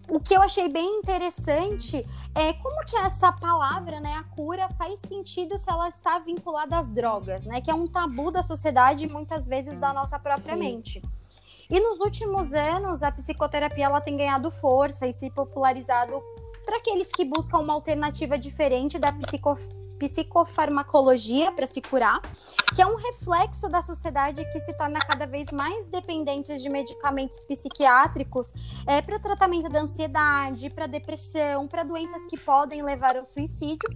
o 0.09 0.20
que 0.20 0.36
eu 0.36 0.41
achei 0.41 0.68
bem 0.70 0.99
interessante 0.99 2.05
é 2.34 2.53
como 2.53 2.86
que 2.86 2.95
essa 2.95 3.32
palavra, 3.32 3.99
né, 3.99 4.14
a 4.14 4.24
cura, 4.24 4.70
faz 4.78 4.99
sentido 5.01 5.57
se 5.57 5.70
ela 5.70 5.89
está 5.89 6.20
vinculada 6.20 6.78
às 6.78 6.89
drogas, 6.89 7.45
né? 7.45 7.62
Que 7.62 7.70
é 7.70 7.74
um 7.74 7.88
tabu 7.88 8.32
da 8.32 8.41
sociedade 8.41 9.05
e 9.05 9.09
muitas 9.09 9.47
vezes 9.47 9.78
da 9.78 9.93
nossa 9.93 10.18
própria 10.18 10.53
Sim. 10.53 10.59
mente. 10.59 11.01
E 11.70 11.80
nos 11.80 11.99
últimos 11.99 12.53
anos, 12.53 13.03
a 13.03 13.12
psicoterapia 13.12 13.86
ela 13.86 14.01
tem 14.01 14.18
ganhado 14.18 14.51
força 14.51 15.07
e 15.07 15.14
se 15.14 15.30
popularizado 15.30 16.22
para 16.66 16.78
aqueles 16.78 17.12
que 17.12 17.26
buscam 17.26 17.59
uma 17.59 17.74
alternativa 17.74 18.38
diferente 18.38 18.99
da 18.99 19.12
psico 19.12 19.57
psicofarmacologia 20.02 21.52
para 21.52 21.68
se 21.68 21.80
curar, 21.80 22.20
que 22.76 22.82
é 22.82 22.88
um 22.88 22.95
reflexo 22.95 23.70
da 23.70 23.84
sociedade 23.84 24.43
que 24.52 24.60
se 24.60 24.74
torna 24.74 24.99
cada 24.99 25.28
vez 25.28 25.52
mais 25.52 25.88
dependente 25.88 26.58
de 26.58 26.70
medicamentos 26.70 27.43
psiquiátricos 27.43 28.52
é, 28.88 28.99
para 28.99 29.18
o 29.18 29.20
tratamento 29.20 29.70
da 29.70 29.82
ansiedade, 29.82 30.72
para 30.72 30.88
depressão, 30.88 31.68
para 31.68 31.84
doenças 31.84 32.26
que 32.26 32.38
podem 32.38 32.82
levar 32.82 33.16
ao 33.16 33.28
suicídio. 33.28 33.88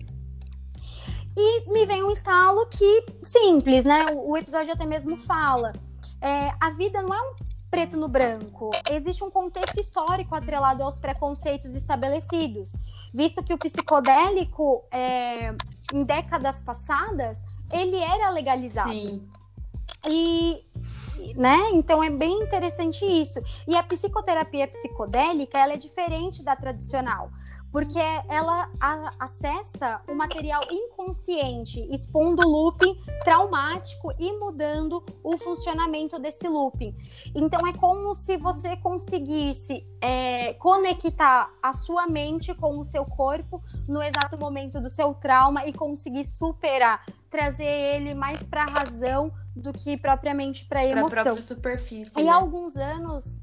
E 1.36 1.72
me 1.72 1.88
vem 1.88 2.04
um 2.04 2.12
estalo 2.12 2.68
que, 2.68 3.06
simples, 3.24 3.84
né? 3.84 4.06
O, 4.14 4.38
episódio 4.38 4.72
até 4.74 4.86
mesmo 4.86 5.18
fala. 5.18 5.74
É, 6.22 6.52
a 6.62 6.70
vida 6.70 7.02
não 7.02 7.14
é 7.14 7.22
um 7.22 7.36
preto 7.70 7.98
no 7.98 8.08
branco. 8.08 8.72
Existe 8.90 9.22
um 9.24 9.30
contexto 9.30 9.78
histórico 9.80 10.34
atrelado 10.34 10.82
aos 10.82 10.98
preconceitos 10.98 11.76
estabelecidos, 11.76 12.74
visto 13.14 13.44
que 13.44 13.54
o 13.54 13.58
psicodélico, 13.58 14.86
é, 14.94 15.54
em 15.94 16.04
décadas 16.04 16.62
passadas, 16.62 17.40
ele 17.72 17.98
era 17.98 18.30
legalizado. 18.30 18.92
Sim. 18.92 19.28
E, 20.08 20.64
né? 21.36 21.58
Então 21.74 22.04
é 22.04 22.10
bem 22.10 22.42
interessante 22.42 23.04
isso. 23.06 23.40
E 23.68 23.76
a 23.76 23.84
psicoterapia 23.84 24.68
psicodélica, 24.68 25.58
ela 25.58 25.74
é 25.74 25.78
diferente 25.78 26.44
da 26.44 26.56
tradicional 26.56 27.30
porque 27.76 28.00
ela 28.30 28.72
acessa 29.20 30.02
o 30.08 30.16
material 30.16 30.62
inconsciente, 30.72 31.86
expondo 31.94 32.42
o 32.42 32.50
looping 32.50 32.98
traumático 33.26 34.14
e 34.18 34.32
mudando 34.40 35.04
o 35.22 35.38
funcionamento 35.38 36.18
desse 36.18 36.48
looping. 36.48 36.96
Então 37.36 37.68
é 37.68 37.74
como 37.74 38.16
se 38.16 38.38
você 38.38 38.78
conseguisse 38.78 39.86
é, 40.00 40.54
conectar 40.54 41.52
a 41.62 41.74
sua 41.74 42.08
mente 42.08 42.54
com 42.54 42.80
o 42.80 42.86
seu 42.86 43.04
corpo 43.04 43.62
no 43.90 44.02
exato 44.02 44.40
momento 44.40 44.80
do 44.80 44.88
seu 44.88 45.14
trauma 45.14 45.66
e 45.66 45.74
conseguir 45.74 46.24
superar, 46.24 47.06
trazer 47.30 47.66
ele 47.66 48.14
mais 48.14 48.48
para 48.48 48.64
a 48.64 48.70
razão 48.70 49.34
do 49.54 49.74
que 49.74 49.98
propriamente 49.98 50.64
para 50.64 50.80
a 50.80 50.86
emoção. 50.86 51.34
Pra 51.34 51.42
superfície. 51.42 52.18
Em 52.18 52.24
né? 52.24 52.32
alguns 52.32 52.78
anos 52.78 53.38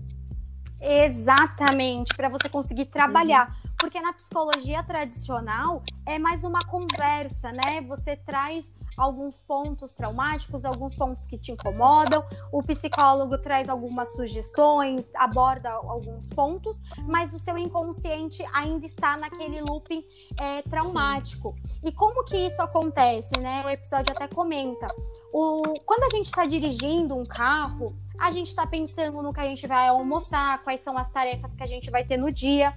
Exatamente, 0.83 2.12
para 2.16 2.28
você 2.28 2.49
conseguir 2.49 2.87
trabalhar. 2.87 3.49
Uhum. 3.49 3.70
Porque 3.78 4.01
na 4.01 4.12
psicologia 4.12 4.83
tradicional 4.83 5.83
é 6.05 6.18
mais 6.18 6.43
uma 6.43 6.64
conversa, 6.64 7.53
né? 7.53 7.80
Você 7.83 8.16
traz 8.16 8.72
alguns 8.97 9.41
pontos 9.41 9.95
traumáticos, 9.95 10.64
alguns 10.64 10.95
pontos 10.95 11.24
que 11.24 11.39
te 11.39 11.53
incomodam, 11.53 12.24
o 12.53 12.62
psicólogo 12.62 13.39
traz 13.39 13.68
algumas 13.68 14.12
sugestões, 14.12 15.11
aborda 15.14 15.70
alguns 15.70 16.28
pontos, 16.30 16.83
mas 17.09 17.33
o 17.33 17.39
seu 17.39 17.57
inconsciente 17.57 18.45
ainda 18.53 18.85
está 18.85 19.16
naquele 19.16 19.61
looping 19.61 20.05
é, 20.41 20.62
traumático. 20.62 21.55
E 21.83 21.93
como 21.93 22.24
que 22.24 22.37
isso 22.37 22.61
acontece, 22.61 23.39
né? 23.41 23.62
O 23.64 23.70
episódio 23.70 24.12
até 24.12 24.28
comenta. 24.28 24.89
O, 25.33 25.62
quando 25.87 26.05
a 26.05 26.16
gente 26.16 26.26
está 26.26 26.45
dirigindo 26.45 27.16
um 27.16 27.24
carro, 27.24 27.97
a 28.23 28.31
gente 28.31 28.51
está 28.51 28.64
pensando 28.64 29.20
no 29.20 29.33
que 29.33 29.41
a 29.41 29.45
gente 29.45 29.66
vai 29.66 29.89
almoçar, 29.89 30.62
quais 30.62 30.81
são 30.81 30.97
as 30.97 31.11
tarefas 31.11 31.55
que 31.55 31.62
a 31.64 31.66
gente 31.66 31.91
vai 31.91 32.05
ter 32.05 32.16
no 32.16 32.31
dia. 32.31 32.73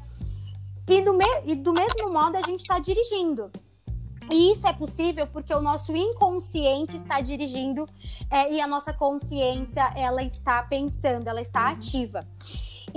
E 0.89 1.01
do, 1.03 1.13
me 1.13 1.25
e 1.45 1.55
do 1.55 1.71
mesmo 1.71 2.11
modo 2.11 2.35
a 2.35 2.41
gente 2.41 2.61
está 2.61 2.79
dirigindo. 2.79 3.51
E 4.31 4.51
isso 4.51 4.67
é 4.67 4.73
possível 4.73 5.27
porque 5.27 5.53
o 5.53 5.61
nosso 5.61 5.95
inconsciente 5.95 6.97
está 6.97 7.21
dirigindo 7.21 7.87
é, 8.31 8.53
e 8.53 8.59
a 8.59 8.65
nossa 8.65 8.91
consciência 8.91 9.83
ela 9.95 10.23
está 10.23 10.63
pensando, 10.63 11.27
ela 11.27 11.41
está 11.41 11.65
uhum. 11.65 11.73
ativa. 11.73 12.27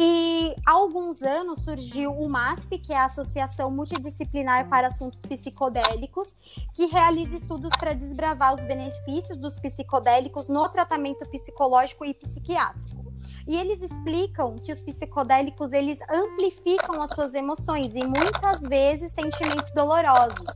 E 0.01 0.55
há 0.65 0.71
alguns 0.75 1.23
anos 1.23 1.65
surgiu 1.65 2.13
o 2.13 2.29
MASP, 2.29 2.79
que 2.79 2.93
é 2.93 2.97
a 2.97 3.07
Associação 3.07 3.69
Multidisciplinar 3.69 4.69
para 4.69 4.87
Assuntos 4.87 5.23
Psicodélicos, 5.23 6.37
que 6.73 6.87
realiza 6.87 7.37
estudos 7.37 7.73
para 7.77 7.95
desbravar 7.95 8.55
os 8.55 8.63
benefícios 8.63 9.37
dos 9.37 9.59
psicodélicos 9.59 10.47
no 10.47 10.69
tratamento 10.69 11.29
psicológico 11.29 12.05
e 12.05 12.15
psiquiátrico. 12.15 13.13
E 13.45 13.57
eles 13.57 13.83
explicam 13.83 14.55
que 14.55 14.71
os 14.71 14.81
psicodélicos 14.81 15.73
eles 15.73 15.99
amplificam 16.09 17.03
as 17.03 17.11
suas 17.11 17.35
emoções 17.35 17.97
e 17.97 18.07
muitas 18.07 18.63
vezes 18.63 19.11
sentimentos 19.11 19.73
dolorosos. 19.75 20.55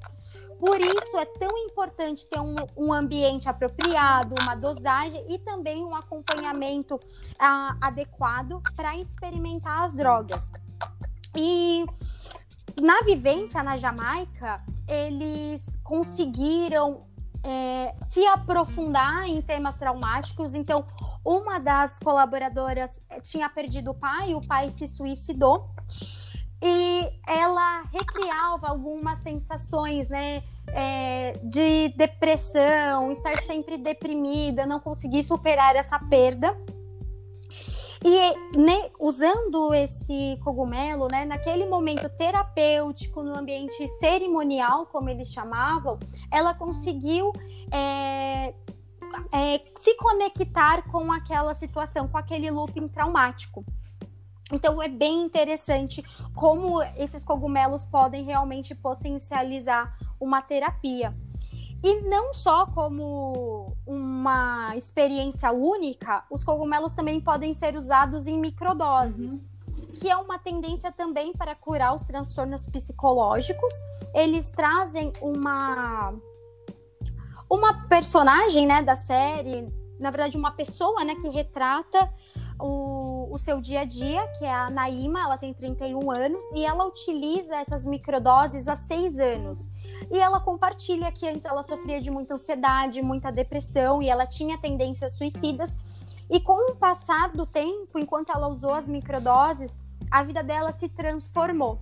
Por 0.62 0.80
isso 0.80 1.18
é 1.18 1.24
tão 1.24 1.58
importante 1.58 2.24
ter 2.24 2.38
um, 2.38 2.54
um 2.76 2.92
ambiente 2.92 3.48
apropriado, 3.48 4.36
uma 4.40 4.54
dosagem 4.54 5.20
e 5.28 5.36
também 5.40 5.84
um 5.84 5.92
acompanhamento 5.92 7.00
ah, 7.36 7.76
adequado 7.80 8.62
para 8.76 8.96
experimentar 8.96 9.82
as 9.82 9.92
drogas. 9.92 10.52
E 11.36 11.84
na 12.80 13.00
vivência 13.00 13.60
na 13.60 13.76
Jamaica, 13.76 14.62
eles 14.86 15.66
conseguiram 15.82 17.08
é, 17.42 17.96
se 18.00 18.24
aprofundar 18.28 19.28
em 19.28 19.42
temas 19.42 19.74
traumáticos. 19.74 20.54
Então, 20.54 20.86
uma 21.24 21.58
das 21.58 21.98
colaboradoras 21.98 23.00
eh, 23.10 23.20
tinha 23.20 23.50
perdido 23.50 23.90
o 23.90 23.94
pai, 23.94 24.32
o 24.32 24.46
pai 24.46 24.70
se 24.70 24.86
suicidou. 24.86 25.74
E 26.64 27.12
ela 27.26 27.82
recriava 27.92 28.68
algumas 28.68 29.18
sensações, 29.18 30.08
né? 30.08 30.44
É, 30.68 31.32
de 31.42 31.88
depressão, 31.96 33.10
estar 33.12 33.36
sempre 33.42 33.76
deprimida, 33.76 34.66
não 34.66 34.80
conseguir 34.80 35.22
superar 35.24 35.76
essa 35.76 35.98
perda. 35.98 36.56
E 38.04 38.58
né, 38.58 38.90
usando 38.98 39.72
esse 39.72 40.36
cogumelo, 40.42 41.06
né, 41.06 41.24
naquele 41.24 41.66
momento 41.66 42.08
terapêutico, 42.08 43.22
no 43.22 43.38
ambiente 43.38 43.86
cerimonial, 44.00 44.86
como 44.86 45.08
eles 45.08 45.28
chamavam, 45.28 45.98
ela 46.28 46.52
conseguiu 46.52 47.32
é, 47.70 48.52
é, 49.32 49.60
se 49.78 49.96
conectar 49.96 50.82
com 50.90 51.12
aquela 51.12 51.54
situação, 51.54 52.08
com 52.08 52.18
aquele 52.18 52.50
looping 52.50 52.88
traumático. 52.88 53.64
Então 54.52 54.82
é 54.82 54.88
bem 54.88 55.22
interessante 55.22 56.04
como 56.34 56.82
esses 56.96 57.24
cogumelos 57.24 57.84
podem 57.84 58.22
realmente 58.24 58.74
potencializar 58.74 59.96
uma 60.20 60.42
terapia. 60.42 61.14
E 61.82 62.02
não 62.02 62.32
só 62.32 62.66
como 62.66 63.76
uma 63.84 64.76
experiência 64.76 65.50
única, 65.50 66.24
os 66.30 66.44
cogumelos 66.44 66.92
também 66.92 67.20
podem 67.20 67.52
ser 67.52 67.74
usados 67.74 68.28
em 68.28 68.38
microdoses. 68.38 69.40
Uhum. 69.40 69.86
Que 69.94 70.08
é 70.08 70.16
uma 70.16 70.38
tendência 70.38 70.92
também 70.92 71.32
para 71.32 71.54
curar 71.56 71.94
os 71.94 72.04
transtornos 72.04 72.68
psicológicos. 72.68 73.72
Eles 74.14 74.50
trazem 74.50 75.12
uma 75.20 76.14
uma 77.50 77.86
personagem, 77.86 78.66
né, 78.66 78.80
da 78.80 78.96
série, 78.96 79.70
na 79.98 80.10
verdade 80.10 80.38
uma 80.38 80.52
pessoa, 80.52 81.04
né, 81.04 81.14
que 81.16 81.28
retrata 81.28 82.10
o, 82.62 83.28
o 83.28 83.38
seu 83.38 83.60
dia 83.60 83.80
a 83.80 83.84
dia, 83.84 84.26
que 84.38 84.44
é 84.44 84.52
a 84.52 84.70
Naima, 84.70 85.20
ela 85.20 85.36
tem 85.36 85.52
31 85.52 86.10
anos 86.10 86.44
e 86.54 86.64
ela 86.64 86.86
utiliza 86.86 87.56
essas 87.56 87.84
microdoses 87.84 88.68
há 88.68 88.76
seis 88.76 89.18
anos. 89.18 89.68
E 90.10 90.18
ela 90.18 90.38
compartilha 90.38 91.10
que 91.10 91.28
antes 91.28 91.44
ela 91.44 91.62
sofria 91.62 92.00
de 92.00 92.10
muita 92.10 92.34
ansiedade, 92.34 93.02
muita 93.02 93.32
depressão 93.32 94.00
e 94.00 94.08
ela 94.08 94.26
tinha 94.26 94.56
tendências 94.58 95.14
suicidas. 95.14 95.76
E 96.30 96.38
com 96.40 96.70
o 96.70 96.76
passar 96.76 97.32
do 97.32 97.44
tempo, 97.44 97.98
enquanto 97.98 98.30
ela 98.30 98.46
usou 98.46 98.72
as 98.72 98.88
microdoses, 98.88 99.78
a 100.08 100.22
vida 100.22 100.42
dela 100.42 100.70
se 100.72 100.88
transformou. 100.88 101.80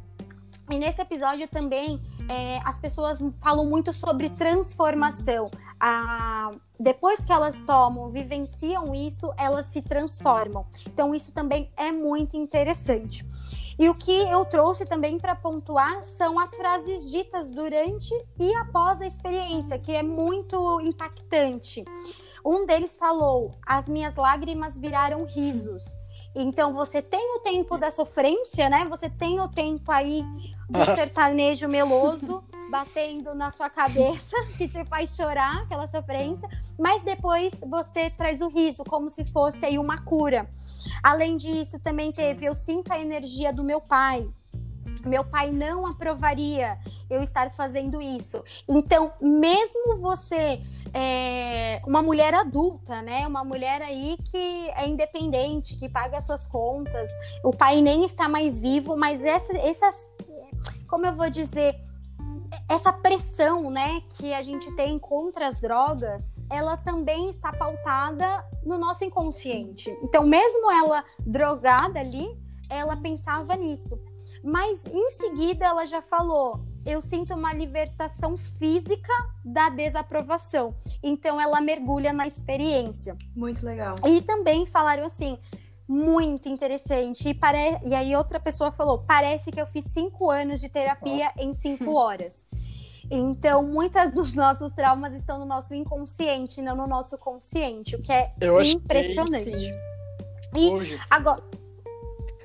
E 0.70 0.78
nesse 0.78 1.02
episódio 1.02 1.46
também 1.46 2.00
é, 2.28 2.58
as 2.64 2.78
pessoas 2.78 3.22
falam 3.40 3.66
muito 3.66 3.92
sobre 3.92 4.30
transformação 4.30 5.50
a, 5.80 6.52
depois 6.78 7.24
que 7.24 7.32
elas 7.32 7.62
tomam, 7.62 8.10
vivenciam 8.10 8.94
isso, 8.94 9.32
elas 9.38 9.66
se 9.66 9.80
transformam. 9.80 10.66
Então, 10.86 11.14
isso 11.14 11.32
também 11.32 11.72
é 11.76 11.90
muito 11.90 12.36
interessante. 12.36 13.24
E 13.78 13.88
o 13.88 13.94
que 13.94 14.12
eu 14.12 14.44
trouxe 14.44 14.84
também 14.84 15.18
para 15.18 15.34
pontuar 15.34 16.04
são 16.04 16.38
as 16.38 16.54
frases 16.54 17.10
ditas 17.10 17.50
durante 17.50 18.12
e 18.38 18.54
após 18.56 19.00
a 19.00 19.06
experiência, 19.06 19.78
que 19.78 19.92
é 19.92 20.02
muito 20.02 20.78
impactante. 20.82 21.82
Um 22.44 22.66
deles 22.66 22.94
falou: 22.98 23.54
As 23.66 23.88
minhas 23.88 24.16
lágrimas 24.16 24.76
viraram 24.76 25.24
risos. 25.24 25.96
Então 26.34 26.74
você 26.74 27.00
tem 27.00 27.36
o 27.36 27.40
tempo 27.40 27.78
da 27.78 27.90
sofrência, 27.90 28.68
né? 28.68 28.86
Você 28.90 29.08
tem 29.08 29.40
o 29.40 29.48
tempo 29.48 29.90
aí 29.90 30.22
do 30.68 30.84
sertanejo 30.94 31.66
meloso 31.66 32.44
batendo 32.70 33.34
na 33.34 33.50
sua 33.50 33.68
cabeça, 33.68 34.36
que 34.56 34.68
te 34.68 34.84
faz 34.84 35.14
chorar, 35.14 35.62
aquela 35.62 35.86
sofrência, 35.86 36.48
mas 36.78 37.02
depois 37.02 37.60
você 37.68 38.08
traz 38.08 38.40
o 38.40 38.48
riso, 38.48 38.84
como 38.84 39.10
se 39.10 39.24
fosse 39.24 39.66
aí 39.66 39.78
uma 39.78 39.98
cura. 40.04 40.48
Além 41.02 41.36
disso, 41.36 41.78
também 41.80 42.12
teve 42.12 42.46
Eu 42.46 42.54
Sinto 42.54 42.92
a 42.92 42.98
Energia 42.98 43.52
do 43.52 43.64
Meu 43.64 43.80
Pai. 43.80 44.28
Meu 45.04 45.24
pai 45.24 45.50
não 45.50 45.86
aprovaria 45.86 46.78
eu 47.08 47.22
estar 47.22 47.50
fazendo 47.52 48.02
isso. 48.02 48.42
Então, 48.68 49.12
mesmo 49.20 49.96
você 49.98 50.60
é, 50.92 51.80
uma 51.86 52.02
mulher 52.02 52.34
adulta, 52.34 53.00
né? 53.00 53.26
Uma 53.26 53.42
mulher 53.42 53.80
aí 53.80 54.18
que 54.30 54.68
é 54.70 54.86
independente, 54.86 55.76
que 55.76 55.88
paga 55.88 56.18
as 56.18 56.24
suas 56.24 56.46
contas. 56.46 57.08
O 57.42 57.50
pai 57.50 57.80
nem 57.80 58.04
está 58.04 58.28
mais 58.28 58.58
vivo, 58.58 58.96
mas 58.96 59.22
essa, 59.22 59.56
essas, 59.56 60.06
como 60.86 61.06
eu 61.06 61.14
vou 61.14 61.30
dizer, 61.30 61.80
essa 62.68 62.92
pressão, 62.92 63.70
né, 63.70 64.02
que 64.10 64.32
a 64.32 64.42
gente 64.42 64.70
tem 64.76 64.98
contra 64.98 65.46
as 65.46 65.58
drogas, 65.58 66.30
ela 66.50 66.76
também 66.76 67.30
está 67.30 67.52
pautada 67.52 68.44
no 68.64 68.78
nosso 68.78 69.04
inconsciente. 69.04 69.96
Então, 70.02 70.26
mesmo 70.26 70.70
ela 70.70 71.04
drogada 71.20 72.00
ali, 72.00 72.26
ela 72.68 72.96
pensava 72.96 73.56
nisso. 73.56 73.98
Mas 74.42 74.86
em 74.86 75.10
seguida 75.10 75.66
ela 75.66 75.84
já 75.84 76.00
falou: 76.00 76.64
eu 76.84 77.00
sinto 77.00 77.34
uma 77.34 77.52
libertação 77.52 78.36
física 78.38 79.12
da 79.44 79.68
desaprovação. 79.68 80.74
Então 81.02 81.40
ela 81.40 81.60
mergulha 81.60 82.12
na 82.12 82.26
experiência. 82.26 83.16
Muito 83.36 83.64
legal. 83.64 83.94
E 84.06 84.22
também 84.22 84.64
falaram 84.66 85.04
assim, 85.04 85.38
muito 85.90 86.48
interessante. 86.48 87.28
E, 87.28 87.34
pare... 87.34 87.58
e 87.84 87.94
aí 87.94 88.14
outra 88.14 88.38
pessoa 88.38 88.70
falou: 88.70 88.98
parece 89.00 89.50
que 89.50 89.60
eu 89.60 89.66
fiz 89.66 89.86
cinco 89.86 90.30
anos 90.30 90.60
de 90.60 90.68
terapia 90.68 91.32
em 91.36 91.52
cinco 91.52 91.92
horas. 91.98 92.46
Então, 93.10 93.64
muitas 93.66 94.12
dos 94.14 94.32
nossos 94.34 94.72
traumas 94.72 95.12
estão 95.14 95.36
no 95.40 95.44
nosso 95.44 95.74
inconsciente, 95.74 96.62
não 96.62 96.76
no 96.76 96.86
nosso 96.86 97.18
consciente, 97.18 97.96
o 97.96 98.00
que 98.00 98.12
é 98.12 98.32
Eu 98.40 98.56
achei- 98.56 98.74
impressionante. 98.74 99.58
Sim. 99.58 99.74
E 100.56 100.70
Hoje. 100.70 101.00
agora, 101.10 101.42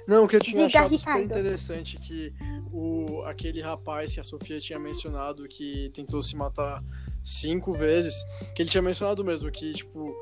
Não, 0.08 0.26
o 0.26 0.28
que 0.28 0.36
eu 0.36 0.40
tinha 0.40 0.66
Diga, 0.68 0.80
achado 0.80 0.98
super 0.98 1.12
Ricardo. 1.18 1.26
interessante 1.40 1.98
que 1.98 2.34
o, 2.72 3.22
aquele 3.26 3.62
rapaz 3.62 4.14
que 4.14 4.20
a 4.20 4.24
Sofia 4.24 4.60
tinha 4.60 4.78
mencionado 4.80 5.48
que 5.48 5.90
tentou 5.94 6.22
se 6.24 6.36
matar 6.36 6.78
cinco 7.24 7.72
vezes, 7.72 8.16
que 8.56 8.62
ele 8.64 8.70
tinha 8.70 8.82
mencionado 8.82 9.24
mesmo 9.24 9.52
que, 9.52 9.72
tipo, 9.74 10.14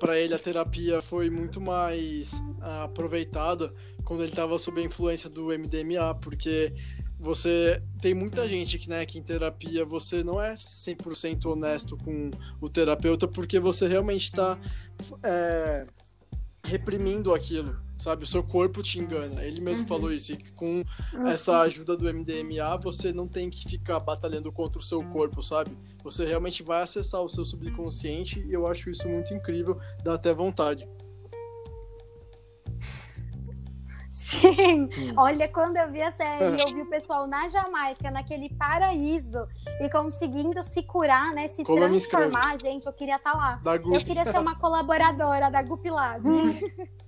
pra 0.00 0.18
ele 0.18 0.34
a 0.34 0.38
terapia 0.38 1.00
foi 1.02 1.28
muito 1.28 1.60
mais 1.60 2.42
ah, 2.62 2.84
aproveitada 2.84 3.72
quando 4.02 4.24
ele 4.24 4.32
tava 4.32 4.58
sob 4.58 4.80
a 4.80 4.84
influência 4.84 5.28
do 5.28 5.48
MDMA, 5.48 6.14
porque 6.20 6.72
você 7.18 7.82
tem 8.00 8.14
muita 8.14 8.48
gente 8.48 8.78
que, 8.78 8.88
né, 8.88 9.04
que 9.04 9.18
em 9.18 9.22
terapia 9.22 9.84
você 9.84 10.24
não 10.24 10.40
é 10.40 10.54
100% 10.54 11.44
honesto 11.44 11.96
com 11.98 12.30
o 12.58 12.68
terapeuta 12.68 13.28
porque 13.28 13.60
você 13.60 13.86
realmente 13.86 14.32
tá 14.32 14.58
é, 15.22 15.86
reprimindo 16.64 17.34
aquilo, 17.34 17.78
sabe? 18.00 18.24
O 18.24 18.26
seu 18.26 18.42
corpo 18.42 18.82
te 18.82 18.98
engana. 18.98 19.44
Ele 19.44 19.60
mesmo 19.60 19.86
falou 19.86 20.12
isso. 20.12 20.32
E 20.32 20.38
com 20.52 20.82
essa 21.26 21.60
ajuda 21.60 21.96
do 21.96 22.12
MDMA, 22.12 22.76
você 22.82 23.12
não 23.12 23.28
tem 23.28 23.50
que 23.50 23.68
ficar 23.68 24.00
batalhando 24.00 24.50
contra 24.50 24.78
o 24.78 24.82
seu 24.82 25.02
corpo, 25.04 25.42
sabe? 25.42 25.70
Você 26.02 26.24
realmente 26.24 26.62
vai 26.62 26.82
acessar 26.82 27.20
o 27.20 27.28
seu 27.28 27.44
subconsciente 27.44 28.40
e 28.40 28.52
eu 28.52 28.66
acho 28.66 28.90
isso 28.90 29.06
muito 29.08 29.34
incrível, 29.34 29.78
dá 30.02 30.14
até 30.14 30.32
vontade. 30.32 30.88
Sim, 34.20 34.82
Hum. 34.84 35.14
olha, 35.16 35.48
quando 35.48 35.76
eu 35.76 35.90
vi 35.90 36.02
a 36.02 36.10
série, 36.12 36.60
eu 36.60 36.74
vi 36.74 36.82
o 36.82 36.86
pessoal 36.86 37.26
na 37.26 37.48
Jamaica, 37.48 38.10
naquele 38.10 38.48
paraíso, 38.50 39.46
e 39.80 39.88
conseguindo 39.88 40.62
se 40.62 40.82
curar, 40.82 41.32
né? 41.32 41.48
Se 41.48 41.64
Como 41.64 41.78
transformar, 41.78 42.58
gente, 42.58 42.86
eu 42.86 42.92
queria 42.92 43.16
estar 43.16 43.32
lá. 43.34 43.60
Da 43.62 43.76
Gu. 43.76 43.94
Eu 43.94 44.04
queria 44.04 44.30
ser 44.30 44.38
uma 44.38 44.54
colaboradora 44.58 45.50
da 45.50 45.62
Gup 45.62 45.86
Lab. 45.88 46.22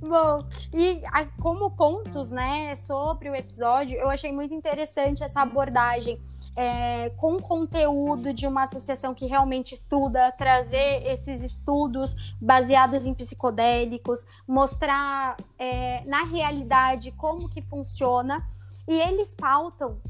Bom, 0.00 0.46
e 0.72 1.02
como 1.40 1.70
pontos, 1.70 2.30
né, 2.30 2.74
sobre 2.76 3.28
o 3.30 3.34
episódio, 3.34 3.98
eu 3.98 4.08
achei 4.08 4.32
muito 4.32 4.54
interessante 4.54 5.22
essa 5.22 5.42
abordagem 5.42 6.20
é, 6.56 7.10
com 7.10 7.38
conteúdo 7.38 8.32
de 8.32 8.46
uma 8.46 8.62
associação 8.62 9.14
que 9.14 9.26
realmente 9.26 9.74
estuda, 9.74 10.32
trazer 10.32 11.06
esses 11.06 11.42
estudos 11.42 12.34
baseados 12.40 13.04
em 13.04 13.12
psicodélicos, 13.12 14.26
mostrar 14.48 15.36
é, 15.58 16.02
na 16.06 16.24
realidade 16.24 17.12
como 17.12 17.48
que 17.48 17.60
funciona. 17.60 18.42
E 18.88 18.98
eles 19.00 19.34
pautam 19.34 20.00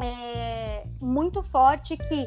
é, 0.00 0.86
muito 1.00 1.42
forte 1.42 1.96
que 1.96 2.26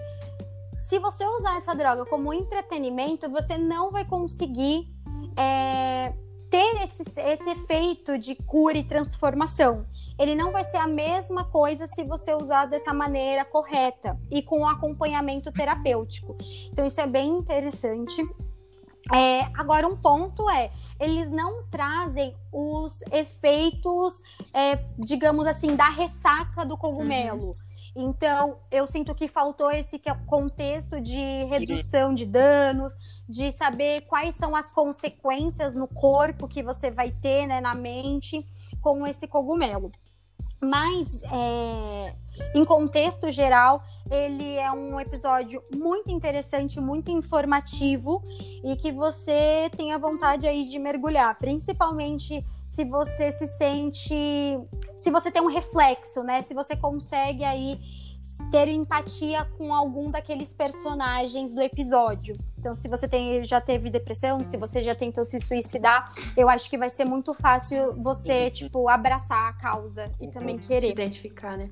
se 0.78 1.00
você 1.00 1.26
usar 1.26 1.58
essa 1.58 1.74
droga 1.74 2.06
como 2.06 2.32
entretenimento, 2.32 3.28
você 3.30 3.58
não 3.58 3.92
vai 3.92 4.06
conseguir 4.06 4.88
é, 5.36 6.14
ter 6.50 6.84
esse, 6.84 7.04
esse 7.18 7.50
efeito 7.50 8.18
de 8.18 8.36
cura 8.36 8.78
e 8.78 8.84
transformação. 8.84 9.86
Ele 10.20 10.36
não 10.36 10.52
vai 10.52 10.64
ser 10.66 10.78
a 10.78 10.88
mesma 10.88 11.44
coisa 11.46 11.88
se 11.88 12.04
você 12.04 12.34
usar 12.34 12.66
dessa 12.66 12.94
maneira 12.94 13.46
correta 13.46 14.20
e 14.32 14.42
com 14.42 14.62
um 14.62 14.68
acompanhamento 14.68 15.52
terapêutico. 15.52 16.36
Então, 16.72 16.86
isso 16.86 17.00
é 17.00 17.08
bem 17.08 17.30
interessante. 17.30 18.24
É, 19.14 19.42
agora, 19.54 19.88
um 19.88 19.96
ponto 19.96 20.50
é: 20.50 20.72
eles 21.00 21.30
não 21.32 21.64
trazem 21.70 22.36
os 22.52 23.02
efeitos, 23.12 24.22
é, 24.54 24.76
digamos 24.98 25.46
assim, 25.46 25.76
da 25.76 25.90
ressaca 25.90 26.66
do 26.66 26.78
cogumelo. 26.78 27.56
Então, 28.00 28.60
eu 28.70 28.86
sinto 28.86 29.16
que 29.16 29.28
faltou 29.28 29.72
esse 29.72 30.00
é 30.06 30.14
contexto 30.28 31.02
de 31.02 31.46
redução 31.46 32.14
de 32.14 32.28
danos, 32.28 32.94
de 33.28 33.52
saber 33.52 34.02
quais 34.02 34.36
são 34.36 34.56
as 34.56 34.72
consequências 34.72 35.74
no 35.74 35.88
corpo 35.88 36.48
que 36.48 36.62
você 36.62 36.92
vai 36.92 37.10
ter, 37.10 37.48
né, 37.48 37.60
na 37.60 37.74
mente, 37.74 38.46
com 38.82 39.08
esse 39.08 39.28
cogumelo. 39.28 39.92
Mas, 40.62 41.22
é, 41.24 42.16
em 42.56 42.66
contexto 42.66 43.32
geral, 43.32 43.82
ele 44.10 44.56
é 44.56 44.72
um 44.72 45.00
episódio 45.00 45.62
muito 45.76 46.12
interessante, 46.12 46.80
muito 46.80 47.12
informativo 47.12 48.24
e 48.64 48.76
que 48.76 48.92
você 48.92 49.70
tenha 49.76 50.00
vontade 50.00 50.48
aí 50.48 50.68
de 50.68 50.80
mergulhar, 50.80 51.38
principalmente 51.38 52.44
se 52.66 52.84
você 52.84 53.32
se 53.32 53.48
sente, 53.48 54.14
se 54.96 55.12
você 55.12 55.32
tem 55.32 55.42
um 55.42 55.48
reflexo, 55.48 56.24
né? 56.24 56.42
Se 56.42 56.54
você 56.54 56.76
consegue 56.76 57.44
aí 57.44 57.80
ter 58.52 58.68
empatia 58.68 59.46
com 59.58 59.74
algum 59.74 60.10
daqueles 60.12 60.54
personagens 60.54 61.54
do 61.54 61.62
episódio. 61.62 62.36
Então, 62.58 62.74
se 62.74 62.88
você 62.88 63.08
tem, 63.08 63.44
já 63.44 63.60
teve 63.60 63.90
depressão, 63.90 64.44
se 64.46 64.58
você 64.58 64.84
já 64.84 64.96
tentou 64.96 65.26
se 65.26 65.40
suicidar, 65.40 66.14
eu 66.36 66.50
acho 66.50 66.70
que 66.70 66.78
vai 66.78 66.90
ser 66.90 67.06
muito 67.06 67.34
fácil 67.34 67.94
você, 68.02 68.50
tipo, 68.50 68.88
abraçar 68.90 69.50
a 69.50 69.54
causa 69.54 70.12
e 70.20 70.32
também 70.32 70.62
Se 70.62 70.68
querer 70.68 70.92
identificar, 70.92 71.58
né? 71.58 71.70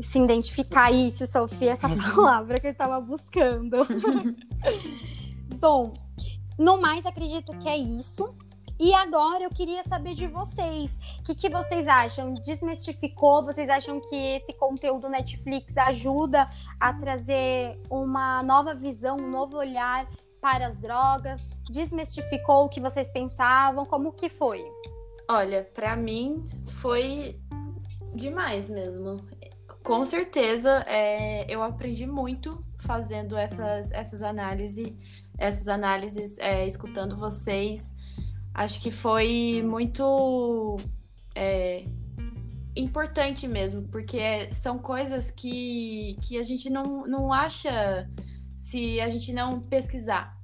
se 0.00 0.18
identificar 0.18 0.90
isso, 0.90 1.26
Sofia, 1.26 1.72
essa 1.72 1.88
palavra 2.14 2.58
que 2.58 2.66
eu 2.66 2.70
estava 2.70 3.00
buscando. 3.00 3.78
Bom, 5.60 5.92
no 6.58 6.80
mais, 6.80 7.04
acredito 7.04 7.52
que 7.58 7.68
é 7.68 7.76
isso. 7.76 8.34
E 8.78 8.92
agora 8.94 9.44
eu 9.44 9.50
queria 9.50 9.82
saber 9.84 10.14
de 10.14 10.26
vocês. 10.26 10.98
O 11.20 11.22
que, 11.22 11.34
que 11.34 11.48
vocês 11.48 11.86
acham? 11.86 12.34
Desmistificou? 12.34 13.44
Vocês 13.44 13.68
acham 13.68 14.00
que 14.00 14.16
esse 14.36 14.52
conteúdo 14.54 15.08
Netflix 15.08 15.76
ajuda 15.76 16.48
a 16.80 16.92
trazer 16.92 17.78
uma 17.90 18.42
nova 18.42 18.74
visão, 18.74 19.16
um 19.16 19.30
novo 19.30 19.56
olhar 19.56 20.08
para 20.40 20.66
as 20.66 20.76
drogas? 20.76 21.48
Desmistificou 21.70 22.64
o 22.64 22.68
que 22.68 22.80
vocês 22.80 23.10
pensavam? 23.10 23.84
Como 23.84 24.12
que 24.12 24.28
foi? 24.28 24.64
Olha, 25.28 25.62
pra 25.72 25.96
mim 25.96 26.44
foi 26.66 27.40
demais 28.14 28.68
mesmo. 28.68 29.16
Com 29.84 30.04
certeza, 30.04 30.84
é, 30.86 31.52
eu 31.52 31.62
aprendi 31.62 32.06
muito 32.06 32.64
fazendo 32.78 33.36
essas, 33.36 33.90
essas 33.92 34.22
análises, 34.22 34.92
essas 35.38 35.66
análises, 35.66 36.38
é, 36.38 36.66
escutando 36.66 37.16
vocês. 37.16 37.92
Acho 38.54 38.80
que 38.80 38.90
foi 38.90 39.62
muito 39.64 40.78
é, 41.34 41.84
importante 42.76 43.48
mesmo, 43.48 43.82
porque 43.88 44.52
são 44.52 44.78
coisas 44.78 45.30
que, 45.30 46.18
que 46.22 46.38
a 46.38 46.42
gente 46.42 46.68
não, 46.68 47.06
não 47.06 47.32
acha 47.32 48.08
se 48.54 49.00
a 49.00 49.08
gente 49.08 49.32
não 49.32 49.60
pesquisar, 49.60 50.38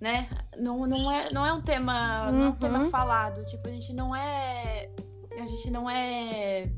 né? 0.00 0.28
Não, 0.58 0.86
não, 0.86 1.10
é, 1.10 1.32
não 1.32 1.46
é 1.46 1.52
um 1.52 1.60
tema, 1.62 2.30
não 2.30 2.44
é 2.44 2.48
um 2.48 2.52
tema 2.52 2.78
Uhum. 2.80 2.90
falado. 2.90 3.44
Tipo, 3.46 3.68
a 3.68 3.72
gente 3.72 3.92
não 3.92 4.14
é. 4.14 4.90
A 5.38 5.46
gente 5.46 5.70
não 5.70 5.88
é. 5.88 6.70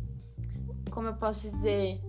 Como 0.90 1.09
eu 1.09 1.14
posso 1.14 1.50
dizer? 1.50 2.00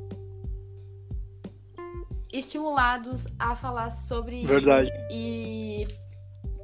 Estimulados 2.32 3.26
a 3.40 3.56
falar 3.56 3.90
sobre 3.90 4.40
isso. 4.40 4.48
Verdade. 4.48 4.92
E 5.10 5.88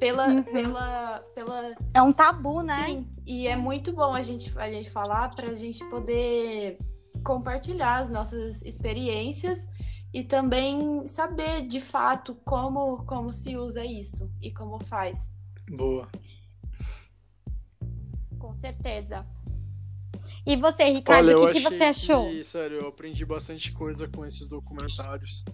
pela, 0.01 0.27
Uhum. 0.27 0.41
pela, 0.41 1.19
pela 1.35 1.75
É 1.93 2.01
um 2.01 2.11
tabu, 2.11 2.63
né? 2.63 2.87
Sim, 2.87 3.07
e 3.23 3.45
é 3.45 3.55
muito 3.55 3.93
bom 3.93 4.15
a 4.15 4.23
gente, 4.23 4.51
a 4.57 4.67
gente 4.67 4.89
falar 4.89 5.29
para 5.35 5.51
a 5.51 5.53
gente 5.53 5.85
poder 5.91 6.79
compartilhar 7.23 7.99
as 7.99 8.09
nossas 8.09 8.63
experiências 8.63 9.69
e 10.11 10.23
também 10.23 11.05
saber 11.05 11.67
de 11.67 11.79
fato 11.79 12.33
como, 12.43 13.05
como 13.05 13.31
se 13.31 13.55
usa 13.55 13.85
isso 13.85 14.27
e 14.41 14.51
como 14.51 14.83
faz. 14.83 15.31
Boa. 15.69 16.09
Com 18.39 18.55
certeza. 18.55 19.23
E 20.47 20.55
você, 20.57 20.85
Ricardo, 20.85 21.29
o 21.43 21.47
que, 21.47 21.53
que 21.53 21.59
você 21.59 21.83
achou? 21.83 22.27
que, 22.31 22.43
sério, 22.43 22.79
eu 22.79 22.87
aprendi 22.87 23.23
bastante 23.23 23.71
coisa 23.71 24.07
com 24.07 24.25
esses 24.25 24.47
documentários. 24.47 25.45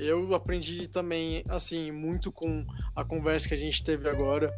Eu 0.00 0.34
aprendi 0.34 0.88
também, 0.88 1.44
assim, 1.48 1.90
muito 1.92 2.32
com 2.32 2.66
a 2.94 3.04
conversa 3.04 3.48
que 3.48 3.54
a 3.54 3.58
gente 3.58 3.82
teve 3.82 4.08
agora. 4.08 4.52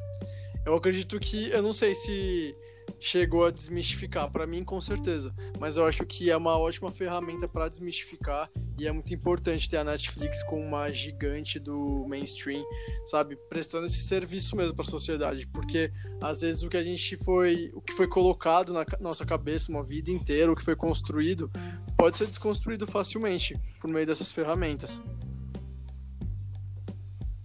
Eu 0.65 0.75
acredito 0.75 1.19
que, 1.19 1.51
eu 1.51 1.63
não 1.63 1.73
sei 1.73 1.95
se, 1.95 2.55
chegou 3.03 3.45
a 3.45 3.51
desmistificar. 3.51 4.31
Para 4.31 4.47
mim, 4.47 4.63
com 4.63 4.81
certeza. 4.81 5.35
Mas 5.59 5.77
eu 5.77 5.85
acho 5.85 6.07
que 6.07 6.31
é 6.31 6.37
uma 6.37 6.57
ótima 6.57 6.93
ferramenta 6.93 7.49
para 7.49 7.69
desmistificar 7.69 8.49
e 8.79 8.87
é 8.87 8.93
muito 8.93 9.13
importante 9.13 9.69
ter 9.69 9.79
a 9.79 9.85
Netflix 9.85 10.43
como 10.45 10.63
uma 10.63 10.91
gigante 10.91 11.59
do 11.59 12.07
mainstream, 12.09 12.65
sabe, 13.05 13.37
prestando 13.49 13.87
esse 13.87 14.01
serviço 14.01 14.57
mesmo 14.57 14.75
para 14.75 14.85
a 14.85 14.89
sociedade, 14.89 15.47
porque 15.49 15.93
às 16.21 16.41
vezes 16.41 16.63
o 16.63 16.69
que 16.69 16.77
a 16.77 16.83
gente 16.83 17.17
foi, 17.17 17.71
o 17.75 17.81
que 17.81 17.93
foi 17.93 18.07
colocado 18.07 18.73
na 18.73 18.85
nossa 19.01 19.27
cabeça 19.27 19.71
uma 19.71 19.83
vida 19.83 20.11
inteira, 20.11 20.51
o 20.51 20.57
que 20.57 20.65
foi 20.65 20.77
construído, 20.77 21.51
pode 21.99 22.17
ser 22.17 22.27
desconstruído 22.27 22.87
facilmente 22.87 23.59
por 23.81 23.91
meio 23.91 24.07
dessas 24.07 24.31
ferramentas. 24.31 25.03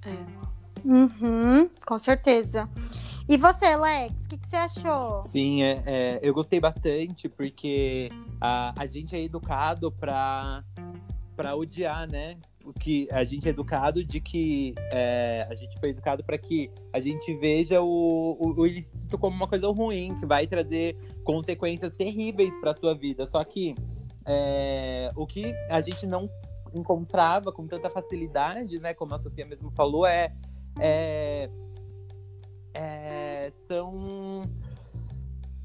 É. 0.07 0.87
Uhum, 0.87 1.69
com 1.85 1.97
certeza. 1.97 2.69
E 3.27 3.35
você, 3.35 3.75
Lex, 3.75 4.25
o 4.25 4.29
que, 4.29 4.37
que, 4.37 4.47
você 4.47 4.55
achou? 4.55 5.23
Sim, 5.23 5.61
é, 5.61 5.83
é, 5.85 6.19
eu 6.21 6.33
gostei 6.33 6.61
bastante, 6.61 7.27
porque 7.27 8.09
a, 8.39 8.73
a 8.77 8.85
gente 8.85 9.15
é 9.15 9.21
educado 9.21 9.91
para 9.91 10.63
para 11.35 11.55
odiar, 11.55 12.09
né? 12.09 12.35
O 12.65 12.73
que 12.73 13.07
a 13.11 13.23
gente 13.23 13.47
é 13.47 13.51
educado 13.51 14.03
de 14.03 14.19
que 14.19 14.73
é, 14.91 15.45
a 15.47 15.53
gente 15.53 15.79
foi 15.79 15.89
educado 15.89 16.23
para 16.23 16.35
que 16.35 16.71
a 16.91 16.99
gente 16.99 17.31
veja 17.35 17.79
o, 17.79 18.35
o, 18.39 18.59
o, 18.59 18.65
ilícito 18.65 19.19
como 19.19 19.35
uma 19.35 19.47
coisa 19.47 19.67
ruim, 19.67 20.17
que 20.19 20.25
vai 20.25 20.47
trazer 20.47 20.97
consequências 21.23 21.93
terríveis 21.93 22.55
para 22.59 22.73
sua 22.73 22.95
vida. 22.95 23.27
Só 23.27 23.43
que 23.43 23.75
é, 24.25 25.11
o 25.15 25.27
que 25.27 25.53
a 25.69 25.79
gente 25.79 26.07
não 26.07 26.27
encontrava 26.73 27.51
com 27.51 27.67
tanta 27.67 27.89
facilidade, 27.89 28.79
né? 28.79 28.93
Como 28.93 29.13
a 29.13 29.19
Sofia 29.19 29.45
mesmo 29.45 29.71
falou, 29.71 30.05
é, 30.05 30.33
é, 30.79 31.49
é 32.73 33.51
são 33.67 34.41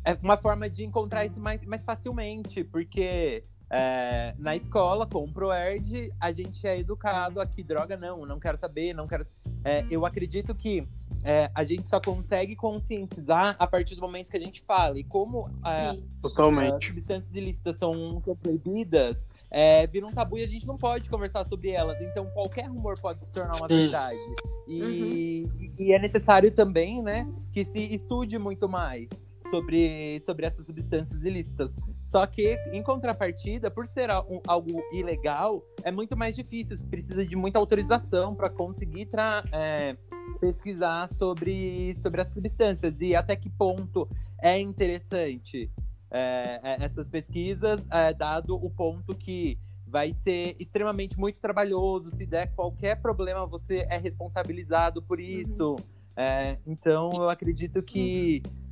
é 0.04 0.18
uma 0.20 0.36
forma 0.36 0.68
de 0.68 0.84
encontrar 0.84 1.24
isso 1.24 1.40
mais, 1.40 1.64
mais 1.64 1.84
facilmente, 1.84 2.64
porque 2.64 3.44
é, 3.70 4.34
na 4.38 4.56
escola, 4.56 5.06
com 5.06 5.24
o 5.24 5.32
ProErd, 5.32 6.12
a 6.20 6.32
gente 6.32 6.66
é 6.66 6.78
educado 6.78 7.40
aqui, 7.40 7.62
droga 7.62 7.96
não, 7.96 8.26
não 8.26 8.38
quero 8.38 8.58
saber, 8.58 8.92
não 8.92 9.06
quero. 9.06 9.24
É, 9.64 9.86
eu 9.88 10.04
acredito 10.04 10.54
que 10.54 10.86
é, 11.22 11.50
a 11.54 11.62
gente 11.62 11.88
só 11.88 12.00
consegue 12.00 12.56
conscientizar 12.56 13.54
a 13.58 13.66
partir 13.66 13.94
do 13.94 14.00
momento 14.00 14.30
que 14.30 14.36
a 14.36 14.40
gente 14.40 14.60
fala. 14.62 14.98
E 14.98 15.04
como 15.04 15.48
é, 15.64 15.96
Totalmente. 16.20 16.74
as 16.74 16.84
substâncias 16.84 17.34
ilícitas 17.34 17.78
são 17.78 18.20
proibidas, 18.42 19.30
é, 19.52 19.86
vira 19.86 20.06
um 20.06 20.12
tabu 20.12 20.38
e 20.38 20.42
a 20.42 20.48
gente 20.48 20.66
não 20.66 20.78
pode 20.78 21.10
conversar 21.10 21.44
sobre 21.44 21.70
elas. 21.70 22.00
Então 22.00 22.26
qualquer 22.30 22.66
rumor 22.66 22.98
pode 22.98 23.24
se 23.24 23.30
tornar 23.30 23.52
uma 23.58 23.68
verdade. 23.68 24.18
E, 24.66 25.46
uhum. 25.46 25.74
e 25.78 25.92
é 25.92 25.98
necessário 25.98 26.50
também, 26.50 27.02
né, 27.02 27.28
que 27.52 27.62
se 27.62 27.94
estude 27.94 28.38
muito 28.38 28.66
mais 28.68 29.08
sobre, 29.50 30.22
sobre 30.24 30.46
essas 30.46 30.64
substâncias 30.64 31.22
ilícitas. 31.22 31.78
Só 32.02 32.26
que, 32.26 32.58
em 32.72 32.82
contrapartida, 32.82 33.70
por 33.70 33.86
ser 33.86 34.08
algo 34.10 34.82
ilegal, 34.92 35.62
é 35.82 35.90
muito 35.90 36.16
mais 36.16 36.34
difícil. 36.34 36.76
Precisa 36.88 37.26
de 37.26 37.36
muita 37.36 37.58
autorização 37.58 38.34
para 38.34 38.48
conseguir 38.48 39.08
é, 39.52 39.94
pesquisar 40.40 41.08
sobre, 41.14 41.94
sobre 41.96 42.22
as 42.22 42.28
substâncias 42.28 43.02
e 43.02 43.14
até 43.14 43.36
que 43.36 43.50
ponto 43.50 44.08
é 44.40 44.58
interessante 44.58 45.70
é, 46.12 46.60
é 46.62 46.84
essas 46.84 47.08
pesquisas, 47.08 47.84
é, 47.90 48.12
dado 48.12 48.54
o 48.54 48.70
ponto 48.70 49.14
que 49.14 49.58
vai 49.86 50.14
ser 50.14 50.56
extremamente 50.58 51.18
muito 51.18 51.40
trabalhoso. 51.40 52.10
Se 52.12 52.26
der 52.26 52.52
qualquer 52.54 53.00
problema, 53.00 53.46
você 53.46 53.86
é 53.90 53.98
responsabilizado 53.98 55.02
por 55.02 55.18
uhum. 55.18 55.24
isso. 55.24 55.70
Uhum. 55.72 56.56
então, 56.66 57.10
eu 57.14 57.30
acredito 57.30 57.82
que 57.82 58.42
uhum 58.44 58.62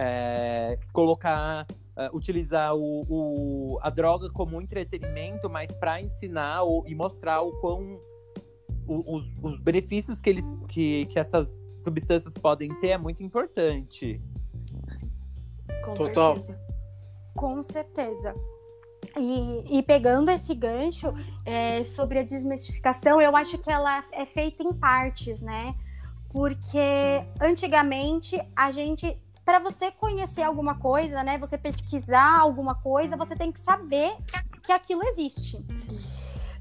é, 0.00 0.78
colocar, 0.92 1.66
uh, 1.96 2.16
utilizar 2.16 2.74
o, 2.74 3.04
o, 3.08 3.78
a 3.82 3.90
droga 3.90 4.30
como 4.30 4.60
entretenimento, 4.60 5.48
mas 5.48 5.70
para 5.72 6.00
ensinar 6.00 6.64
o, 6.64 6.84
e 6.86 6.94
mostrar 6.94 7.42
o 7.42 7.52
quão 7.60 8.00
os, 8.86 9.30
os, 9.42 9.60
benefícios 9.60 10.20
que, 10.20 10.30
eles, 10.30 10.44
que, 10.68 11.06
que 11.06 11.18
essas 11.18 11.50
substâncias 11.82 12.34
podem 12.34 12.74
ter 12.80 12.88
é 12.88 12.98
muito 12.98 13.22
importante. 13.22 14.20
Com 15.84 15.94
Total. 15.94 16.34
certeza. 16.34 16.60
Com 17.34 17.62
certeza. 17.62 18.34
E, 19.16 19.78
e, 19.78 19.82
pegando 19.82 20.30
esse 20.30 20.54
gancho 20.54 21.12
é, 21.44 21.84
sobre 21.84 22.18
a 22.18 22.22
desmistificação, 22.22 23.20
eu 23.20 23.34
acho 23.34 23.58
que 23.58 23.70
ela 23.70 24.04
é 24.12 24.24
feita 24.24 24.62
em 24.62 24.72
partes, 24.72 25.40
né? 25.40 25.74
Porque 26.28 26.78
antigamente 27.40 28.40
a 28.54 28.70
gente 28.70 29.20
para 29.44 29.58
você 29.58 29.90
conhecer 29.90 30.42
alguma 30.42 30.76
coisa, 30.76 31.24
né? 31.24 31.38
Você 31.38 31.58
pesquisar 31.58 32.38
alguma 32.38 32.76
coisa, 32.76 33.16
você 33.16 33.34
tem 33.34 33.50
que 33.50 33.58
saber 33.58 34.12
que 34.62 34.70
aquilo 34.70 35.02
existe. 35.02 35.60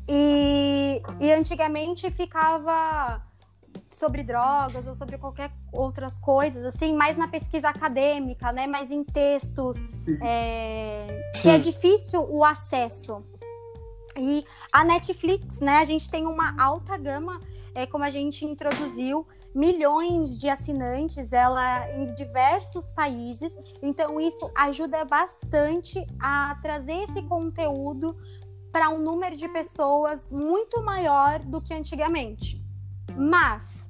E, 0.08 1.02
e 1.20 1.32
antigamente 1.32 2.10
ficava 2.10 3.22
sobre 4.00 4.24
drogas 4.24 4.88
ou 4.88 4.96
sobre 4.96 5.18
qualquer 5.18 5.52
outras 5.74 6.18
coisas, 6.18 6.64
assim, 6.64 6.96
mais 6.96 7.18
na 7.18 7.28
pesquisa 7.28 7.68
acadêmica, 7.68 8.52
né? 8.54 8.66
Mais 8.66 8.90
em 8.90 9.04
textos, 9.04 9.78
é, 10.22 11.32
que 11.36 11.50
é 11.50 11.60
difícil 11.60 12.26
o 12.30 12.44
acesso. 12.44 13.22
E 14.18 14.46
a 14.72 14.86
Netflix, 14.86 15.60
né? 15.60 15.78
A 15.78 15.86
gente 15.86 16.10
tem 16.10 16.26
uma 16.26 16.56
alta 16.58 16.98
gama, 16.98 17.40
é, 17.76 17.86
como 17.86 18.06
a 18.06 18.10
gente 18.10 18.46
introduziu, 18.46 19.28
milhões 19.54 20.38
de 20.38 20.48
assinantes, 20.48 21.34
ela 21.34 21.90
em 21.94 22.14
diversos 22.14 22.92
países. 22.92 23.58
Então 23.82 24.20
isso 24.20 24.50
ajuda 24.56 25.04
bastante 25.04 26.06
a 26.22 26.58
trazer 26.62 27.04
esse 27.04 27.22
conteúdo 27.24 28.16
para 28.72 28.90
um 28.90 29.00
número 29.00 29.36
de 29.36 29.50
pessoas 29.50 30.32
muito 30.32 30.82
maior 30.84 31.40
do 31.40 31.62
que 31.62 31.74
antigamente. 31.74 32.64
Mas 33.18 33.89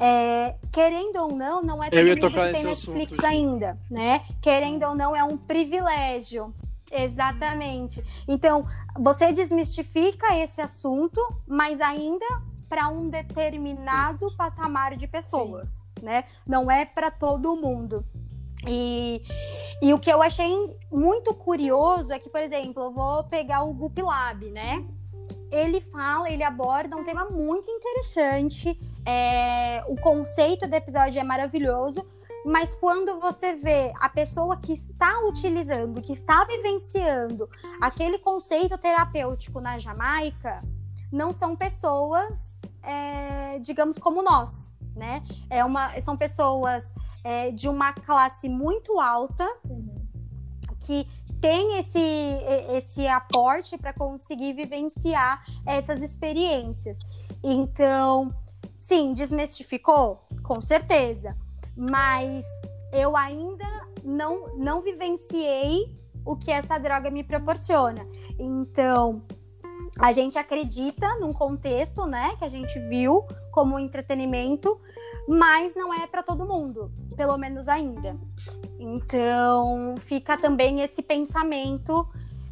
é, 0.00 0.54
querendo 0.72 1.16
ou 1.16 1.32
não, 1.32 1.62
não 1.62 1.82
é 1.82 1.90
todo 1.90 2.00
mundo 2.00 2.30
que 2.30 2.52
tem 2.52 2.64
Netflix 2.64 3.12
assunto, 3.12 3.26
ainda, 3.26 3.78
né? 3.90 4.24
Querendo 4.40 4.84
ou 4.84 4.94
não, 4.94 5.14
é 5.14 5.22
um 5.22 5.36
privilégio. 5.36 6.52
Exatamente. 6.90 8.04
Então, 8.28 8.66
você 8.98 9.32
desmistifica 9.32 10.36
esse 10.38 10.60
assunto, 10.60 11.20
mas 11.46 11.80
ainda 11.80 12.26
para 12.68 12.88
um 12.88 13.08
determinado 13.08 14.34
patamar 14.36 14.96
de 14.96 15.06
pessoas, 15.06 15.84
Sim. 15.98 16.04
né? 16.04 16.24
Não 16.46 16.70
é 16.70 16.84
para 16.84 17.10
todo 17.10 17.56
mundo. 17.56 18.04
E, 18.66 19.22
e 19.82 19.92
o 19.92 19.98
que 19.98 20.10
eu 20.10 20.22
achei 20.22 20.52
muito 20.90 21.34
curioso 21.34 22.12
é 22.12 22.18
que, 22.18 22.28
por 22.28 22.40
exemplo, 22.40 22.84
eu 22.84 22.92
vou 22.92 23.24
pegar 23.24 23.62
o 23.62 23.72
Goop 23.72 24.00
Lab, 24.00 24.50
né? 24.50 24.84
Ele 25.50 25.80
fala, 25.80 26.30
ele 26.30 26.42
aborda 26.42 26.96
um 26.96 27.04
tema 27.04 27.26
muito 27.26 27.70
interessante. 27.70 28.78
É, 29.06 29.84
o 29.86 29.96
conceito 29.96 30.66
do 30.66 30.74
episódio 30.74 31.20
é 31.20 31.24
maravilhoso, 31.24 32.04
mas 32.44 32.74
quando 32.74 33.18
você 33.20 33.54
vê 33.54 33.92
a 34.00 34.08
pessoa 34.08 34.56
que 34.56 34.72
está 34.72 35.20
utilizando, 35.26 36.02
que 36.02 36.12
está 36.12 36.44
vivenciando 36.44 37.48
aquele 37.80 38.18
conceito 38.18 38.76
terapêutico 38.76 39.60
na 39.60 39.78
Jamaica, 39.78 40.62
não 41.10 41.32
são 41.32 41.56
pessoas, 41.56 42.60
é, 42.82 43.58
digamos, 43.60 43.98
como 43.98 44.22
nós, 44.22 44.74
né? 44.94 45.22
É 45.48 45.64
uma, 45.64 45.98
são 46.00 46.16
pessoas 46.16 46.92
é, 47.22 47.50
de 47.50 47.68
uma 47.68 47.92
classe 47.92 48.48
muito 48.48 49.00
alta 49.00 49.48
que 50.80 51.08
tem 51.40 51.78
esse, 51.78 51.98
esse 52.70 53.06
aporte 53.06 53.76
para 53.78 53.92
conseguir 53.92 54.54
vivenciar 54.54 55.44
essas 55.66 56.02
experiências. 56.02 56.98
Então, 57.42 58.34
sim, 58.84 59.14
desmistificou? 59.14 60.26
Com 60.42 60.60
certeza. 60.60 61.36
Mas 61.76 62.44
eu 62.92 63.16
ainda 63.16 63.66
não, 64.04 64.56
não 64.56 64.82
vivenciei 64.82 65.98
o 66.24 66.36
que 66.36 66.50
essa 66.50 66.78
droga 66.78 67.10
me 67.10 67.24
proporciona. 67.24 68.06
Então, 68.38 69.22
a 69.98 70.12
gente 70.12 70.38
acredita 70.38 71.18
num 71.18 71.32
contexto, 71.32 72.06
né, 72.06 72.36
que 72.36 72.44
a 72.44 72.48
gente 72.48 72.78
viu 72.88 73.26
como 73.50 73.78
entretenimento, 73.78 74.78
mas 75.26 75.74
não 75.74 75.92
é 75.92 76.06
para 76.06 76.22
todo 76.22 76.46
mundo, 76.46 76.92
pelo 77.16 77.38
menos 77.38 77.68
ainda. 77.68 78.14
Então, 78.78 79.94
fica 79.98 80.36
também 80.36 80.80
esse 80.80 81.02
pensamento 81.02 82.06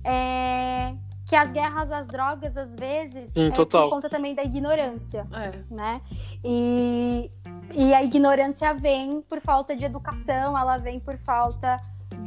é, 0.05 0.95
que 1.33 1.37
as 1.37 1.51
guerras 1.51 1.91
às 1.91 2.07
drogas, 2.07 2.59
às 2.59 2.77
vezes, 2.77 3.31
Sim, 3.31 3.49
é 3.49 3.51
total. 3.51 3.89
por 3.89 3.95
conta 3.95 4.11
também 4.11 4.35
da 4.35 4.45
ignorância, 4.45 5.27
é. 5.33 5.75
né? 5.75 6.03
E, 6.45 7.31
e 7.75 7.95
a 7.95 8.03
ignorância 8.03 8.75
vem 8.75 9.23
por 9.23 9.41
falta 9.41 9.75
de 9.75 9.83
educação, 9.83 10.59
ela 10.59 10.77
vem 10.77 11.01
por 11.01 11.17
falta 11.17 11.81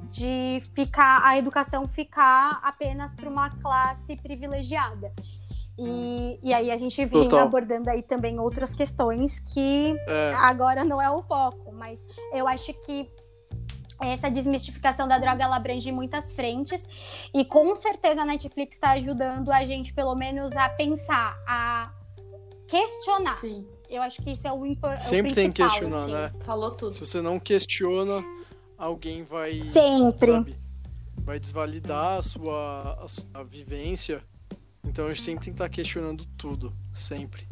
de 0.09 0.59
ficar 0.73 1.21
a 1.23 1.37
educação 1.37 1.87
ficar 1.87 2.59
apenas 2.63 3.13
para 3.13 3.29
uma 3.29 3.51
classe 3.51 4.15
privilegiada. 4.15 5.13
E, 5.77 6.39
e 6.41 6.51
aí 6.51 6.71
a 6.71 6.77
gente 6.77 7.05
vem 7.05 7.29
Total. 7.29 7.45
abordando 7.45 7.91
aí 7.91 8.01
também 8.01 8.39
outras 8.39 8.73
questões 8.73 9.39
que 9.39 9.95
é. 10.07 10.33
agora 10.33 10.83
não 10.83 10.99
é 10.99 11.11
o 11.11 11.21
foco, 11.21 11.71
mas 11.71 12.03
eu 12.33 12.47
acho 12.47 12.73
que 12.73 13.07
essa 14.01 14.29
desmistificação 14.29 15.07
da 15.07 15.17
droga 15.17 15.43
ela 15.43 15.55
abrange 15.55 15.91
muitas 15.91 16.33
frentes 16.33 16.87
e 17.33 17.45
com 17.45 17.75
certeza 17.75 18.21
a 18.21 18.25
Netflix 18.25 18.75
está 18.75 18.91
ajudando 18.91 19.51
a 19.51 19.65
gente 19.65 19.93
pelo 19.93 20.13
menos 20.15 20.55
a 20.55 20.67
pensar, 20.69 21.37
a 21.47 21.91
questionar. 22.67 23.35
Sim, 23.39 23.65
Eu 23.89 24.01
acho 24.01 24.21
que 24.21 24.31
isso 24.31 24.47
é 24.47 24.51
o, 24.51 24.65
impor- 24.65 24.91
é 24.93 24.97
o 24.97 25.01
Sempre 25.01 25.33
tem 25.33 25.51
que 25.51 25.63
questionar, 25.63 26.03
assim. 26.03 26.11
né? 26.13 26.31
falou 26.43 26.71
tudo. 26.71 26.93
Se 26.93 26.99
você 26.99 27.21
não 27.21 27.39
questiona, 27.39 28.23
alguém 28.77 29.23
vai. 29.23 29.61
Sempre. 29.61 30.31
sabe, 30.31 30.57
vai 31.17 31.39
desvalidar 31.39 32.17
a 32.19 32.21
sua, 32.23 32.99
a 33.03 33.07
sua 33.07 33.43
vivência. 33.43 34.23
Então 34.83 35.05
a 35.05 35.13
gente 35.13 35.21
sempre 35.21 35.45
tem 35.45 35.53
que 35.53 35.57
estar 35.61 35.69
questionando 35.69 36.25
tudo. 36.37 36.73
Sempre. 36.93 37.47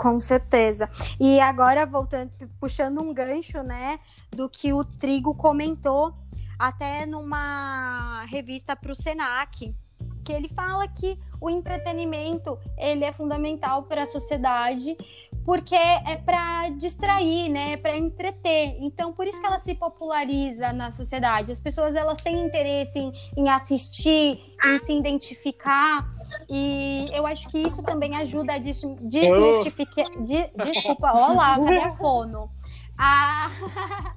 Com 0.00 0.18
certeza. 0.18 0.88
E 1.20 1.38
agora 1.40 1.84
voltando, 1.84 2.32
puxando 2.58 3.02
um 3.02 3.12
gancho, 3.12 3.62
né, 3.62 4.00
do 4.30 4.48
que 4.48 4.72
o 4.72 4.82
Trigo 4.82 5.34
comentou 5.34 6.14
até 6.58 7.04
numa 7.04 8.24
revista 8.24 8.74
para 8.74 8.92
o 8.92 8.94
Senac, 8.94 9.76
que 10.24 10.32
ele 10.32 10.48
fala 10.48 10.88
que 10.88 11.18
o 11.38 11.50
entretenimento 11.50 12.58
ele 12.78 13.04
é 13.04 13.12
fundamental 13.12 13.82
para 13.82 14.04
a 14.04 14.06
sociedade 14.06 14.96
porque 15.44 15.74
é 15.74 16.16
para 16.16 16.70
distrair, 16.70 17.50
né, 17.50 17.72
é 17.72 17.76
para 17.76 17.94
entreter. 17.98 18.76
Então 18.80 19.12
por 19.12 19.26
isso 19.26 19.38
que 19.38 19.46
ela 19.46 19.58
se 19.58 19.74
populariza 19.74 20.72
na 20.72 20.90
sociedade. 20.90 21.52
As 21.52 21.60
pessoas 21.60 21.94
elas 21.94 22.22
têm 22.22 22.46
interesse 22.46 22.98
em, 22.98 23.12
em 23.36 23.50
assistir, 23.50 24.40
em 24.64 24.78
se 24.78 24.96
identificar 24.96 26.08
e 26.48 27.08
eu 27.12 27.26
acho 27.26 27.48
que 27.48 27.58
isso 27.58 27.82
também 27.82 28.16
ajuda 28.16 28.54
a 28.54 28.58
des- 28.58 28.82
desmistificar. 29.02 30.06
de- 30.24 30.50
desculpa, 30.72 31.12
olá, 31.12 31.58
cadê 31.58 31.78
a 31.80 31.92
fono? 31.94 32.50
A, 32.98 33.46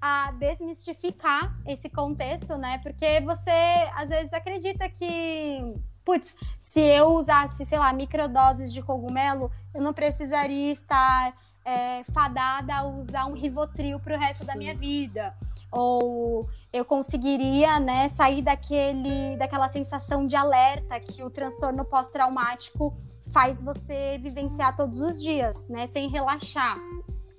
a 0.00 0.32
desmistificar 0.32 1.56
esse 1.66 1.88
contexto, 1.88 2.56
né? 2.56 2.78
Porque 2.82 3.20
você 3.20 3.50
às 3.94 4.08
vezes 4.08 4.32
acredita 4.32 4.88
que, 4.88 5.74
putz, 6.04 6.36
se 6.58 6.80
eu 6.80 7.08
usasse, 7.14 7.64
sei 7.66 7.78
lá, 7.78 7.92
microdoses 7.92 8.72
de 8.72 8.82
cogumelo, 8.82 9.50
eu 9.74 9.82
não 9.82 9.92
precisaria 9.92 10.72
estar 10.72 11.34
é, 11.64 12.04
fadada 12.12 12.74
a 12.76 12.84
usar 12.86 13.26
um 13.26 13.32
Rivotril 13.32 13.98
pro 14.00 14.18
resto 14.18 14.44
da 14.44 14.54
minha 14.54 14.74
vida. 14.74 15.34
Ou 15.76 16.48
eu 16.72 16.84
conseguiria, 16.84 17.78
né, 17.78 18.08
sair 18.08 18.42
daquele, 18.42 19.36
daquela 19.36 19.68
sensação 19.68 20.26
de 20.26 20.34
alerta 20.34 20.98
que 21.00 21.22
o 21.22 21.30
transtorno 21.30 21.84
pós-traumático 21.84 22.96
faz 23.32 23.62
você 23.62 24.18
vivenciar 24.18 24.76
todos 24.76 25.00
os 25.00 25.22
dias, 25.22 25.68
né, 25.68 25.86
sem 25.86 26.08
relaxar. 26.08 26.78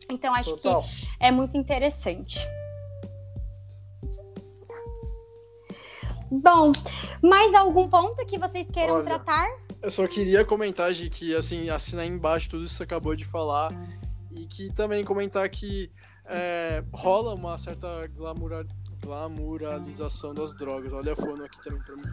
Então 0.10 0.34
acho 0.34 0.56
Total. 0.56 0.84
que 0.84 0.90
é 1.20 1.32
muito 1.32 1.58
interessante. 1.58 2.40
Bom, 6.30 6.72
mais 7.24 7.56
algum 7.56 7.90
ponto 7.90 8.26
que 8.26 8.38
vocês 8.38 8.68
queiram 8.70 8.96
Olha, 8.96 9.06
tratar? 9.06 9.48
Eu 9.82 9.90
só 9.90 10.06
queria 10.08 10.44
comentar, 10.44 10.92
Gi, 10.94 11.10
que 11.10 11.34
assim, 11.34 11.70
assinar 11.70 12.06
embaixo 12.06 12.50
tudo 12.50 12.64
isso 12.64 12.74
que 12.74 12.78
você 12.78 12.84
acabou 12.84 13.16
de 13.16 13.24
falar. 13.24 13.72
E 14.32 14.46
que 14.46 14.72
também 14.74 15.04
comentar 15.04 15.48
que 15.50 15.90
é, 16.28 16.84
rola 16.94 17.34
uma 17.34 17.58
certa 17.58 18.08
glamoura, 18.08 18.66
glamouralização 19.02 20.34
das 20.34 20.54
drogas. 20.54 20.94
Olha 20.94 21.14
a 21.14 21.16
fono 21.16 21.44
aqui 21.44 21.62
também 21.62 21.82
pra 21.82 21.96
mim. 21.96 22.04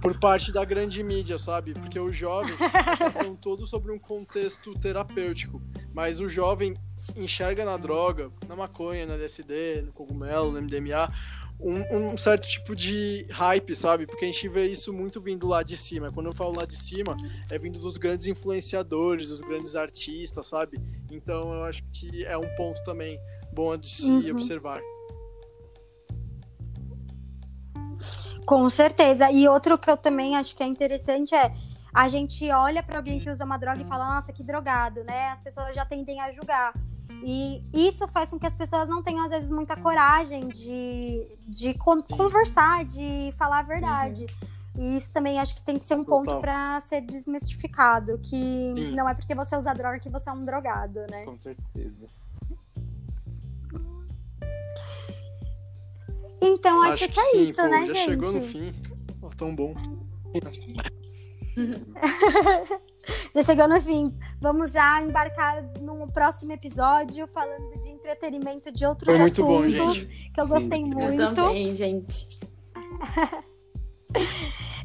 Por 0.00 0.18
parte 0.18 0.52
da 0.52 0.64
grande 0.64 1.02
mídia, 1.02 1.38
sabe? 1.38 1.74
Porque 1.74 1.98
o 1.98 2.12
jovem, 2.12 2.54
a 2.60 3.10
tá 3.10 3.24
todo 3.40 3.66
sobre 3.66 3.92
um 3.92 3.98
contexto 3.98 4.72
terapêutico. 4.78 5.60
Mas 5.92 6.20
o 6.20 6.28
jovem 6.28 6.74
enxerga 7.16 7.64
na 7.64 7.76
droga, 7.76 8.30
na 8.46 8.54
maconha, 8.54 9.06
na 9.06 9.14
LSD, 9.14 9.82
no 9.82 9.92
cogumelo, 9.92 10.52
no 10.52 10.60
MDMA, 10.62 11.10
um, 11.58 12.12
um 12.12 12.16
certo 12.18 12.46
tipo 12.46 12.76
de 12.76 13.26
hype, 13.30 13.74
sabe? 13.74 14.06
Porque 14.06 14.26
a 14.26 14.28
gente 14.28 14.48
vê 14.48 14.66
isso 14.66 14.92
muito 14.92 15.20
vindo 15.20 15.46
lá 15.46 15.62
de 15.62 15.76
cima. 15.76 16.12
Quando 16.12 16.26
eu 16.26 16.34
falo 16.34 16.54
lá 16.54 16.66
de 16.66 16.76
cima, 16.76 17.16
é 17.50 17.58
vindo 17.58 17.78
dos 17.78 17.96
grandes 17.96 18.26
influenciadores, 18.26 19.30
dos 19.30 19.40
grandes 19.40 19.74
artistas, 19.74 20.46
sabe? 20.46 20.78
Então 21.10 21.54
eu 21.54 21.64
acho 21.64 21.82
que 21.92 22.24
é 22.24 22.36
um 22.36 22.48
ponto 22.56 22.82
também 22.84 23.18
bom 23.56 23.74
de 23.76 23.86
se 23.88 24.10
Uhum. 24.10 24.30
observar. 24.32 24.80
Com 28.44 28.68
certeza. 28.68 29.30
E 29.30 29.48
outro 29.48 29.76
que 29.78 29.90
eu 29.90 29.96
também 29.96 30.36
acho 30.36 30.54
que 30.54 30.62
é 30.62 30.66
interessante 30.66 31.34
é 31.34 31.52
a 31.92 32.08
gente 32.08 32.48
olha 32.50 32.82
para 32.82 32.98
alguém 32.98 33.18
que 33.18 33.30
usa 33.30 33.44
uma 33.44 33.56
droga 33.56 33.80
e 33.80 33.84
fala, 33.86 34.14
nossa, 34.14 34.32
que 34.32 34.44
drogado, 34.44 35.02
né? 35.04 35.30
As 35.30 35.40
pessoas 35.40 35.74
já 35.74 35.84
tendem 35.86 36.20
a 36.20 36.30
julgar. 36.32 36.72
E 37.24 37.64
isso 37.72 38.06
faz 38.08 38.28
com 38.30 38.38
que 38.38 38.46
as 38.46 38.54
pessoas 38.54 38.88
não 38.90 39.02
tenham, 39.02 39.24
às 39.24 39.30
vezes, 39.30 39.48
muita 39.50 39.74
coragem 39.76 40.48
de, 40.48 41.26
de 41.48 41.72
con- 41.74 42.02
conversar, 42.02 42.84
de 42.84 43.32
falar 43.38 43.60
a 43.60 43.62
verdade. 43.62 44.26
E 44.78 44.98
isso 44.98 45.10
também 45.10 45.40
acho 45.40 45.54
que 45.56 45.62
tem 45.62 45.78
que 45.78 45.86
ser 45.86 45.94
um 45.94 46.04
ponto 46.04 46.26
Total. 46.26 46.40
para 46.42 46.80
ser 46.80 47.00
desmistificado. 47.00 48.18
Que 48.18 48.74
Sim. 48.76 48.94
não 48.94 49.08
é 49.08 49.14
porque 49.14 49.34
você 49.34 49.56
usa 49.56 49.72
droga 49.72 49.98
que 49.98 50.10
você 50.10 50.28
é 50.28 50.32
um 50.34 50.44
drogado, 50.44 51.00
né? 51.10 51.24
Com 51.24 51.38
certeza. 51.38 52.06
Então 56.40 56.82
acho, 56.82 57.08
que, 57.08 57.18
é 57.18 57.22
sim, 57.22 57.50
isso, 57.50 57.60
pô, 57.60 57.66
né, 57.68 57.86
já 57.86 57.94
gente? 57.94 58.04
chegou 58.04 58.32
no 58.32 58.40
fim. 58.42 58.74
Ó, 59.22 59.28
tão 59.30 59.54
bom. 59.54 59.74
Já 63.34 63.42
chegou 63.42 63.68
no 63.68 63.80
fim. 63.80 64.18
Vamos 64.40 64.72
já 64.72 65.00
embarcar 65.00 65.62
num 65.80 66.08
próximo 66.08 66.52
episódio 66.52 67.26
falando 67.28 67.80
de 67.80 67.88
entretenimento 67.88 68.72
de 68.72 68.84
outros 68.84 69.06
Foi 69.08 69.18
muito 69.18 69.44
bom, 69.44 69.62
assuntos 69.62 69.94
gente. 69.94 70.32
que 70.34 70.40
eu 70.40 70.44
Sim. 70.44 70.50
gostei 70.50 70.82
Eu 70.82 70.86
Eu 70.86 70.94
muito. 70.94 71.34
também, 71.34 71.74
gente. 71.74 72.28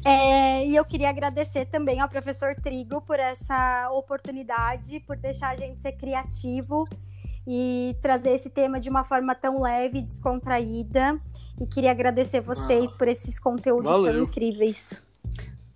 É, 0.04 0.66
e 0.66 0.74
eu 0.74 0.84
queria 0.84 1.10
agradecer 1.10 1.64
também 1.66 2.00
ao 2.00 2.08
professor 2.08 2.56
Trigo 2.56 3.00
por 3.02 3.20
essa 3.20 3.88
oportunidade, 3.92 4.98
por 5.06 5.16
deixar 5.16 5.50
a 5.50 5.56
gente 5.56 5.80
ser 5.80 5.92
criativo 5.92 6.88
e 7.46 7.96
trazer 8.00 8.30
esse 8.30 8.48
tema 8.50 8.80
de 8.80 8.88
uma 8.88 9.04
forma 9.04 9.34
tão 9.34 9.60
leve 9.60 9.98
e 9.98 10.02
descontraída. 10.02 11.20
E 11.60 11.66
queria 11.66 11.90
agradecer 11.90 12.40
vocês 12.40 12.92
por 12.92 13.08
esses 13.08 13.38
conteúdos 13.38 13.90
tão 13.90 14.02
Valeu. 14.02 14.24
incríveis. 14.24 15.04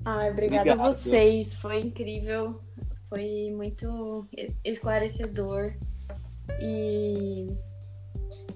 Ai, 0.05 0.31
obrigada 0.31 0.71
a 0.71 0.75
Obrigado. 0.75 0.97
vocês. 0.97 1.55
Foi 1.55 1.81
incrível. 1.81 2.61
Foi 3.09 3.53
muito 3.55 4.27
esclarecedor. 4.65 5.73
E 6.61 7.49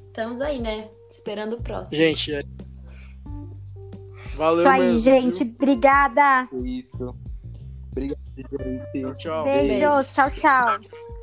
estamos 0.07 0.41
aí, 0.41 0.61
né? 0.61 0.89
Esperando 1.11 1.55
o 1.57 1.63
próximo. 1.63 1.97
Gente, 1.97 2.33
é... 2.33 2.43
valeu 4.37 4.61
Isso 4.61 4.69
aí, 4.69 4.81
mesmo, 4.81 4.99
gente. 4.99 5.43
Obrigada. 5.43 6.49
Isso. 6.65 7.17
Obrigado, 7.91 8.21
gente. 8.37 8.49
viu? 8.93 9.15
Tchau, 9.15 9.17
tchau. 9.17 9.45
Beijos. 9.45 10.13
Tchau, 10.13 10.31
tchau. 10.31 11.20